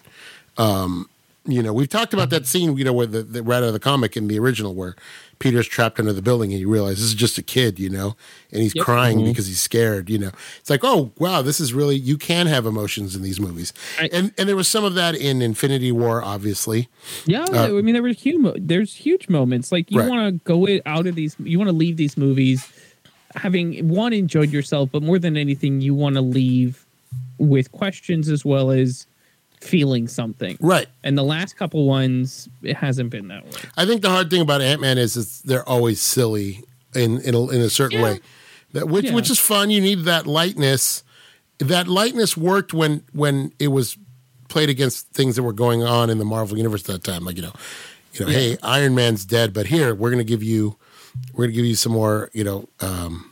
[0.58, 1.08] Um,
[1.46, 3.72] you know, we've talked about that scene, you know, where the, the right out of
[3.72, 4.94] the comic in the original, where
[5.40, 8.14] Peter's trapped under the building and you realize this is just a kid, you know,
[8.52, 8.84] and he's Yep.
[8.84, 10.08] crying because he's scared.
[10.08, 10.30] You know,
[10.60, 14.10] it's like, oh wow, this is really you can have emotions in these movies, I-
[14.12, 16.88] and and there was some of that in Infinity War, obviously.
[17.26, 18.54] Yeah, Uh, I mean there were huge.
[18.58, 19.72] There's huge moments.
[19.72, 20.08] Like you Right.
[20.08, 21.34] want to go out of these.
[21.42, 22.66] You want to leave these movies
[23.36, 26.84] having one enjoyed yourself, but more than anything, you want to leave
[27.38, 29.06] with questions as well as
[29.60, 30.56] feeling something.
[30.60, 30.86] Right.
[31.04, 33.60] And the last couple ones, it hasn't been that way.
[33.76, 37.34] I think the hard thing about Ant Man is it's, they're always silly in in
[37.34, 38.04] a, in a certain Yeah.
[38.04, 38.20] way,
[38.72, 39.14] that which Yeah.
[39.14, 39.70] which is fun.
[39.70, 41.02] You need that lightness.
[41.58, 43.96] That lightness worked when when it was
[44.48, 47.24] played against things that were going on in the Marvel universe at that time.
[47.24, 47.52] Like you know,
[48.14, 50.76] you know, hey, Iron Man's dead, but here we're going to give you
[51.32, 53.29] we're going to give you some more, you know, um,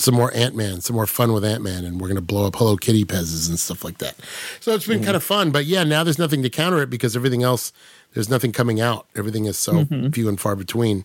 [0.00, 2.46] some more Ant Man, some more fun with Ant Man, and we're going to blow
[2.46, 4.16] up Hello Kitty pezzes and stuff like that.
[4.60, 5.04] So it's been Mm-hmm.
[5.04, 7.72] kind of fun, but yeah, now there's nothing to counter it because everything else,
[8.14, 9.06] there's nothing coming out.
[9.14, 10.10] Everything is so Mm-hmm.
[10.10, 11.04] few and far between.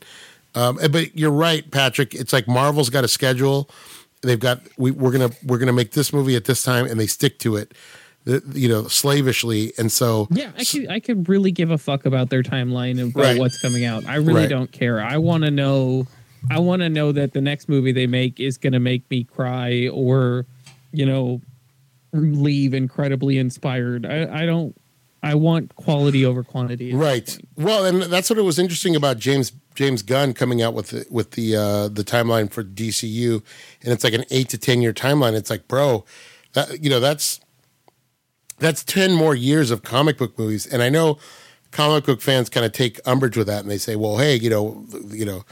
[0.56, 2.16] Um, but you're right, Patrick.
[2.16, 3.70] It's like Marvel's got a schedule.
[4.22, 7.08] They've got we, we're gonna we're gonna make this movie at this time, and they
[7.08, 7.74] stick to it,
[8.24, 9.74] the- you know, slavishly.
[9.78, 13.14] And so Yeah, I could I could really give a fuck about their timeline and
[13.16, 13.38] Right.
[13.38, 14.06] what's coming out.
[14.06, 14.50] I really Right.
[14.50, 15.02] don't care.
[15.02, 16.08] I want to know.
[16.52, 19.24] I want to know that the next movie they make is going to make me
[19.24, 20.46] cry or,
[20.92, 21.42] you know,
[22.14, 24.06] leave incredibly inspired.
[24.06, 24.76] I, I don't.
[25.24, 26.94] I want quality over quantity.
[26.94, 27.36] Right.
[27.58, 31.08] Well, and that's what it was interesting about James James Gunn coming out with the,
[31.10, 33.42] with the uh, the timeline for DCU,
[33.82, 35.34] and it's like an eight to ten year timeline.
[35.34, 36.06] It's like, bro,
[36.54, 37.40] that you know that's
[38.60, 41.18] that's ten more years of comic book movies, and I know
[41.72, 44.50] comic book fans kind of take umbrage with that, and they say, well, hey, you
[44.50, 45.44] know, you know,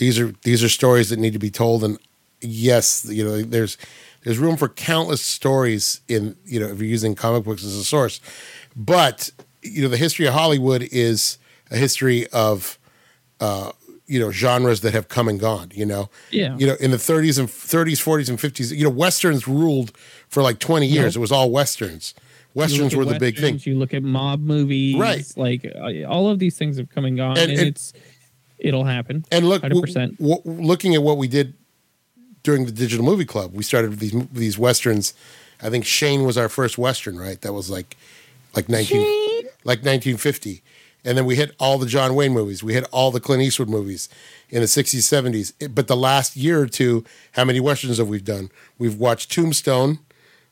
[0.00, 1.98] these are these are stories that need to be told, and
[2.40, 3.78] yes, you know, there's
[4.24, 7.84] there's room for countless stories in you know if you're using comic books as a
[7.84, 8.20] source,
[8.74, 9.30] but
[9.62, 11.38] you know the history of Hollywood is
[11.70, 12.78] a history of
[13.40, 13.72] uh,
[14.06, 15.70] you know genres that have come and gone.
[15.74, 16.56] You know, Yeah.
[16.58, 19.92] you know in the 30s and 30s, 40s, and 50s, you know westerns ruled
[20.28, 21.14] for like 20 years.
[21.16, 22.14] It was all westerns.
[22.52, 23.60] Westerns were the big thing.
[23.62, 25.24] You look at mob movies, Right.
[25.36, 27.92] Like uh, all of these things have come and gone, And- and, and- it's
[28.60, 29.24] it'll happen.
[29.30, 30.18] And look, 100%.
[30.18, 31.54] w- looking at what we did
[32.42, 35.14] during the Digital Movie Club, we started these these westerns.
[35.62, 37.40] I think Shane was our first western, right?
[37.42, 37.96] That was like
[38.56, 40.62] like nineteen like nineteen fifty,
[41.04, 42.62] and then we hit all the John Wayne movies.
[42.62, 44.08] We hit all the Clint Eastwood movies
[44.48, 45.52] in the sixties, seventies.
[45.52, 48.50] But the last year or two, how many westerns have we done?
[48.78, 49.98] We've watched Tombstone,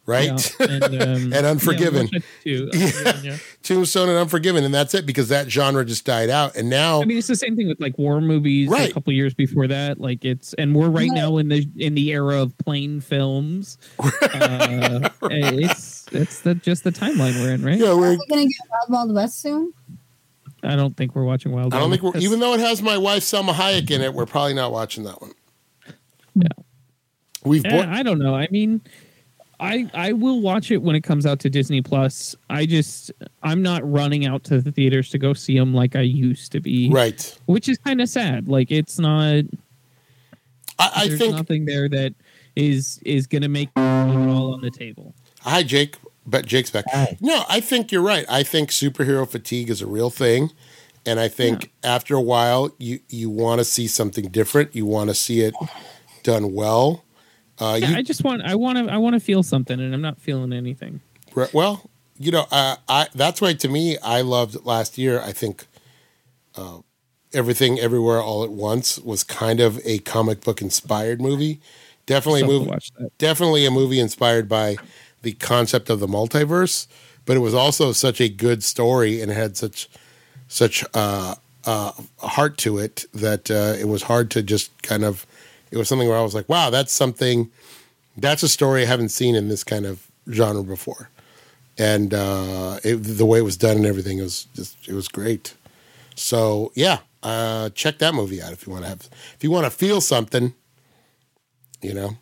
[0.09, 0.57] right?
[0.61, 2.09] Yeah, and, um, And Unforgiven.
[2.45, 2.71] Yeah, too.
[2.73, 3.37] Unforgiven, yeah.
[3.63, 6.57] Tombstone and Unforgiven, and that's it because that genre just died out.
[6.57, 8.91] And now, I mean, it's the same thing with like war movies Right.
[8.91, 10.01] a couple years before that.
[10.01, 13.79] Like it's, and we're right now in the in the era of plane films.
[14.01, 17.79] Uh, it's it's the just the timeline we're in, right?
[17.79, 19.73] yeah, Are we're we gonna get Wild Wild West soon?
[20.63, 21.67] I don't think we're watching Wild.
[21.67, 21.75] West.
[21.77, 24.15] I don't Wild think we're, even though it has my wife Salma Hayek in it,
[24.15, 25.33] we're probably not watching that one.
[26.35, 26.49] Yeah.
[27.45, 28.35] We've Eh, bought, I don't know.
[28.35, 28.81] I mean,
[29.61, 32.37] I I will watch it when it comes out to Disney Plus.
[32.49, 33.11] I just
[33.43, 36.61] I'm not running out to the theaters to go see them like I used to
[36.61, 37.39] be, right.
[37.47, 38.49] which is kind of sad.
[38.49, 39.45] Like it's not.
[40.79, 41.35] I, I there's think.
[41.35, 42.15] nothing there that
[42.55, 45.15] is is going to make it all on the table.
[45.43, 45.97] Hi, Jake.
[46.27, 46.85] But Jake's back.
[46.93, 47.17] Hi.
[47.21, 48.27] No, I think you're right.
[48.29, 50.51] I think superhero fatigue is a real thing,
[51.07, 54.77] and I think after a while, you you want to see something different.
[54.77, 55.55] You want to see it
[56.23, 57.05] done well.
[57.61, 59.95] Uh, Yeah, you, I just want I want to I want to feel something, and
[59.95, 61.01] I'm not feeling anything.
[61.35, 61.53] Right.
[61.53, 65.21] Well, you know, uh, I that's why to me, I loved last year.
[65.21, 65.67] I think
[66.57, 66.79] uh,
[67.33, 71.61] everything, everywhere, all at once was kind of a comic book inspired movie.
[72.07, 72.71] Definitely a Still have to movie.
[72.71, 73.19] watch that.
[73.19, 74.77] Definitely a movie inspired by
[75.23, 76.87] the concept of the multiverse,
[77.27, 79.89] but it was also such a good story and it had such
[80.49, 81.35] such uh,
[81.67, 85.27] uh, heart to it that uh, it was hard to just kind of.
[85.71, 87.51] It was something where I was like, "Wow, that's something."
[88.17, 91.09] That's a story I haven't seen in this kind of genre before,
[91.79, 95.55] and uh, it, the way it was done and everything was just it was great.
[96.17, 99.67] So yeah, uh, check that movie out if you want to have if you want
[99.67, 100.55] to feel something.
[101.81, 102.17] You know,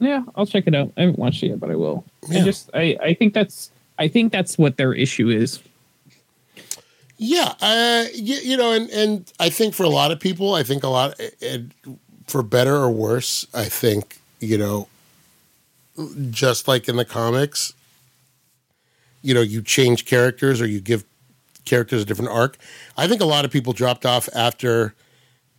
[0.00, 0.92] Yeah, I'll check it out.
[0.96, 2.04] I haven't watched it yet, but I will.
[2.28, 2.40] Yeah.
[2.40, 5.60] I just I, I think that's I think that's what their issue is.
[7.18, 10.62] Yeah, uh, you, you know, and and I think for a lot of people, I
[10.62, 11.72] think a lot, and
[12.26, 14.88] for better or worse, I think you know,
[16.30, 17.72] just like in the comics,
[19.22, 21.04] you know, you change characters or you give
[21.64, 22.58] characters a different arc.
[22.96, 24.94] I think a lot of people dropped off after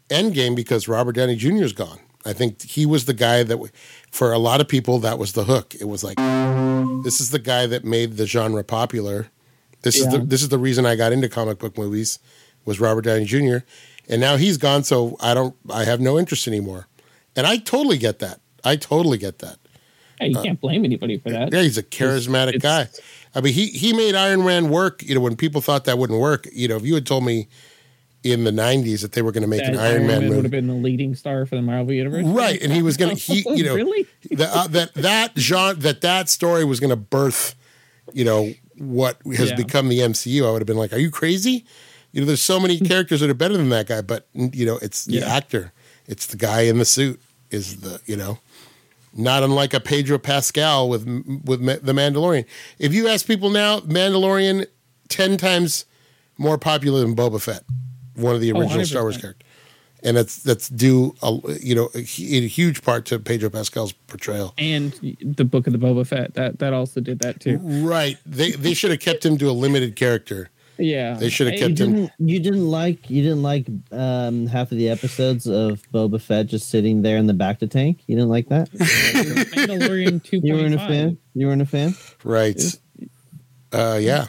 [0.10, 1.64] Endgame because Robert Downey Jr.
[1.64, 2.00] is gone.
[2.26, 3.60] I think he was the guy that,
[4.12, 5.76] for a lot of people, that was the hook.
[5.76, 6.18] It was like,
[7.04, 9.28] this is the guy that made the genre popular.
[9.82, 12.20] This is the this is the reason I got into comic book movies
[12.66, 13.58] was Robert Downey Jr.
[14.10, 16.88] And now he's gone, so I don't I have no interest anymore.
[17.36, 18.40] And I totally get that.
[18.64, 19.58] I totally get that.
[20.20, 21.54] Hey, you can't blame anybody for that.
[21.54, 22.90] Uh, Yeah, he's a charismatic it's- guy.
[23.36, 25.04] I mean, he he made Iron Man work.
[25.04, 27.48] You know, when people thought that wouldn't work, you know, if you had told me
[28.24, 30.52] in the '90s that they were going to make an Iron, Man, movie would have
[30.52, 32.60] been the leading star for the Marvel universe, right?
[32.62, 34.08] And he was going to, he, you know, really?
[34.32, 37.54] the, uh, that that genre that that story was going to birth,
[38.12, 39.56] you know, what has Yeah.
[39.56, 40.48] become the MCU.
[40.48, 41.66] I would have been like, "Are you crazy?"
[42.12, 44.78] You know, there's so many characters that are better than that guy, but you know,
[44.82, 45.34] it's the Yeah.
[45.36, 45.72] actor,
[46.08, 47.20] it's the guy in the suit,
[47.52, 48.40] is the you know,
[49.14, 51.06] not unlike a Pedro Pascal with
[51.46, 52.46] with the Mandalorian.
[52.80, 54.66] If you ask people now, Mandalorian
[55.10, 55.86] ten times
[56.38, 57.64] more popular than Boba Fett,
[58.16, 59.22] one of the Oh, original Star Wars 100%.
[59.22, 59.47] characters,
[60.08, 63.92] and that's that's due a, you know a, in a huge part to Pedro Pascal's
[63.92, 64.54] portrayal.
[64.58, 67.58] And the book of the Boba Fett that that also did that too.
[67.62, 68.18] Right?
[68.26, 70.50] They they should have kept him to a limited character.
[70.80, 71.92] Yeah, They should have I- You kept him.
[71.94, 72.12] didn't.
[72.20, 73.10] You didn't like.
[73.10, 77.26] You didn't like um, half of the episodes of Boba Fett just sitting there in
[77.26, 78.04] the bacta tank.
[78.06, 78.70] You didn't like that.
[78.72, 81.18] Mandalorian two You weren't a fan.
[81.34, 81.96] You weren't a fan.
[82.24, 82.62] Right?
[83.72, 84.28] Uh, yeah.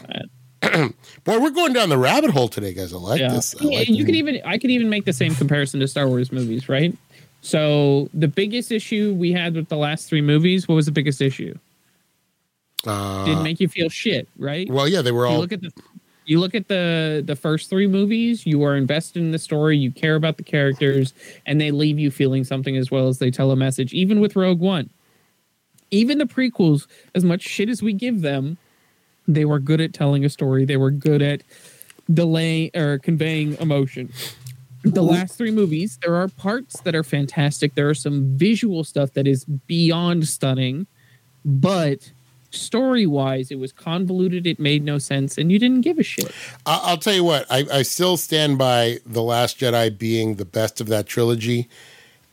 [1.29, 2.95] Boy, we're going down the rabbit hole today, guys.
[2.95, 3.55] I like Yeah, this.
[3.61, 4.07] I like you it.
[4.07, 6.97] could even I could even make the same comparison to Star Wars movies, right?
[7.43, 11.21] So the biggest issue we had with the last three movies, what was the biggest
[11.21, 11.55] issue?
[12.87, 14.71] Uh, Didn't make you feel shit, right?
[14.71, 15.71] well, yeah, they were you all look at the
[16.25, 19.91] you look at the the first three movies you are invested in the story you
[19.93, 21.13] care about the characters
[21.45, 24.35] and they leave you feeling something as well as they tell a message even with
[24.35, 24.89] rogue one
[25.91, 28.57] even the prequels as much shit as we give them
[29.29, 30.65] they were good at telling a story.
[30.65, 31.43] They were good at
[32.13, 34.13] delaying or conveying emotion.
[34.83, 37.75] The last three movies there are parts that are fantastic.
[37.75, 40.87] There are some visual stuff that is beyond stunning
[41.45, 42.13] but
[42.51, 44.47] story wise it was convoluted.
[44.47, 46.31] It made no sense and you didn't give a shit.
[46.67, 47.47] I'll tell you what.
[47.51, 51.69] I, I still stand by the Last Jedi being the best of that trilogy,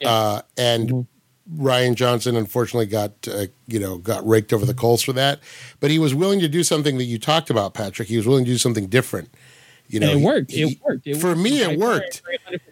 [0.04, 1.08] uh, and
[1.58, 5.40] Rian Johnson unfortunately got uh, you know got raked over the coals for that.
[5.80, 8.08] But he was willing to do something that you talked about, Patrick.
[8.08, 9.30] He was willing to do something different.
[9.88, 10.52] You know, and it worked.
[10.52, 11.06] he- it worked.
[11.06, 12.24] It for was me, it worked.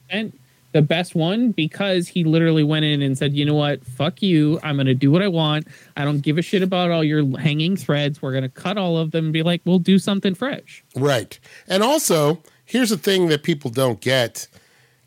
[0.10, 0.40] and 100%
[0.72, 3.86] The best one because he literally went in and said, "You know what?
[3.86, 4.60] Fuck you.
[4.64, 5.68] I'm going to do what I want.
[5.96, 8.20] I don't give a shit about all your hanging threads.
[8.24, 11.38] We're going to cut all of them and be like, we'll do something fresh." Right.
[11.68, 14.48] And also, here's the thing that people don't get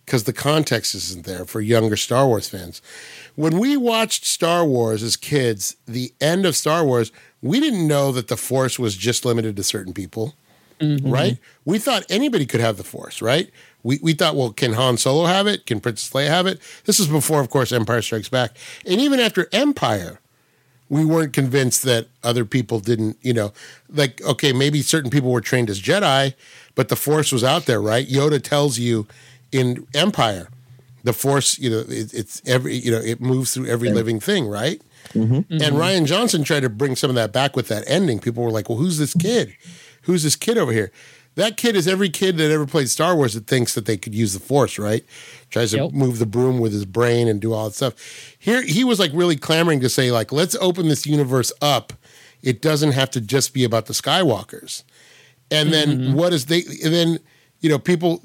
[0.04, 2.80] because the context isn't there for younger Star Wars fans.
[3.36, 7.12] When we watched Star Wars as kids, the end of Star Wars,
[7.42, 10.34] we didn't know that the Force was just limited to certain people,
[10.80, 11.10] mm-hmm.
[11.10, 11.38] right?
[11.64, 13.50] We thought anybody could have the Force, right?
[13.82, 15.66] We, we thought, well, can Han Solo have it?
[15.66, 16.60] Can Princess Leia have it?
[16.86, 18.56] This is before, of course, Empire Strikes Back.
[18.86, 20.18] And even after Empire,
[20.88, 23.52] we weren't convinced that other people didn't, you know,
[23.90, 26.34] like, okay, maybe certain people were trained as Jedi,
[26.74, 28.08] but the Force was out there, right?
[28.08, 29.06] Yoda tells you
[29.52, 30.48] in Empire,
[31.06, 34.48] the Force, you know, it, it's every, you know, it moves through every living thing,
[34.48, 34.82] right?
[35.10, 35.34] Mm-hmm.
[35.34, 35.62] Mm-hmm.
[35.62, 38.18] And Rian Johnson tried to bring some of that back with that ending.
[38.18, 39.56] People were like, well, who's this kid?
[40.02, 40.90] Who's this kid over here?
[41.36, 44.16] That kid is every kid that ever played Star Wars that thinks that they could
[44.16, 45.04] use the Force, right?
[45.50, 45.92] Tries to Yep.
[45.92, 47.94] move the broom with his brain and do all that stuff.
[48.36, 51.92] Here, he was like really clamoring to say, like, let's open this universe up.
[52.42, 54.82] It doesn't have to just be about the Skywalkers.
[55.52, 56.14] And then mm-hmm.
[56.14, 56.64] what is they?
[56.82, 57.20] And then
[57.60, 58.22] you know, people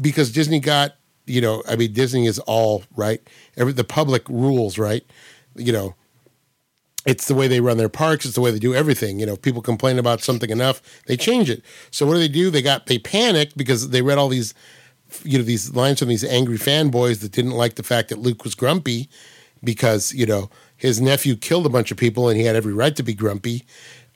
[0.00, 0.96] because Disney got
[1.30, 3.20] you know, I mean, Disney is all right.
[3.56, 5.04] Every the public rules, right?
[5.54, 5.94] You know,
[7.06, 8.24] it's the way they run their parks.
[8.24, 9.18] It's the way they do everything.
[9.18, 11.62] You know, if people complain about something enough, they change it.
[11.90, 12.50] So what do they do?
[12.50, 14.54] They got they panicked because they read all these,
[15.24, 18.44] you know, these lines from these angry fanboys that didn't like the fact that Luke
[18.44, 19.08] was grumpy
[19.62, 22.96] because you know his nephew killed a bunch of people and he had every right
[22.96, 23.64] to be grumpy.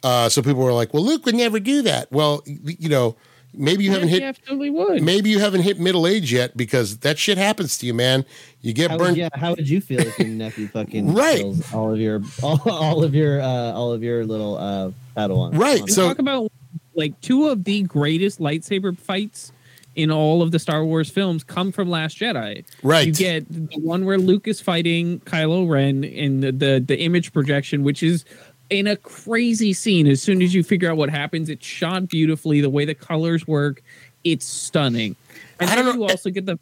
[0.03, 3.17] Uh, so people were like, "Well, Luke would never do that." Well, you know,
[3.57, 5.03] maybe you haven't hit absolutely would.
[5.03, 8.25] maybe you haven't hit middle age yet because that shit happens to you, man.
[8.61, 9.11] You get How burned.
[9.11, 11.39] would, yeah, how would you feel if your nephew fucking Right.
[11.39, 15.59] kills all of your all, all of your uh, all of your little uh, Padawans?
[15.59, 16.51] Right, On- so- talk about
[16.95, 19.53] like two of the greatest lightsaber fights
[19.97, 22.65] in all of the Star Wars films come from Last Jedi.
[22.83, 23.07] Right.
[23.07, 27.33] You get the one where Luke is fighting Kylo Ren in the, the the image
[27.33, 28.25] projection, which is
[28.71, 30.07] in a crazy scene.
[30.07, 32.61] As soon as you figure out what happens, it's shot beautifully.
[32.61, 33.83] The way the colors work,
[34.25, 35.17] it's stunning.
[35.61, 36.59] And I don't then know- you also get the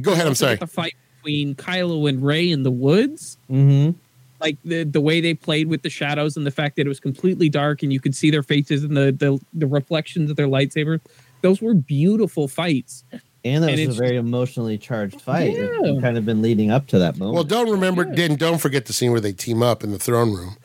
[0.00, 0.26] Go ahead.
[0.26, 0.56] I'm sorry.
[0.56, 3.92] the fight between Kylo and Rey in the woods Mm-hmm.
[4.40, 7.00] like the the way they played with the shadows and the fact that it was
[7.00, 10.48] completely dark and you could see their faces and the the, the reflections of their
[10.48, 11.00] lightsaber
[11.42, 13.04] those were beautiful fights
[13.44, 15.54] And that And was a very emotionally charged fight.
[15.54, 16.00] It Yeah.
[16.00, 17.34] kind of been leading up to that moment.
[17.34, 18.04] Well, don't remember.
[18.06, 18.14] Yeah.
[18.14, 20.56] Then don't forget the scene where they team up in the throne room,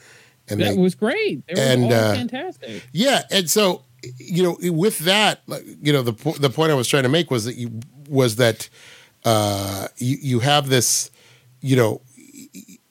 [0.50, 3.84] and that they was great they were and, all uh, fantastic Yeah, and so
[4.18, 5.42] you know, with that,
[5.82, 8.70] you know, the the point I was trying to make was that you was that
[9.26, 11.12] uh, you you have this,
[11.62, 12.02] you know,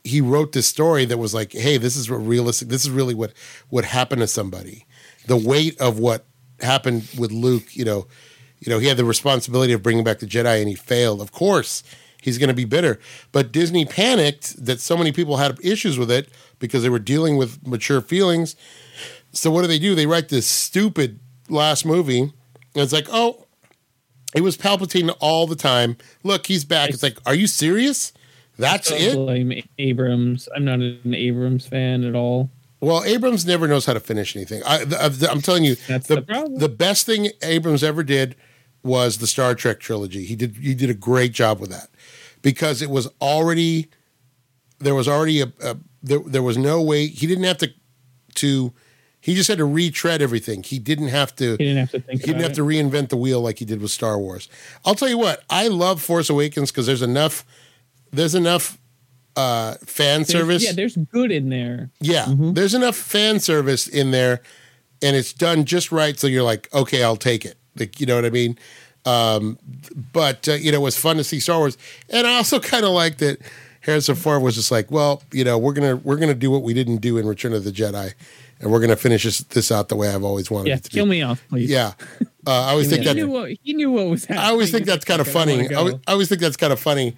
[0.04, 2.68] he wrote this story that was like, hey, this is what realistic.
[2.68, 3.32] This is really what
[3.68, 4.86] what happened to somebody.
[5.26, 6.24] The weight of what
[6.60, 8.06] happened with Luke, you know,
[8.60, 11.20] you know, he had the responsibility of bringing back the Jedi, and he failed.
[11.20, 11.82] Of course,
[12.20, 12.98] he's going to be bitter.
[13.32, 16.28] But Disney panicked that so many people had issues with it
[16.58, 18.56] because they were dealing with mature feelings.
[19.32, 19.94] So what do they do?
[19.94, 22.32] They write this stupid last movie, and
[22.74, 23.46] it's like, oh,
[24.34, 25.96] it was Palpatine all the time.
[26.22, 26.90] Look, he's back.
[26.90, 28.12] It's like, are you serious?
[28.58, 29.14] That's Don't it.
[29.14, 32.50] blame abrams i'm not an abrams fan at all
[32.80, 34.62] Well, Abrams never knows how to finish anything.
[34.64, 34.82] I,
[35.32, 36.58] am telling you, That's the, the problem.
[36.58, 38.36] the best thing Abrams ever did
[38.84, 40.24] was the Star Trek trilogy.
[40.24, 41.88] He did he did a great job with that
[42.42, 43.88] because it was already
[44.78, 47.72] there was already a, a there, there was no way he didn't have to
[48.36, 48.72] to
[49.20, 50.62] he just had to retread everything.
[50.62, 53.16] He didn't have to he didn't have to think he didn't have to reinvent the
[53.16, 54.48] wheel like he did with Star Wars.
[54.84, 57.44] I'll tell you what, I love Force Awakens because there's enough
[58.12, 58.78] there's enough
[59.36, 60.20] uh fan.
[60.22, 60.64] There's- service.
[60.64, 64.40] yeah there's good in there Yeah, there's enough fan service in there,
[65.02, 66.18] and it's done just right.
[66.18, 67.56] So you're like, okay, I'll take it.
[67.76, 68.58] Like, you know what I mean?
[69.04, 69.58] Um,
[70.12, 71.76] but uh, you know, it was fun to see Star Wars,
[72.08, 73.38] and I also kind of like that
[73.88, 76.74] Harrison Ford was just like, well, you know, we're gonna we're gonna do what we
[76.74, 78.12] didn't do in Return of the Jedi,
[78.60, 80.90] and we're gonna finish this, this out the way I've always wanted yeah it to
[80.90, 81.10] kill be.
[81.12, 81.92] me off please Yeah,
[82.46, 84.70] uh, I always think he that knew what he knew what was happening I always
[84.70, 85.74] think that's kind of He's like, I funny.
[85.74, 85.94] I always.
[86.06, 87.16] I always think that's kind of funny.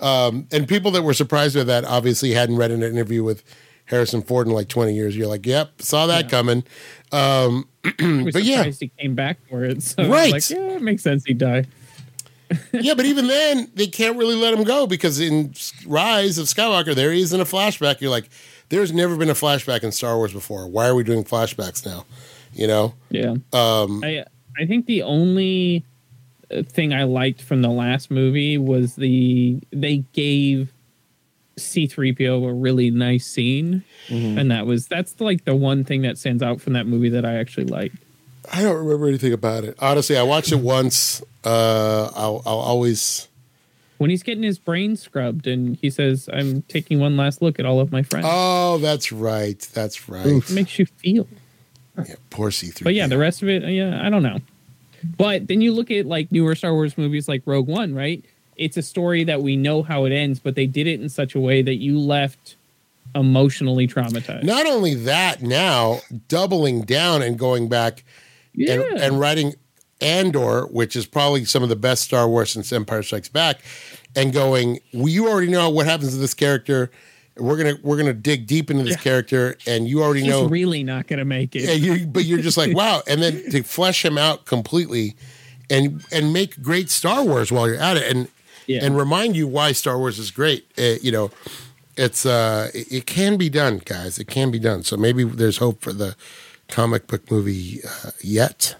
[0.00, 3.42] Um, and people that were surprised by that obviously hadn't read an interview with
[3.86, 5.16] Harrison Ford in like 20 years.
[5.16, 6.30] You're like, yep, saw that Yeah.
[6.30, 6.64] coming.
[7.12, 7.68] Um,
[8.32, 8.64] but yeah.
[8.64, 9.82] he came back for it.
[9.82, 10.32] So Right.
[10.32, 11.66] like, yeah, it makes sense he'd die.
[12.72, 15.54] Yeah, but even then, they can't really let him go because in
[15.86, 18.00] Rise of Skywalker, there he is in a flashback.
[18.00, 18.28] You're like,
[18.68, 20.66] there's never been a flashback in Star Wars before.
[20.68, 22.04] Why are we doing flashbacks now?
[22.52, 22.94] You know?
[23.10, 23.34] Yeah.
[23.52, 24.24] Um, I
[24.58, 25.84] I think the only
[26.50, 30.72] uh, thing I liked from the last movie was the they gave
[31.56, 33.84] C3PO a really nice scene.
[34.08, 37.24] And that was that's like the one thing that stands out from that movie that
[37.24, 37.96] I actually liked.
[38.52, 39.76] I don't remember anything about it.
[39.78, 41.22] Honestly, I watched it once.
[41.44, 43.28] Uh, I'll, I'll always.
[43.98, 47.66] When he's getting his brain scrubbed and he says, I'm taking one last look at
[47.66, 48.26] all of my friends.
[48.28, 49.58] Oh, that's right.
[49.72, 50.26] That's right.
[50.26, 51.28] it makes you feel.
[51.96, 52.82] Yeah, poor C3.
[52.82, 54.38] But yeah, the rest of it, uh, yeah, I don't know.
[55.16, 58.24] But then you look at like newer Star Wars movies like Rogue One, right?
[58.56, 61.34] It's a story that we know how it ends, but they did it in such
[61.34, 62.56] a way that you left
[63.14, 64.42] emotionally traumatized.
[64.44, 68.04] Not only that, now doubling down and going back
[68.54, 68.74] yeah.
[68.74, 69.54] and, and writing
[70.00, 73.60] Andor, which is probably some of the best Star Wars since Empire Strikes Back,
[74.16, 76.90] and going, well, you already know what happens to this character.
[77.36, 79.02] We're gonna we're gonna dig deep into this Yeah.
[79.02, 80.46] character, and you already He's know.
[80.46, 81.62] really not going to make it.
[81.62, 85.16] Yeah, you, but you're just like wow, and then to flesh him out completely,
[85.68, 88.28] and and make great Star Wars while you're at it, and
[88.68, 88.84] Yeah.
[88.84, 90.64] and remind you why Star Wars is great.
[90.78, 91.32] Uh, you know,
[91.96, 94.16] it's uh, it, it can be done, guys.
[94.20, 94.84] It can be done.
[94.84, 96.14] So maybe there's hope for the
[96.68, 98.76] comic book movie uh, yet.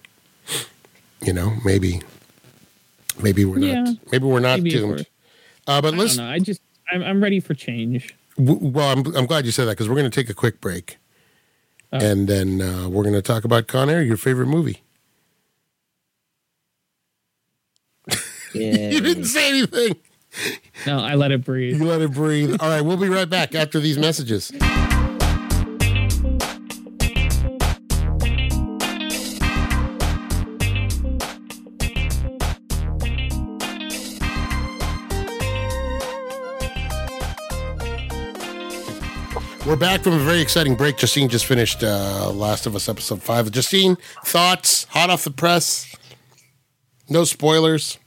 [1.25, 2.01] You know, maybe
[3.23, 3.83] maybe we're Yeah.
[3.83, 5.07] not maybe we're not Maybe doomed.
[5.67, 6.29] Uh, but I don't let's know.
[6.29, 6.61] I just
[6.93, 8.15] I'm, I'm ready for change.
[8.37, 10.61] W- Well, I'm, I'm glad you said that because we're going to take a quick
[10.61, 10.99] break.
[11.93, 11.99] Oh.
[11.99, 14.83] And then uh, we're going to talk about Con Air, your favorite movie.
[18.55, 19.97] You didn't say anything.
[20.87, 21.77] No, I let it breathe.
[21.81, 22.57] You let it breathe.
[22.61, 24.53] All right, we'll be right back after these messages.
[39.67, 40.99] We're back from a very exciting break.
[40.99, 43.51] Justine just finished uh, Last of Us episode five.
[43.51, 44.85] Justine, thoughts?
[44.91, 45.95] Hot off the press?
[47.09, 47.99] No spoilers.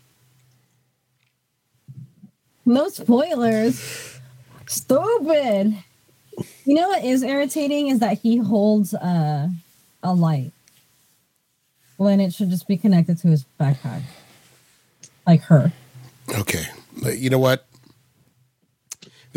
[2.64, 4.20] No spoilers.
[4.68, 5.84] Stupid.
[6.66, 9.48] You know what is irritating is that he holds uh,
[10.04, 10.52] a light.
[11.98, 14.04] when it should just be connected to his backpack,
[15.26, 15.72] like her.
[16.38, 16.66] Okay,
[17.16, 17.66] you know what?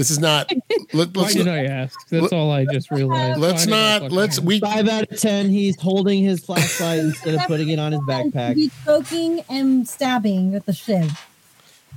[0.00, 0.50] This is not.
[0.94, 2.08] Let, Why let's did I ask?
[2.08, 3.38] That's all I just realized.
[3.38, 4.10] let's Why not.
[4.10, 4.58] Let's we.
[4.58, 5.50] Five out of ten.
[5.50, 8.54] He's holding his flashlight instead of putting it on his backpack.
[8.54, 11.22] He's choking and stabbing with the shiv.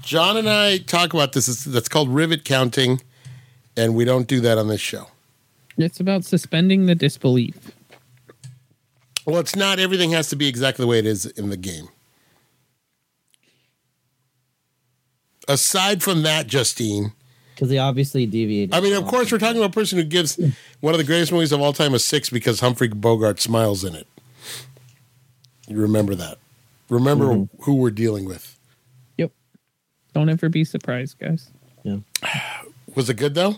[0.01, 1.47] John and I talk about this.
[1.47, 2.99] It's, that's called rivet counting,
[3.77, 5.07] and we don't do that on this show.
[5.77, 7.71] It's about suspending the disbelief.
[9.25, 9.79] Well, it's not.
[9.79, 11.87] Everything has to be exactly the way it is in the game.
[15.47, 17.13] Aside from that, Justine,
[17.53, 18.73] Because they obviously deviated.
[18.73, 20.39] I mean, of course, we're talking about a person who gives
[20.79, 23.95] one of the greatest movies of all time a six because Humphrey Bogart smiles in
[23.95, 24.07] it.
[25.67, 26.39] You remember that.
[26.89, 28.57] Remember who we're dealing with.
[29.17, 29.31] Yep.
[30.13, 31.49] Don't ever be surprised, guys.
[31.83, 31.97] Yeah.
[32.95, 33.55] Was it good though?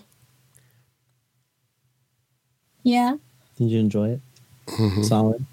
[2.83, 3.15] Yeah,
[3.57, 4.19] Did you enjoy it?
[4.67, 5.01] Mm-hmm.
[5.03, 5.43] Solid.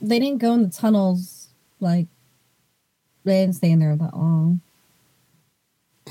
[0.00, 1.48] they didn't go in the tunnels
[1.78, 2.06] like
[3.24, 4.60] they didn't stay in there that long.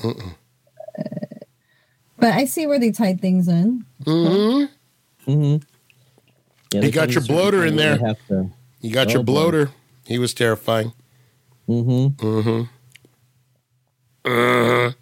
[0.02, 0.12] Uh,
[2.18, 3.84] but I see where they tied things in.
[4.04, 5.30] Mm-hmm.
[5.30, 5.64] Mm-hmm.
[6.74, 7.98] Yeah, You got your bloater in there.
[8.28, 8.50] To.
[8.80, 9.32] You got your Oh, boy.
[9.32, 9.70] bloater.
[10.06, 10.92] He was terrifying.
[11.68, 12.24] Mm-hmm.
[12.26, 12.62] Mm-hmm.
[14.24, 14.92] Uh,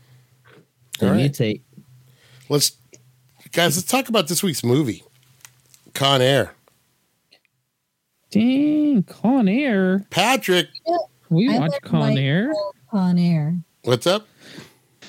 [1.07, 1.31] all right.
[1.31, 1.61] Mutate.
[2.49, 2.73] Let's
[3.53, 5.03] guys, let's talk about this week's movie.
[5.95, 6.55] Con Air.
[8.31, 10.05] Dang, Con Air.
[10.11, 10.69] Patrick,
[11.31, 12.53] We I watch Con Air.
[12.91, 13.57] Con Air.
[13.85, 14.27] what's up?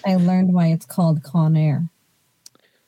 [0.05, 1.89] I learned why it's called Con Air.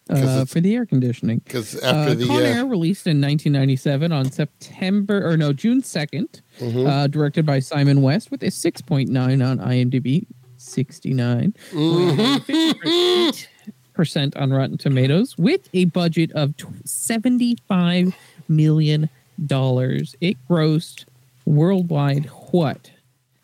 [0.10, 1.40] Uh, for the air conditioning.
[1.44, 5.82] Because after Uh, the Con Air uh, released in 1997 on September or no June
[5.82, 6.88] 2nd, mhm.
[6.88, 10.26] uh, directed by Simon West with a 6.9 on IMDb,
[10.58, 13.48] 69 Mhm.
[13.94, 16.54] percent on Rotten Tomatoes with a budget of
[16.86, 18.14] 75
[18.48, 19.10] million
[19.46, 20.16] dollars.
[20.22, 21.06] It grossed
[21.46, 22.92] worldwide what?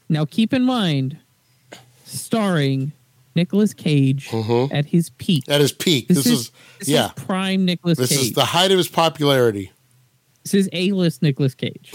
[0.10, 1.18] Now keep in mind,
[2.06, 2.92] starring
[3.36, 4.70] Nicolas Cage Mhm.
[4.74, 5.44] at his peak.
[5.48, 6.08] at his peak.
[6.08, 7.06] This, This, is, is, this yeah.
[7.08, 8.10] is prime Nicolas Cage.
[8.10, 8.28] This Cage.
[8.28, 9.72] is the height of his popularity.
[10.44, 11.92] this is A-list Nicolas Cage.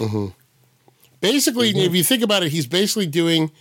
[1.21, 1.79] Basically, Mm-hmm.
[1.79, 3.51] if you think about it, he's basically doing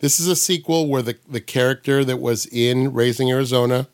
[0.00, 3.86] this is a sequel where the, the character that was in Raising Arizona,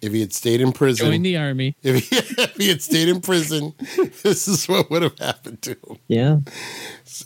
[0.00, 1.74] if he had stayed in prison, Join the army.
[1.82, 3.74] if, he, if he had stayed in prison,
[4.22, 5.98] this is what would have happened to him.
[6.08, 6.38] Yeah.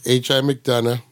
[0.07, 0.41] H.I.
[0.41, 1.03] McDonough.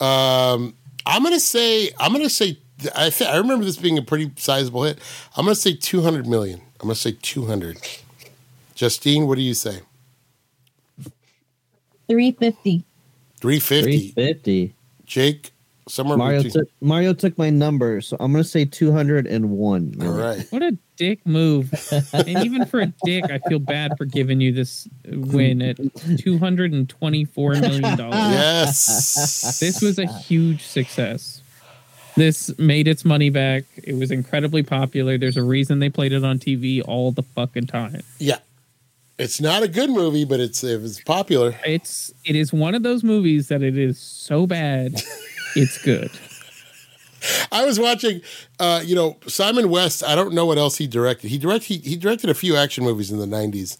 [0.00, 0.74] Um,
[1.06, 2.58] I'm gonna say I'm gonna say
[2.94, 4.98] I th- I remember this being a pretty sizable hit.
[5.36, 6.60] I'm gonna say 200 million.
[6.80, 7.78] I'm gonna say 200.
[8.74, 9.80] Justine, what do you say?
[12.08, 12.84] 350.
[13.40, 14.10] 350.
[14.10, 14.74] 350.
[15.04, 15.50] Jake,
[15.88, 16.64] somewhere Mario between.
[16.64, 19.96] took Mario took my number, so I'm gonna say 201.
[20.00, 20.46] All right.
[20.50, 21.72] What a dick move.
[22.12, 27.60] and even for a dick, I feel bad for giving you this win at $224
[27.60, 27.98] million.
[27.98, 29.58] Yes.
[29.60, 31.39] This was a huge success.
[32.20, 33.64] This made its money back.
[33.82, 35.16] It was incredibly popular.
[35.16, 38.02] There's a reason they played it on TV all the fucking time.
[38.18, 38.40] yeah.
[39.18, 41.54] It's not a good movie, but it's it was popular.
[41.64, 44.94] It's it is one of those movies that it is so bad,
[45.56, 46.10] it's good.
[47.52, 48.20] I was watching,
[48.58, 50.02] uh, you know, Simon West.
[50.04, 51.28] I don't know what else he directed.
[51.28, 53.78] He directed he, he directed a few action movies in the '90s.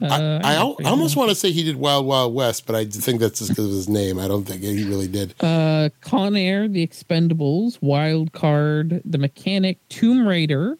[0.00, 2.84] Uh, I, I, I almost want to say he did Wild Wild West, but I
[2.84, 4.18] think that's just because of his name.
[4.18, 5.34] I don't think he really did.
[5.40, 10.76] Uh, Con Air, The Expendables, Wild Card, The Mechanic, Tomb Raider,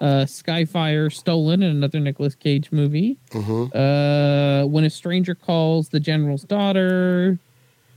[0.00, 3.16] uh, Skyfire, Stolen, and another Nicolas Cage movie.
[3.30, 3.70] Mhm.
[3.74, 7.38] Uh, When a Stranger Calls, The General's Daughter.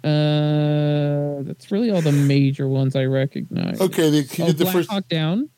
[0.04, 3.80] Uh, that's really all the major ones I recognize.
[3.80, 4.90] Okay, the, he Oh, did the Black first.
[4.90, 5.50] Hawk Down.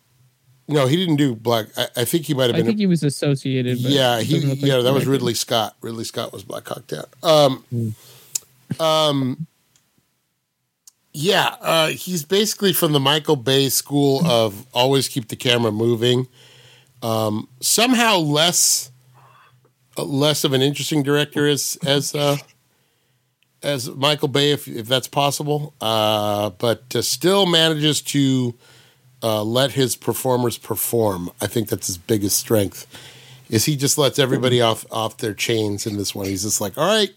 [0.67, 1.67] No, he didn't do Black.
[1.77, 2.65] I, I think he might have been.
[2.65, 3.83] I think he was associated.
[3.83, 5.05] But yeah, he like yeah that was.
[5.05, 5.75] Ridley Scott.
[5.81, 7.05] Ridley Scott was Black Hawk Down.
[7.21, 7.95] Um,
[8.79, 9.47] um,
[11.11, 16.27] yeah, uh, he's basically from the Michael Bay school of always keep the camera moving.
[17.01, 18.89] Um, somehow less
[19.97, 22.37] uh, less of an interesting director as as uh,
[23.61, 28.55] as Michael Bay, if if that's possible, uh, but uh, still manages to
[29.23, 31.31] uh, let his performers perform.
[31.41, 32.85] I think that's his biggest strength.
[33.49, 36.25] Is he just lets everybody off off their chains in this one?
[36.25, 37.11] He's just like, all right,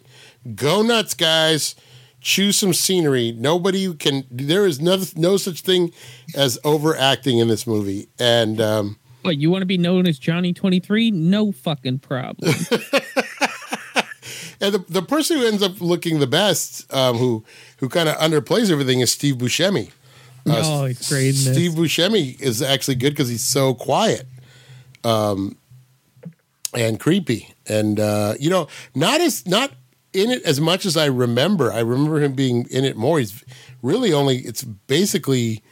[0.55, 1.75] go nuts, guys.
[2.21, 3.33] Choose some scenery.
[3.33, 4.25] Nobody can.
[4.31, 5.93] There is no no such thing
[6.35, 10.53] as overacting in this movie, and um, What you want to be known as Johnny
[10.53, 11.11] Twenty Three?
[11.11, 12.53] No fucking problem.
[14.61, 17.45] and the, the person who ends up looking the best, um, who
[17.79, 19.91] who kind of underplays everything, is Steve Buscemi.
[20.47, 21.33] Oh, he's great.
[21.35, 24.27] Steve Buscemi is actually good because he's so quiet,
[25.05, 25.57] um,
[26.75, 29.73] and creepy, and uh, you know, not as not
[30.13, 31.73] in it as much as I remember.
[31.73, 33.19] I remember him being in it more.
[33.19, 33.45] He's
[33.83, 34.39] really only.
[34.39, 35.63] It's basically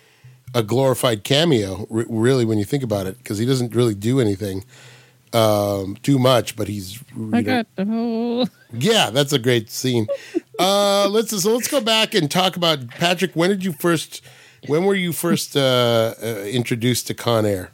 [0.55, 4.21] a glorified cameo, r- really, when you think about it, because he doesn't really do
[4.21, 4.65] anything
[5.33, 6.57] um, too much.
[6.57, 8.49] But he's I know- got the whole.
[8.73, 10.07] yeah, that's a great scene.
[10.59, 13.33] Uh, let's so let's go back and talk about Patrick.
[13.35, 14.23] When did you first?
[14.67, 17.71] When were you first uh, uh, introduced to Con Air?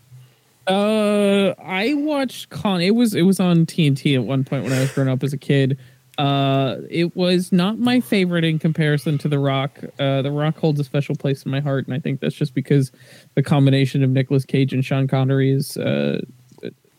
[0.67, 2.81] Uh, I watched Con.
[2.81, 5.33] It was it was on TNT at one point when I was growing up as
[5.33, 5.79] a kid.
[6.19, 9.79] Uh, it was not my favorite in comparison to The Rock.
[9.99, 12.53] Uh, The Rock holds a special place in my heart, and I think that's just
[12.55, 12.93] because
[13.37, 16.21] the combination of Nicolas Cage and Sean Connery is uh,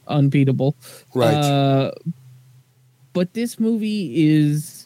[0.08, 0.76] unbeatable.
[1.14, 1.36] Right.
[1.36, 1.92] Uh,
[3.14, 4.81] but this movie is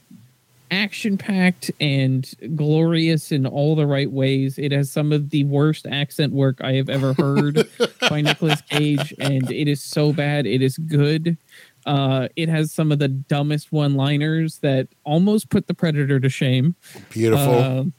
[0.72, 4.58] action packed and glorious in all the right ways.
[4.58, 7.68] It has some of the worst accent work I have ever heard
[8.10, 10.46] by Nicolas Cage, and it is so bad.
[10.46, 11.38] It is good.
[11.86, 16.30] Uh, it has some of the dumbest one liners that almost put the Predator to
[16.30, 16.76] shame.
[17.12, 17.60] Beautiful.
[17.60, 17.94] Um,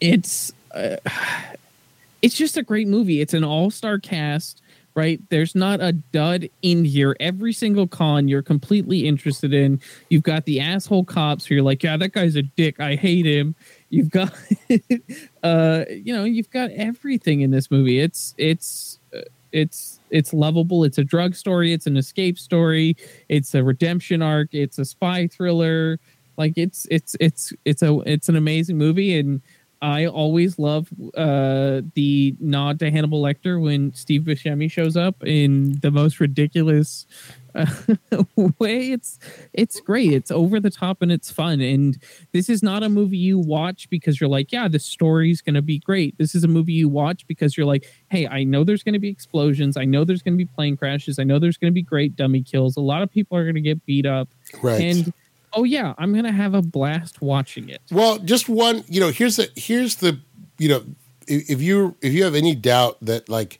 [0.00, 0.96] it's uh,
[2.22, 3.20] it's just a great movie.
[3.20, 4.62] It's an all star cast,
[4.96, 5.20] right?
[5.28, 7.14] There's not a dud in here.
[7.20, 9.80] Every single con you're completely interested in.
[10.08, 12.80] You've got the asshole cops who you're like, yeah, that guy's a dick.
[12.80, 13.54] I hate him.
[13.90, 14.32] You've got,
[15.42, 18.00] uh, you know, you've got everything in this movie.
[18.00, 19.20] It's it's uh,
[19.52, 20.82] it's it's lovable.
[20.82, 21.72] It's a drug story.
[21.74, 22.96] It's an escape story.
[23.28, 24.54] It's a redemption arc.
[24.54, 26.00] It's a spy thriller.
[26.38, 29.40] Like it's it's it's it's a it's an amazing movie, and
[29.82, 35.78] I always love uh, the nod to Hannibal Lecter when Steve Buscemi shows up in
[35.80, 37.06] the most ridiculous
[37.54, 37.66] uh,
[38.58, 38.92] way.
[38.92, 39.18] It's
[39.52, 40.12] it's great.
[40.12, 41.60] It's over the top and it's fun.
[41.60, 41.98] And
[42.32, 45.62] this is not a movie you watch because you're like, yeah, the story's going to
[45.62, 46.16] be great.
[46.16, 48.98] This is a movie you watch because you're like, hey, I know there's going to
[48.98, 49.76] be explosions.
[49.76, 51.18] I know there's going to be plane crashes.
[51.18, 52.76] I know there's going to be great dummy kills.
[52.76, 54.28] A lot of people are going to get beat up.
[54.62, 54.80] right.
[54.80, 55.12] And
[55.56, 57.80] oh yeah, I'm to have a blast watching it.
[57.90, 58.84] Well, just one.
[58.88, 60.20] You know, here's the here's the
[60.58, 60.84] you know
[61.26, 63.58] if, you if you have any doubt that like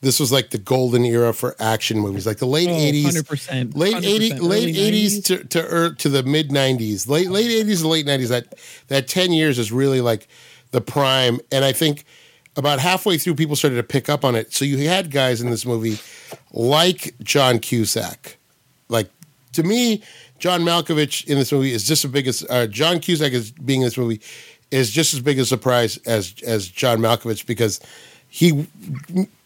[0.00, 3.76] this was like the golden era for action movies, like the late Oh, eighties, 100%,
[3.76, 7.82] late 80, 100%, late eighties to to, er, to the mid nineties, late late eighties
[7.82, 8.30] to late nineties.
[8.30, 8.54] That
[8.88, 10.28] that ten years is really like
[10.72, 12.04] the prime, and I think
[12.56, 14.52] about halfway through, people started to pick up on it.
[14.52, 15.98] So you had guys in this movie
[16.52, 18.38] like John Cusack,
[18.88, 19.10] like
[19.52, 20.02] to me,
[20.38, 23.80] John Malkovich in this movie is just as big as uh, John Cusack is being
[23.80, 24.20] in this movie
[24.70, 27.80] is just as big a surprise as as John Malkovich because
[28.28, 28.66] he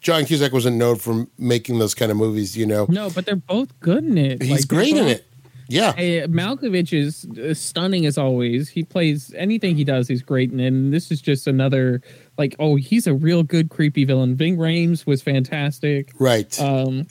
[0.01, 2.85] John Cusack wasn't known for making those kind of movies, you know.
[2.89, 4.41] No, but they're both good in it.
[4.41, 5.25] He's Like, great in it.
[5.67, 5.93] Yeah.
[5.93, 8.67] Hey, Malkovich is uh, stunning as always.
[8.67, 10.09] He plays anything he does.
[10.09, 10.67] He's great in it.
[10.67, 12.01] And this is just another
[12.37, 14.35] like, oh, he's a real good creepy villain.
[14.35, 16.11] Ving Rhames was fantastic.
[16.19, 16.59] Right.
[16.59, 17.07] Um,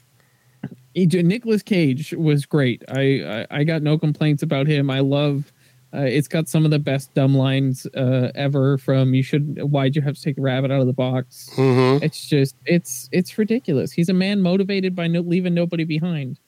[0.95, 2.83] Nicolas Cage was great.
[2.89, 4.91] I, I I got no complaints about him.
[4.91, 5.53] I love.
[5.93, 8.79] Uh, it's got some of the best dumb lines uh, ever.
[8.79, 9.61] From you should.
[9.63, 11.49] Why'd you have to take a rabbit out of the box?
[11.55, 13.93] hmm It's just it's it's ridiculous.
[13.93, 16.39] He's a man motivated by no, leaving nobody behind.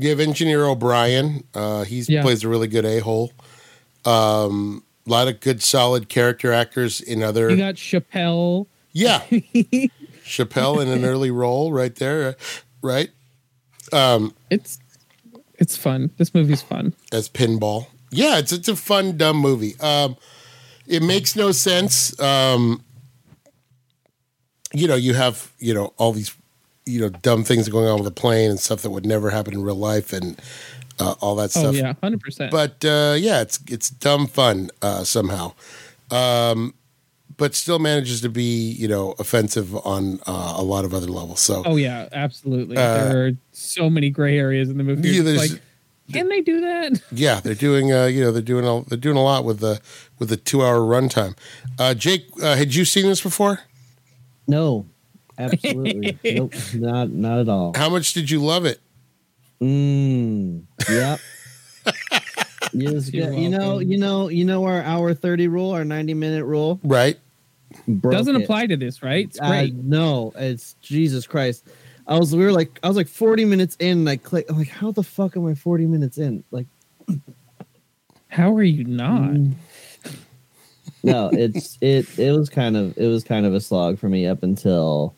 [0.00, 1.44] You have Engineer O'Brien.
[1.54, 2.22] Uh, he Yeah.
[2.22, 3.32] plays a really good a hole.
[4.04, 7.50] Um, a lot of good, solid character actors in other.
[7.50, 8.66] You got Chappelle.
[8.92, 9.20] yeah,
[10.24, 12.32] Chappelle in an early role right there, uh,
[12.82, 13.10] right
[13.92, 14.78] um, It's
[15.58, 16.10] it's fun.
[16.16, 16.94] This movie's fun.
[17.12, 17.86] as Pinball.
[18.10, 19.74] Yeah, it's it's a fun, dumb movie.
[19.80, 20.16] Um,
[20.86, 22.18] it makes no sense.
[22.20, 22.82] Um,
[24.72, 26.34] you know, you have you know all these
[26.86, 29.54] you know dumb things going on with a plane and stuff that would never happen
[29.54, 30.40] in real life and
[30.98, 31.74] uh, all that Oh stuff.
[31.74, 32.50] yeah, hundred percent.
[32.50, 35.52] but uh, yeah, it's it's dumb fun uh, somehow,
[36.10, 36.74] um,
[37.36, 41.40] but still manages to be you know offensive on uh, a lot of other levels.
[41.40, 42.76] So Oh yeah, absolutely.
[42.76, 45.08] Uh, there are so many gray areas in the movie.
[45.08, 45.60] Yeah, like,
[46.12, 47.00] can they do that?
[47.12, 49.80] yeah, they're doing uh, you know they're doing a, they're doing a lot with the
[50.18, 51.36] with the two hour runtime.
[51.78, 53.60] Uh, Jake, uh, had you seen this before?
[54.46, 54.86] No,
[55.38, 56.18] absolutely.
[56.24, 57.72] nope, not not at all.
[57.76, 58.80] How much did you love it?
[59.60, 61.20] Mm, yep.
[62.76, 66.80] Yes, You're know, you know, you know our hour thirty rule, our ninety minute rule.
[66.82, 67.18] Right?
[68.00, 68.42] Doesn't it.
[68.42, 69.26] apply to this, right?
[69.26, 69.74] It's Uh, great.
[69.74, 71.64] no, it's Jesus Christ.
[72.06, 74.46] I was we were like I was like forty minutes in, and I click.
[74.48, 76.44] I'm like, how the fuck am I forty minutes in?
[76.50, 76.66] Like,
[78.28, 79.30] How are you not?
[79.30, 79.52] Mm.
[81.04, 82.18] no, it's it.
[82.18, 85.14] It was kind of it was kind of a slog for me up until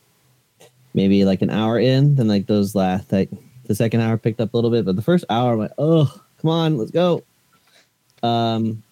[0.94, 2.16] maybe like an hour in.
[2.16, 3.30] Then like those last like
[3.64, 6.12] the second hour picked up a little bit, but the first hour I'm like, oh,
[6.40, 7.22] come on, let's go.
[8.22, 8.82] Um,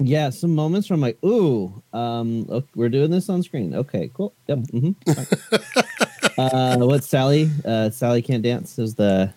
[0.00, 3.74] yeah, some moments where I'm like, ooh, um, okay, we're doing this on screen.
[3.74, 4.32] Okay, cool.
[4.46, 4.58] Yep.
[4.70, 4.90] hmm
[6.38, 7.50] uh, what's Sally?
[7.64, 9.32] Uh, Sally can't dance is the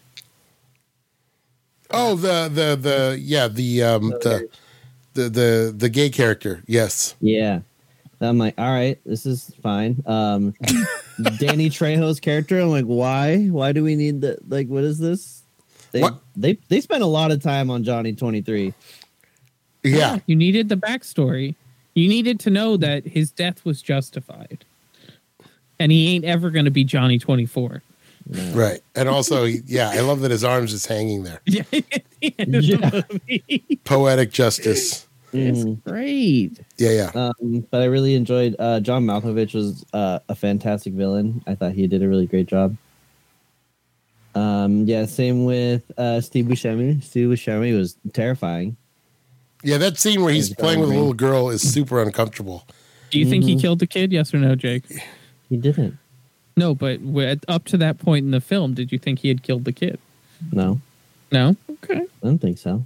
[1.94, 4.48] Oh, the the the yeah the um the
[5.14, 6.64] the the the gay character.
[6.68, 7.16] Yes.
[7.20, 7.62] Yeah.
[8.22, 10.04] I'm like, all right, this is fine.
[10.06, 10.54] Um,
[11.40, 12.60] Danny Trejo's character.
[12.60, 13.48] I'm like, why?
[13.48, 14.48] Why do we need that?
[14.48, 15.42] Like, what is this?
[15.92, 16.20] They What?
[16.36, 18.74] they they spent a lot of time on Johnny 23.
[19.84, 20.20] Yeah.
[20.28, 21.56] You needed the backstory.
[21.96, 24.64] You needed to know that his death was justified.
[25.80, 27.82] And he ain't ever going to be Johnny 24.
[28.54, 28.82] Right.
[28.96, 31.42] And also, yeah, I love that his arms is hanging there.
[31.48, 31.64] Yeah.
[31.72, 33.78] the end the Yeah.
[33.84, 35.08] Poetic justice.
[35.34, 35.84] It's Mhm.
[35.84, 36.60] great.
[36.78, 37.12] Yeah, yeah.
[37.16, 41.42] Um, but I really enjoyed uh, John Malkovich was uh, a fantastic villain.
[41.48, 42.76] I thought he did a really great job.
[44.36, 47.04] Um, yeah, same with uh, Steve Buscemi.
[47.04, 48.78] Steve Buscemi was terrifying.
[49.64, 52.66] Yeah, that scene where he's He's playing with a little girl is super uncomfortable.
[53.12, 53.62] Do you think he Mhm.
[53.62, 54.12] killed the kid?
[54.12, 54.84] Yes or no, Jake?
[55.50, 55.98] He didn't.
[56.58, 57.00] No, but
[57.48, 60.00] up to that point in the film, did you think he had killed the kid?
[60.52, 60.82] No,
[61.32, 61.56] No.
[61.70, 62.02] Okay.
[62.02, 62.86] I don't think so.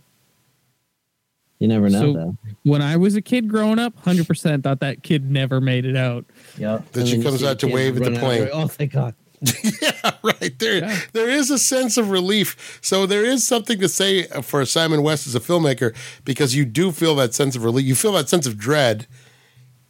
[1.60, 2.38] You never know, So- though.
[2.64, 5.96] When I was a kid growing up, hundred percent thought that kid never made it
[5.96, 6.26] out.
[6.58, 6.92] Yep.
[6.92, 8.50] Then she comes out to wave at the plane.
[8.52, 9.14] Oh, thank God.
[9.82, 10.58] yeah, right.
[10.60, 11.00] There, Yeah.
[11.14, 12.80] there is a sense of relief.
[12.82, 16.92] So there is something to say for Simon West as a filmmaker because you do
[16.92, 17.86] feel that sense of relief.
[17.86, 19.08] You feel that sense of dread,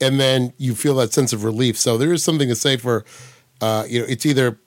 [0.01, 1.77] and then you feel that sense of relief.
[1.77, 3.05] So there is something to say for,
[3.61, 4.59] uh, you know, it's either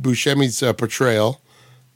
[0.00, 1.40] Buscemi's uh, portrayal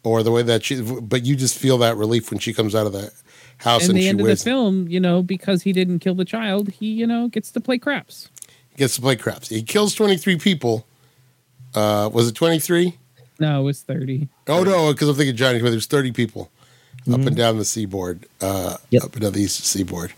[0.04, 2.86] or the way that she, but you just feel that relief when she comes out
[2.86, 3.10] of that
[3.58, 6.14] house and and, the she end of the film, you know, because he didn't kill
[6.14, 8.28] the child, he, you know, gets to play craps.
[8.70, 9.48] He gets to play craps.
[9.48, 10.86] He kills twenty three people.
[11.76, 12.96] Uh, was it twenty three?
[13.38, 14.28] No, it was thirty.
[14.48, 15.58] Oh no, because I'm thinking Johnny.
[15.60, 16.50] There's 30 people
[17.12, 19.04] up and down the seaboard, uh, Yep.
[19.04, 20.12] up and down the east seaboard.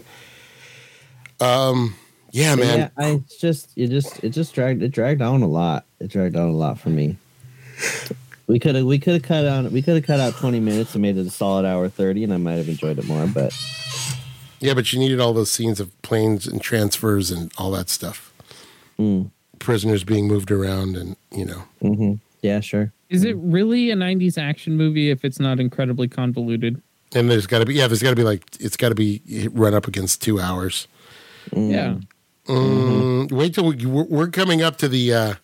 [1.41, 1.95] Um,
[2.31, 2.79] yeah, man.
[2.79, 5.85] Yeah, I it's just it just it just dragged it dragged on a lot.
[6.01, 7.17] It dragged on a lot for me.
[8.47, 10.95] We could have we could have cut on we could have cut out twenty minutes
[10.95, 13.27] and made it a solid hour thirty, and I might have enjoyed it more.
[13.27, 13.53] But
[14.61, 18.33] Yeah, but you needed all those scenes of planes and transfers and all that stuff.
[18.99, 22.93] mm, Prisoners being moved around, and you know, hmm yeah, sure.
[23.11, 26.81] Is it really a '90s action movie if it's not incredibly convoluted?
[27.15, 29.49] and there's got to be yeah, there's got to be like it's got to be
[29.53, 30.87] run up against two hours.
[31.51, 31.71] Mm.
[31.73, 31.95] Yeah.
[32.53, 35.35] Mm, wait till we, we're we're coming up to the uh,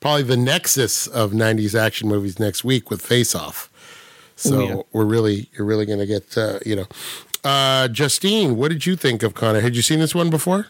[0.00, 3.68] probably the nexus of '90s action movies next week with Face Off.
[4.36, 4.82] So Oh, yeah.
[4.92, 6.86] we're really you're really going to get uh, you know.
[7.44, 9.62] Uh, Justine, what did you think of Con Air?
[9.62, 10.66] Had you seen this one before?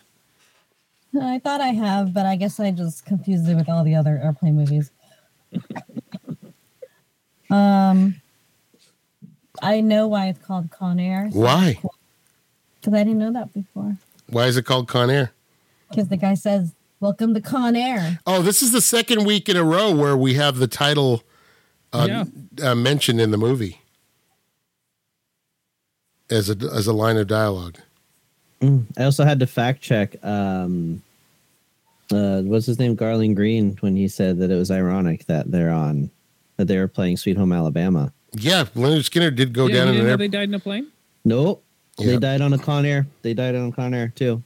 [1.20, 4.20] I thought I have, but I guess I just confused it with all the other
[4.22, 4.90] airplane movies.
[7.50, 8.20] um,
[9.62, 11.78] I know why it's called Con Air Why?
[12.80, 13.96] because I didn't know that before.
[14.28, 15.32] Why is it called Con Air?
[15.88, 19.56] Because the guy says, "Welcome to Con Air." Oh, this is the second week in
[19.56, 21.22] a row where we have the title
[21.92, 22.24] uh,
[22.58, 22.70] Yeah.
[22.70, 23.80] uh, mentioned in the movie
[26.30, 27.78] as a as a line of dialogue.
[28.60, 28.86] Mm.
[28.96, 30.22] I also had to fact check.
[30.24, 31.02] Um,
[32.12, 32.94] uh, what's his name?
[32.94, 36.10] Garland Greene when he said that it was ironic that they're on
[36.56, 38.12] that they were playing Sweet Home Alabama.
[38.32, 40.16] Yeah, Lynyrd Skynyrd did go yeah, down in didn't an know air.
[40.16, 40.88] they died in a plane.
[41.24, 41.62] Nope.
[41.98, 43.06] They died on a Con Air.
[43.22, 44.42] They died on a Con Air too.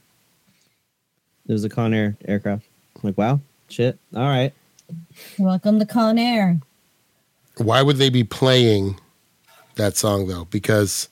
[1.47, 2.65] It was a Con Air aircraft.
[2.95, 3.99] I'm like, wow, shit.
[4.15, 4.53] All right.
[5.37, 6.59] Welcome to Con Air.
[7.57, 8.99] Why would they be playing
[9.75, 10.45] that song though?
[10.45, 11.09] Because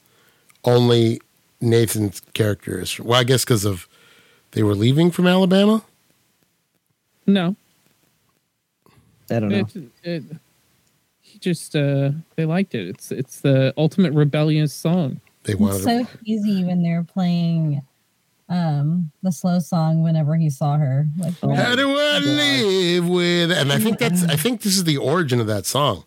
[0.63, 1.21] only
[1.61, 2.99] Nathan's character is.
[2.99, 3.87] Well, I guess because of
[4.51, 5.83] they were leaving from Alabama.
[7.27, 7.55] No,
[9.29, 9.67] I don't know.
[9.73, 10.23] it, it,
[11.21, 12.87] he just uh, they liked it.
[12.89, 15.21] It's it's the ultimate rebellious song.
[15.43, 15.75] They wanted.
[15.77, 17.81] It's so cheesy when they're playing
[18.49, 21.07] um the slow song whenever he saw her.
[21.17, 21.53] Like, Oh.
[21.53, 23.51] How do I live with?
[23.51, 24.23] And I think that's.
[24.25, 26.03] I think this is the origin of that song.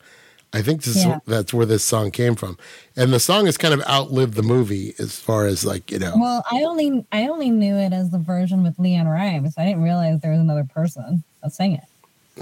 [0.55, 2.57] I think this is, that's where this song came from,
[2.97, 6.15] and the song has kind of outlived the movie as far as like you know.
[6.17, 9.55] well, I only I only knew it as the version with LeAnn Rimes.
[9.59, 11.85] I didn't realize there was another person that sang it.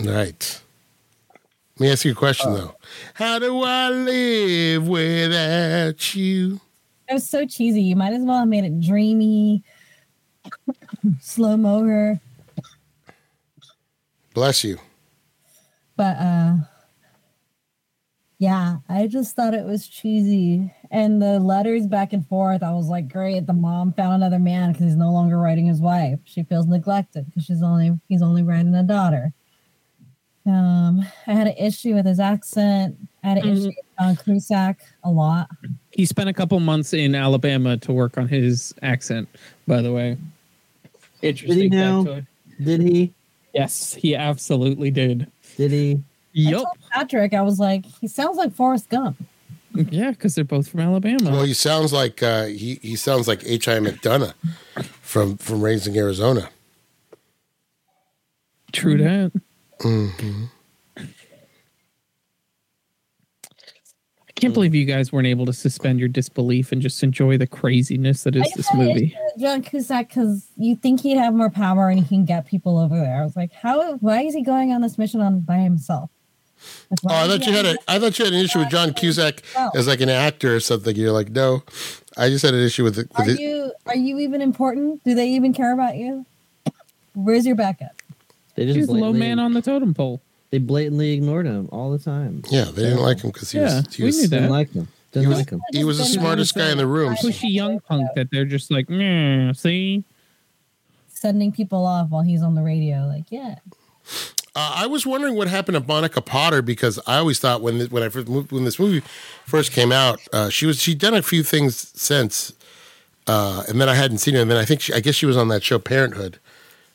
[0.07, 0.61] Right.
[1.79, 2.75] Let me ask you a question though.
[3.15, 6.61] How do I live without you?
[7.09, 7.81] It was so cheesy.
[7.81, 9.65] You might as well have made it dreamy,
[11.19, 12.21] slow mo her.
[14.35, 14.79] Bless you.
[15.97, 16.57] But uh
[18.43, 20.69] yeah, I just thought it was cheesy.
[20.91, 23.47] And the letters back and forth, I was like, great.
[23.47, 26.19] The mom found another man because he's no longer writing his wife.
[26.25, 29.33] She feels neglected because she's only he's only writing a daughter.
[30.45, 32.97] Um, I had an issue with his accent.
[33.23, 33.53] I had an Mhm.
[33.53, 35.49] issue with John Cusack a lot.
[35.93, 39.29] He spent a couple months in Alabama to work on his accent.
[39.69, 40.17] By the way,
[41.23, 41.71] interesting.
[41.71, 42.03] now?
[42.03, 42.27] factoid.
[42.61, 43.13] Did he?
[43.55, 45.31] Yes, he absolutely did.
[45.57, 46.03] Did he?
[46.35, 46.53] I Yep.
[46.63, 49.17] told Patrick, I was like, he sounds like Forrest Gump.
[49.75, 51.31] Yeah, because they're both from Alabama.
[51.31, 53.69] Well, he sounds like uh, he he sounds like H.
[53.69, 53.79] I.
[53.79, 54.35] McDonough
[55.01, 56.51] from from Raising Arizona.
[58.73, 59.33] True that.
[59.81, 60.45] Mm-hmm.
[64.29, 67.47] I can't believe you guys weren't able to suspend your disbelief and just enjoy the
[67.47, 69.07] craziness that is I this movie.
[69.07, 72.79] issue John Cusack because you think he'd have more power and he can get people
[72.79, 73.21] over there.
[73.21, 73.95] I was like, how?
[73.99, 76.11] Why is he going on this mission on by himself?
[76.91, 78.69] Like, Oh, I thought you had on a I thought you had an issue with
[78.71, 78.93] John oh.
[78.93, 79.71] Cusack Oh.
[79.75, 80.95] as like an actor or something.
[80.97, 81.63] You're like, no,
[82.17, 83.09] I just had an issue with it.
[83.15, 83.41] Are With it.
[83.41, 85.03] you are you even important?
[85.05, 86.27] Do they even care about you?
[87.15, 87.93] Where's your backup?
[88.55, 90.21] They just He's low blatantly, man on the totem pole.
[90.51, 92.43] they blatantly ignored him all the time.
[92.51, 94.73] Yeah, they didn't like him because he Yeah, was he we was knew Didn't like
[94.73, 94.89] him.
[95.13, 95.61] Didn't was- like him.
[95.73, 97.15] he was the smartest guy in the room.
[97.17, 100.05] Pushy young punk that they're just like, "Meh, see,
[101.09, 103.07] Sending people off while he's on the radio.
[103.07, 103.57] Like, yeah.
[104.55, 108.03] Uh, I was wondering what happened to Monica Potter because I always thought when when
[108.03, 109.01] I first moved, when this movie
[109.47, 112.53] first came out, uh, she was she'd done a few things since,
[113.27, 114.41] uh, and then I hadn't seen her.
[114.43, 116.39] And then I think she, I guess she was on that show Parenthood,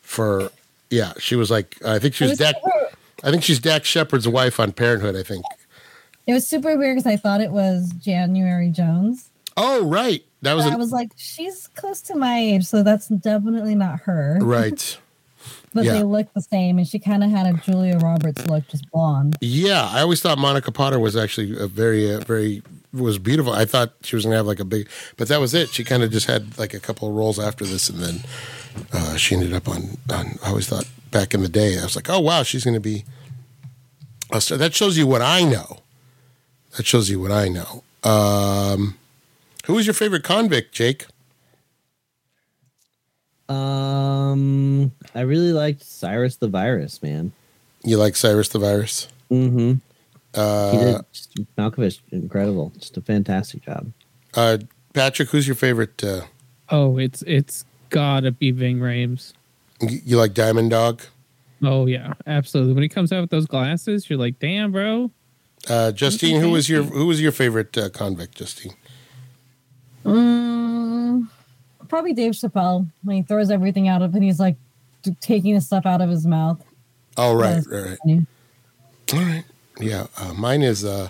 [0.02, 0.52] for
[0.92, 2.60] yeah, she was like I think she was was Dax.
[2.64, 2.90] super,
[3.24, 5.16] I think she's Dax Shepard's wife on Parenthood.
[5.16, 5.44] I think.
[6.28, 9.30] it was super weird because I thought it was January Jones.
[9.60, 13.08] Oh right, that was But I was like, she's close to my age, so that's
[13.08, 14.38] definitely not her.
[14.42, 14.98] right.
[15.78, 15.94] But yeah.
[15.94, 19.38] they look the same, and she kind of had a Julia Roberts look, just blonde.
[19.42, 23.54] Yeah, I always thought Monica Potter was actually a very, uh, very was beautiful.
[23.54, 25.70] I thought she was gonna have like a big, but that was it.
[25.70, 28.22] She kind of just had like a couple of roles after this, and then
[28.92, 30.00] uh, she ended up on.
[30.12, 32.80] on I always thought back in the day, I was like, oh wow, she's gonna
[32.80, 33.06] be.
[34.32, 34.58] A star.
[34.58, 35.78] That shows you what I know.
[36.76, 37.84] That shows you what I know.
[38.04, 38.98] Um,
[39.68, 41.06] who was your favorite convict, Jake?
[43.50, 47.32] Um, I really liked Cyrus the Virus, man.
[47.84, 49.08] You like Cyrus the Virus?
[49.32, 49.70] Mm-hmm.
[49.70, 49.80] he
[50.36, 53.92] Uh, did just, Malkovich, incredible, just a fantastic job.
[54.36, 54.58] uh,
[54.94, 56.04] Patrick, who's your favorite?
[56.04, 56.22] Uh,
[56.70, 59.34] oh, it's it's gotta be Ving Rhames."
[59.82, 61.02] you you like Diamond Dog?
[61.62, 62.74] Oh yeah, absolutely.
[62.74, 65.12] When he comes out with those glasses, you're like, "Damn, bro."
[65.70, 68.74] Uh, Justine, who was your who was your favorite uh, convict, Justine?
[70.06, 71.28] Mm,
[71.88, 74.62] probably Dave Chappelle when he throws everything out of and he's like t-
[75.22, 76.64] taking the stuff out of his mouth.
[77.18, 77.98] Oh right, right, right.
[78.04, 78.26] Funny.
[79.14, 79.44] All right,
[79.80, 81.10] Yeah, uh, mine is uh,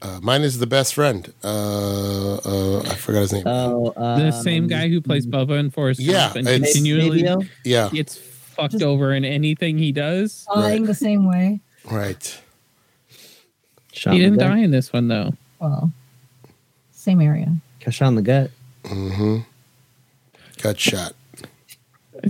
[0.00, 1.32] uh, mine is the best friend.
[1.42, 3.42] Uh, uh, I forgot his name.
[3.46, 7.22] Oh, The um, same guy who plays Bubba in Forrest yeah, Gump and it's- continually
[7.24, 7.40] Fabio?
[7.64, 10.46] yeah, gets fucked Just- over in anything he does.
[10.54, 11.60] Dying the same way.
[11.90, 12.40] right.
[13.92, 15.32] Shot he didn't die in this one though.
[15.58, 15.90] Well,
[16.92, 17.56] same area.
[17.84, 18.50] Got shot in the gut.
[18.84, 19.38] Mm-hmm.
[20.62, 21.14] Got shot.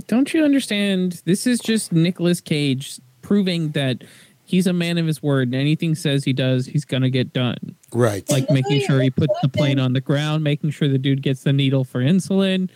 [0.07, 1.21] Don't you understand?
[1.25, 4.03] This is just Nicolas Cage proving that
[4.43, 7.75] he's a man of his word and anything says he does, he's gonna get done.
[7.93, 8.27] Right.
[8.29, 11.43] Like making sure he puts the plane on the ground, making sure the dude gets
[11.43, 12.69] the needle for insulin.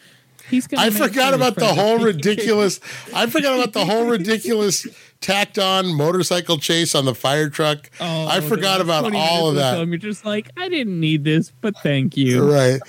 [0.49, 2.79] He's gonna I forgot sure about the Fred- whole ridiculous.
[3.15, 4.85] I forgot about the whole ridiculous
[5.21, 7.89] tacked on motorcycle chase on the fire truck.
[7.99, 9.75] Oh, I forgot about all of that.
[9.75, 12.43] film, You're just like, I didn't need this, but thank you.
[12.51, 12.81] Right.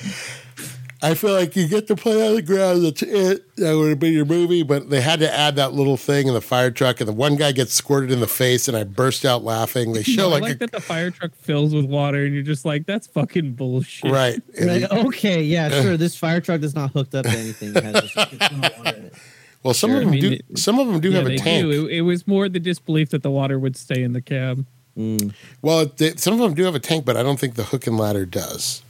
[1.05, 2.83] I feel like you get to play on the ground.
[2.85, 3.57] That's it.
[3.57, 6.35] That would have been your movie, but they had to add that little thing in
[6.35, 9.25] the fire truck, and the one guy gets squirted in the face, and I burst
[9.27, 9.93] out laughing.
[9.93, 12.43] They show I like, like a, that the fire truck fills with water, and you're
[12.43, 14.11] just like, that's fucking bullshit.
[14.11, 14.41] right.
[14.61, 15.97] Like, he- okay, yeah, sure.
[15.99, 17.77] This fire truck is not hooked up to anything.
[17.77, 19.15] It has just, it's not water in it.
[19.63, 20.33] well, some Sure, of I them mean, do.
[20.33, 21.67] it- some of them do Yeah, have a tank.
[21.67, 24.65] It, it was more the disbelief that the water would stay in the cab.
[24.97, 25.35] Mm.
[25.61, 27.65] Well, it- they, some of them do have a tank, but I don't think the
[27.65, 28.81] hook and ladder does.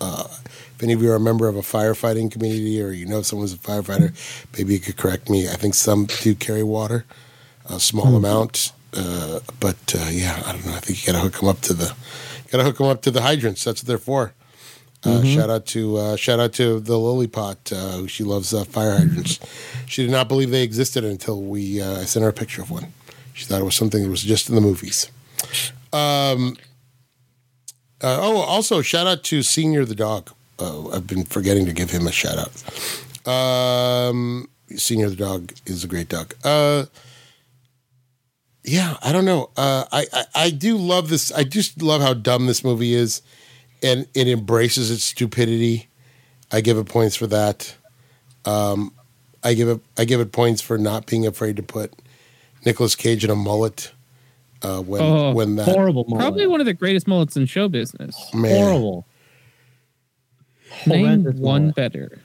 [0.00, 0.26] Uh,
[0.80, 3.52] if any of you are a member of a firefighting community or you know someone's
[3.52, 4.14] a firefighter,
[4.56, 5.46] maybe you could correct me.
[5.46, 7.04] I think some do carry water,
[7.68, 10.72] a small amount, uh, but uh, yeah, I don't know.
[10.72, 11.94] I think you got to hook them up to the,
[12.50, 13.62] got to hook them up to the hydrants.
[13.62, 14.32] That's what they're for.
[15.04, 17.70] Uh, Shout out to uh, shout out to the Lily Pot.
[17.70, 19.38] Uh, she loves uh, fire hydrants.
[19.86, 22.70] she did not believe they existed until we uh, I sent her a picture of
[22.70, 22.92] one.
[23.34, 25.10] She thought it was something that was just in the movies.
[25.92, 26.56] Um,
[28.02, 30.30] uh, oh, also shout out to Senior the dog.
[30.60, 32.38] Uh, I've been forgetting to give him a shout
[33.26, 33.28] out.
[33.32, 36.34] Um, Senior the dog is a great dog.
[36.44, 36.84] Uh,
[38.62, 39.50] yeah, I don't know.
[39.56, 41.32] Uh, I, I I do love this.
[41.32, 43.22] I just love how dumb this movie is,
[43.82, 45.88] and it embraces its stupidity.
[46.52, 47.74] I give it points for that.
[48.44, 48.92] Um,
[49.42, 51.92] I give it I give it points for not being afraid to put
[52.66, 53.92] Nicolas Cage in a mullet.
[54.62, 56.20] Uh, when Oh, when that Horrible mullet.
[56.22, 58.14] Probably one of the greatest mullets in show business.
[58.34, 59.06] man, horrible.
[60.86, 61.74] Name one mullet.
[61.74, 62.18] better.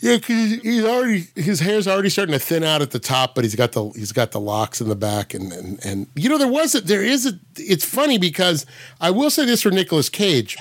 [0.00, 3.42] Yeah, because he's already his hair's already starting to thin out at the top, but
[3.42, 6.38] he's got the he's got the locks in the back, and and and you know
[6.38, 7.32] there was a, there is a.
[7.56, 8.64] It's funny because
[9.00, 10.56] I will say this for Nicolas Cage.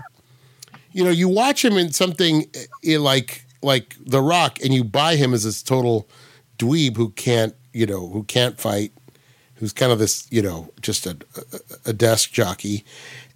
[0.91, 2.45] You know, you watch him in something
[2.83, 6.09] eh, like like The Rock, and you buy him as this total
[6.57, 8.91] dweeb who can't you know who can't fight,
[9.55, 11.15] who's kind of this you know just a
[11.53, 12.83] a, a desk jockey,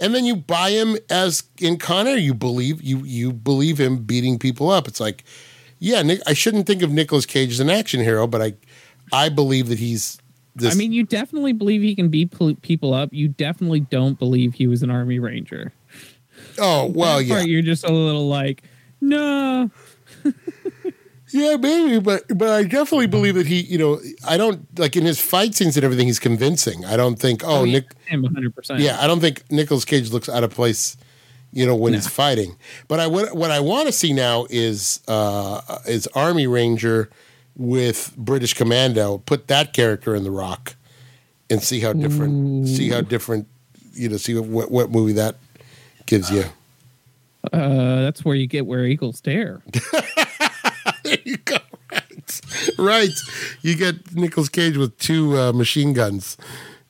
[0.01, 2.17] and then you buy him as in Con Air.
[2.17, 4.89] You believe you you believe him beating people up.
[4.89, 5.23] It's like
[5.81, 8.53] yeah, Nick, I shouldn't think of Nicolas Cage as an action hero, but I,
[9.11, 10.19] I believe that he's.
[10.55, 13.09] This, I mean, you definitely believe he can beat pl- people up.
[13.11, 15.73] You definitely don't believe he was an army ranger.
[16.59, 18.63] oh well, yeah, you're just a little like,
[19.01, 19.71] no.
[21.31, 25.05] yeah, maybe, but but I definitely believe that he, you know, I don't like in
[25.05, 26.07] his fight scenes and everything.
[26.07, 26.85] He's convincing.
[26.85, 27.41] I don't think.
[27.45, 27.93] Oh, yeah, Nick.
[28.05, 28.55] him 100.
[28.55, 30.97] percent Yeah, I don't think Nicolas Cage looks out of place,
[31.53, 31.97] you know, when No.
[31.97, 32.55] he's fighting.
[32.87, 37.09] But I what what I want to see now is uh is Army Ranger
[37.57, 39.19] with British Commando.
[39.19, 40.75] Put that character in The Rock,
[41.49, 42.67] and see how different.
[42.67, 43.47] See how different.
[43.93, 45.35] You know, see what what movie that
[46.05, 46.45] gives you.
[47.51, 49.61] Uh, that's where you get where eagles dare.
[51.11, 51.57] There you go.
[51.91, 52.41] Right,
[52.77, 53.09] right.
[53.61, 56.37] You get Nicolas Cage with two uh, machine guns.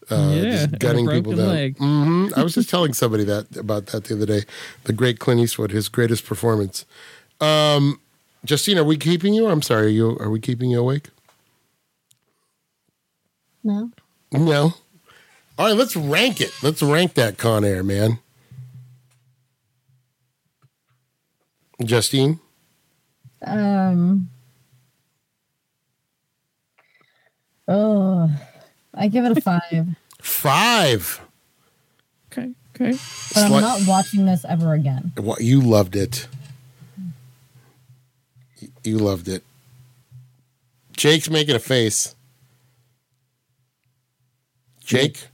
[0.09, 1.47] Uh, Yeah, just and a gunning people down.
[1.47, 1.77] leg.
[1.77, 4.43] hmm I was just telling somebody that about that the other day.
[4.83, 6.85] The great Clint Eastwood, his greatest performance.
[7.39, 7.99] Um,
[8.45, 9.47] Justine, are we keeping you?
[9.47, 11.09] I'm sorry, are you are we keeping you awake?
[13.63, 13.91] No.
[14.31, 14.73] No.
[15.57, 16.51] All right, let's rank it.
[16.63, 18.19] Let's rank that Con Air, man.
[21.83, 22.39] Justine,
[23.45, 24.29] Um.
[27.67, 28.29] Oh,
[28.93, 29.87] I give it a five,
[30.21, 31.21] five.
[32.31, 32.97] Okay, okay.
[33.33, 35.13] but I'm not watching this ever again.
[35.17, 36.27] What you loved it.
[38.83, 39.43] You loved it.
[40.97, 42.15] Jake's making a face.
[44.83, 45.27] Jake,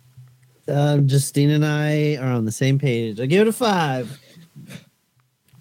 [0.68, 3.20] Um, Justine and I are on the same page.
[3.20, 4.20] I give it a five.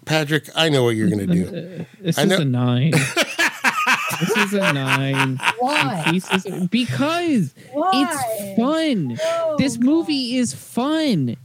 [0.07, 1.85] Patrick, I know what you're going to do.
[2.01, 2.91] This I is know- a nine.
[4.19, 5.39] this is a nine.
[5.59, 6.03] Why?
[6.09, 7.91] Pieces because Why?
[7.93, 9.17] it's fun.
[9.21, 9.85] Oh, this God.
[9.85, 11.35] movie is fun.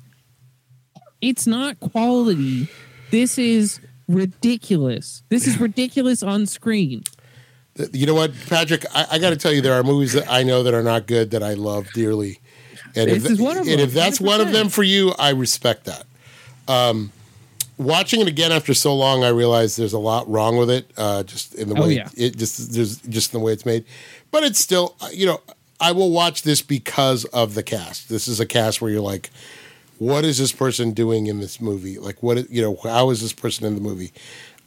[1.20, 2.68] It's not quality.
[3.10, 5.22] This is ridiculous.
[5.28, 7.05] This is ridiculous on screen.
[7.93, 8.84] You know what, Patrick?
[8.94, 11.06] I, I got to tell you, there are movies that I know that are not
[11.06, 12.40] good that I love dearly.
[12.94, 15.30] And if, is one of and them, if that's one of them for you, I
[15.30, 16.05] respect that.
[16.68, 17.10] Um,
[17.85, 20.91] watching it again after so long, I realize there's a lot wrong with it.
[20.97, 22.09] Uh, just in the Oh, way yeah.
[22.17, 23.85] it just there's just in the way it's made.
[24.31, 25.41] But it's still, you know,
[25.81, 28.09] I will watch this because of the cast.
[28.09, 29.31] This is a cast where you're like,
[29.99, 31.99] what is this person doing in this movie?
[31.99, 34.13] Like, what you know, how is this person in the movie?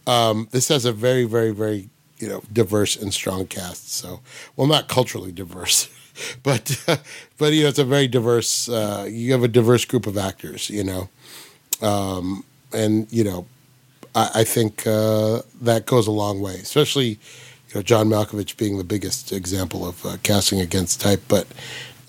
[0.08, 1.90] Um, this has a very, very, very
[2.20, 3.92] you know diverse and strong cast.
[3.92, 4.22] So,
[4.56, 5.90] well, not culturally diverse,
[6.44, 6.80] but
[7.38, 8.70] but you know, it's a very diverse.
[8.70, 10.70] Uh, you have a diverse group of actors.
[10.70, 11.10] You know,
[11.82, 12.44] um,
[12.76, 13.46] and you know,
[14.14, 18.78] I, I think uh, that goes a long way, especially you know John Malkovich being
[18.78, 21.22] the biggest example of uh, casting against type.
[21.28, 21.48] But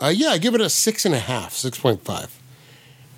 [0.01, 2.39] uh, yeah, I give it a six and a half, six point five.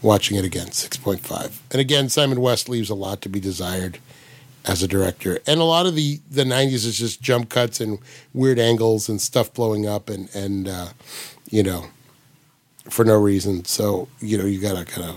[0.01, 3.41] Watching it again, six point five, and again, Simon West leaves a lot to be
[3.41, 3.99] desired
[4.65, 5.41] as a director.
[5.45, 7.99] And a lot of the the '90s is just jump cuts and
[8.33, 10.89] weird angles and stuff blowing up and and uh,
[11.51, 11.87] you know
[12.89, 13.65] for no reason.
[13.65, 15.17] So you know you gotta kind of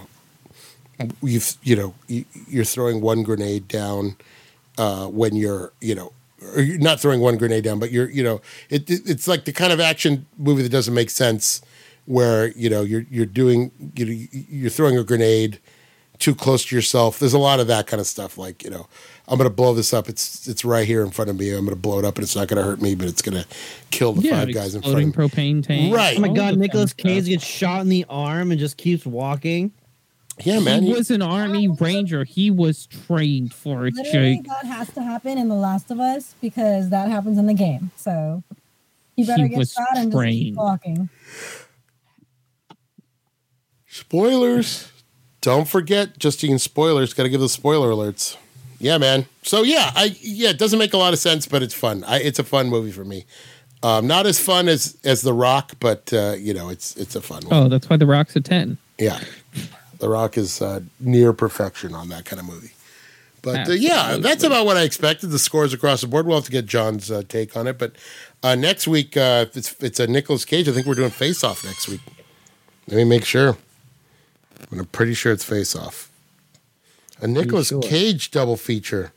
[1.21, 4.15] you you know you, you're throwing one grenade down
[4.77, 6.13] uh, when you're you know.
[6.55, 8.41] Or you're not throwing one grenade down, but you're, you know,
[8.71, 11.61] it, it, it's like the kind of action movie that doesn't make sense,
[12.07, 15.59] where you know you're you're doing, you know, you're throwing a grenade,
[16.17, 17.19] too close to yourself.
[17.19, 18.39] There's a lot of that kind of stuff.
[18.39, 18.87] Like you know,
[19.27, 20.09] I'm going to blow this up.
[20.09, 21.51] It's it's right here in front of me.
[21.51, 23.21] I'm going to blow it up, and it's not going to hurt me, but it's
[23.21, 23.47] going to
[23.91, 25.11] kill the yeah, five guys in front of me.
[25.11, 25.93] propane tank.
[25.95, 26.17] Right.
[26.17, 26.91] Oh my all god, Nicolas.
[26.91, 29.71] Cage gets shot in the arm and just keeps walking.
[30.43, 30.83] Yeah, man.
[30.83, 32.23] he you- was an army ranger.
[32.23, 34.47] He was trained for it, Literally, Jake.
[34.47, 37.91] that has to happen in The Last of Us because that happens in the game.
[37.95, 38.43] So
[39.15, 41.09] you better He get shot and just keep walking.
[43.87, 44.87] Spoilers.
[45.41, 46.59] Don't forget, Justine.
[46.59, 47.13] Spoilers.
[47.13, 48.37] Got to give the spoiler alerts.
[48.79, 49.25] Yeah, man.
[49.43, 52.03] So yeah, I yeah, it doesn't make a lot of sense, but it's fun.
[52.05, 53.25] I, it's a fun movie for me.
[53.83, 57.21] Um, not as fun as as The Rock, but uh, you know, it's it's a
[57.21, 57.53] fun one.
[57.53, 58.77] Oh, that's why the Rock's a ten.
[58.97, 59.19] Yeah,
[60.01, 62.71] The Rock is uh, near perfection on that kind of movie.
[63.43, 65.27] But uh, yeah, that's about what I expected.
[65.27, 66.25] The scores across the board.
[66.25, 67.77] We'll have to get John's uh, take on it.
[67.77, 67.93] But
[68.41, 70.67] uh, next week, uh, it's it's a Nicolas Cage.
[70.67, 72.01] I think we're doing Face Off next week.
[72.87, 73.57] Let me make sure.
[74.71, 76.11] I'm pretty sure it's Face Off.
[77.19, 77.81] A Nicolas sure?
[77.81, 79.13] Cage double feature.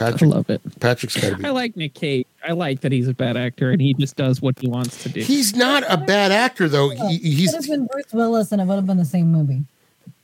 [0.00, 0.60] I love it.
[0.80, 1.44] Patrick's got to be.
[1.44, 2.26] I like Nick Cage.
[2.46, 5.08] I like that he's a bad actor and he just does what he wants to
[5.08, 5.20] do.
[5.20, 6.90] He's not a bad actor though.
[6.90, 9.64] He, Could have he's been Bruce Willis, and it would have been the same movie.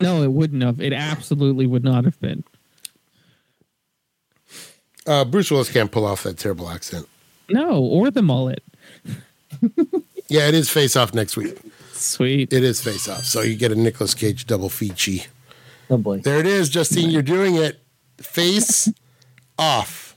[0.01, 0.81] no, it wouldn't have.
[0.81, 2.45] It absolutely would not have been.
[5.07, 7.07] uh, Bruce Willis can't pull off that terrible accent.
[7.49, 8.63] No, or the mullet.
[10.31, 11.57] Yeah, it is Face Off next week.
[11.95, 12.53] Sweet.
[12.53, 15.27] It is Face Off, so you get a Nicolas Cage double feature.
[15.89, 16.19] Oh boy.
[16.19, 17.09] There it is, Justine.
[17.09, 17.81] You're doing it.
[18.19, 18.93] Face
[19.59, 20.15] off.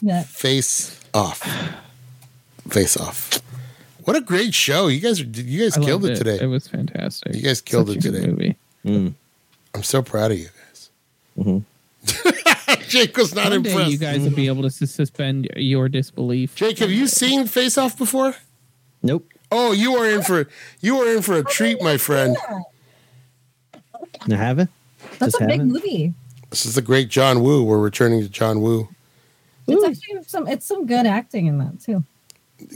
[0.00, 0.22] Yeah.
[0.22, 1.42] Face off.
[2.68, 3.40] Face off.
[4.04, 4.88] What a great show!
[4.88, 6.38] You guys, you guys I killed loved it today.
[6.42, 7.34] It was fantastic.
[7.34, 8.26] You guys killed Such it a today.
[8.26, 8.56] Movie.
[8.84, 9.14] Mm.
[9.74, 10.90] I'm so proud of you guys.
[11.38, 11.64] Mhm.
[12.88, 13.90] Jake was not One day impressed.
[13.92, 16.54] you guys will be able to suspend your disbelief.
[16.56, 18.34] Jake, have you seen Face Off before?
[19.02, 19.28] Nope.
[19.52, 20.48] Oh, you are in for
[20.80, 22.36] you are in for a treat, my friend.
[24.30, 24.70] I haven't.
[25.18, 25.72] That's Just a big haven't.
[25.72, 26.14] movie.
[26.50, 27.62] This is the great John Woo.
[27.62, 28.88] We're returning to John Woo.
[29.68, 29.86] It's Ooh.
[29.86, 30.48] actually some.
[30.48, 32.04] It's some good acting in that too.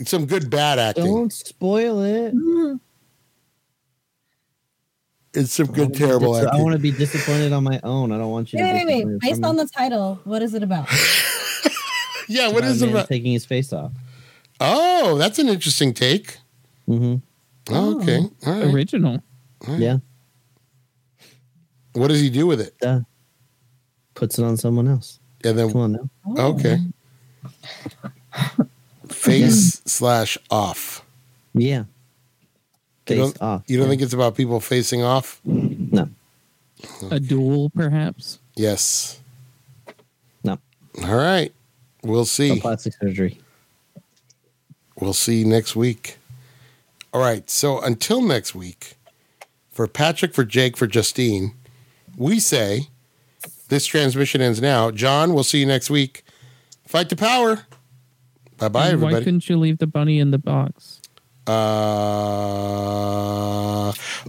[0.05, 1.05] Some good bad acting.
[1.06, 2.32] Don't spoil it.
[5.34, 8.12] It's some good wanna terrible be dis- I want to be disappointed on my own.
[8.12, 8.72] I don't want you Wait, to.
[8.72, 9.20] wait, disappoint wait.
[9.20, 9.62] Based on me.
[9.64, 10.88] the title, what is it about?
[12.28, 13.09] yeah, what About is it about?
[13.09, 13.90] taking his face off?
[14.60, 16.38] Oh, that's an interesting take.
[16.88, 17.16] Mm-hmm.
[17.74, 18.01] Oh.
[18.01, 18.72] Okay, all right.
[18.72, 19.20] Original.
[19.68, 19.98] Yeah.
[21.94, 22.78] What does he do with it?
[22.80, 23.01] Duh.
[24.15, 25.19] Puts it on someone else.
[25.45, 26.11] And then Come on now.
[26.27, 26.53] Oh.
[26.55, 26.78] okay,
[29.09, 31.05] face slash off.
[31.53, 31.81] Yeah.
[31.81, 31.86] You
[33.07, 33.62] Face don't, off.
[33.66, 33.91] you don't yeah.
[33.91, 35.41] think it's about people facing off?
[35.45, 36.09] No.
[37.11, 38.39] A duel, perhaps.
[38.57, 39.20] Yes.
[40.43, 40.59] No.
[41.05, 41.53] All right.
[42.03, 42.61] We'll No see.
[42.61, 43.39] plastic surgery.
[44.99, 46.16] We'll see next week.
[47.12, 47.49] All right.
[47.51, 48.97] So until next week,
[49.70, 51.53] for Patrick, for Jake, for Justine,
[52.16, 52.89] we say
[53.74, 54.92] this transmission ends now.
[54.92, 56.24] John, we'll see you next week.
[56.86, 57.66] Fight the power.
[58.56, 59.24] Bye bye, And Why everybody.
[59.24, 61.01] couldn't you leave the bunny in the box?
[61.46, 61.52] Uh,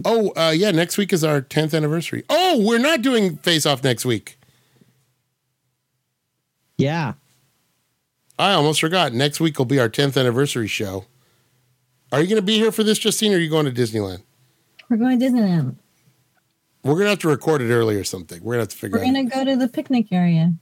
[0.04, 0.72] oh, uh, yeah.
[0.72, 2.24] Next week is our 10th anniversary.
[2.28, 4.36] Oh, we're not doing Face Off next week.
[6.76, 7.14] Yeah.
[8.38, 9.14] I almost forgot.
[9.14, 11.06] Next week will be our 10th anniversary show.
[12.12, 14.22] Are you going to be here for this, Justine, or are you going to Disneyland?
[14.88, 15.76] We're going to Disneyland.
[16.86, 18.42] We're going to have to record it early or something.
[18.42, 20.52] We're going to have to figure out We're going to go to the picnic area.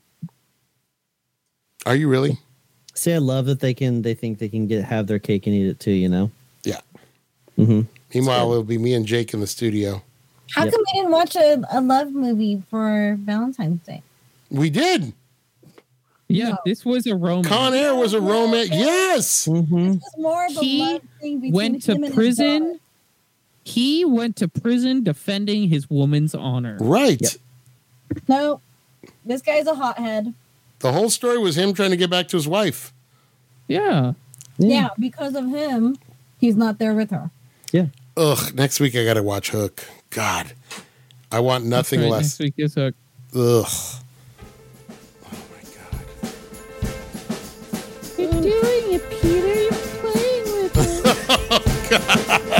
[1.86, 2.38] Are you really?
[2.94, 4.02] See, I love that they can.
[4.02, 5.90] They think they can get have their cake and eat it too.
[5.90, 6.30] You know.
[6.62, 6.80] Yeah.
[7.58, 7.82] Mm-hmm.
[8.14, 10.02] Meanwhile, it'll be me and Jake in the studio.
[10.52, 10.72] How Yep.
[10.72, 14.02] come we didn't watch a, a love movie for Valentine's Day?
[14.50, 15.12] We did.
[16.28, 16.58] Yeah, No.
[16.64, 17.48] this was a romance.
[17.48, 18.70] Con Air was a romance.
[18.70, 19.46] Yes.
[19.46, 19.78] Mm-hmm.
[19.78, 22.80] It was more of a He love thing between went to him and his prison.
[23.64, 26.76] He went to prison defending his woman's honor.
[26.80, 27.20] Right.
[27.20, 27.32] Yep.
[28.28, 28.60] No,
[29.24, 30.34] this guy's a hothead.
[30.80, 32.92] The whole story was him trying to get back to his wife.
[33.66, 34.12] Yeah.
[34.58, 35.96] Yeah, yeah because of him,
[36.38, 37.30] he's not there with her.
[37.72, 37.86] Yeah.
[38.16, 39.82] Ugh, next week I got to watch Hook.
[40.10, 40.52] God.
[41.32, 42.38] I want nothing right, less.
[42.38, 42.94] Next week is Hook.
[43.34, 43.64] Ugh.
[43.66, 44.00] Oh
[48.16, 49.54] You're doing it, Peter.
[49.54, 51.02] You're playing with it.
[51.50, 52.53] oh, God.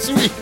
[0.00, 0.39] next week.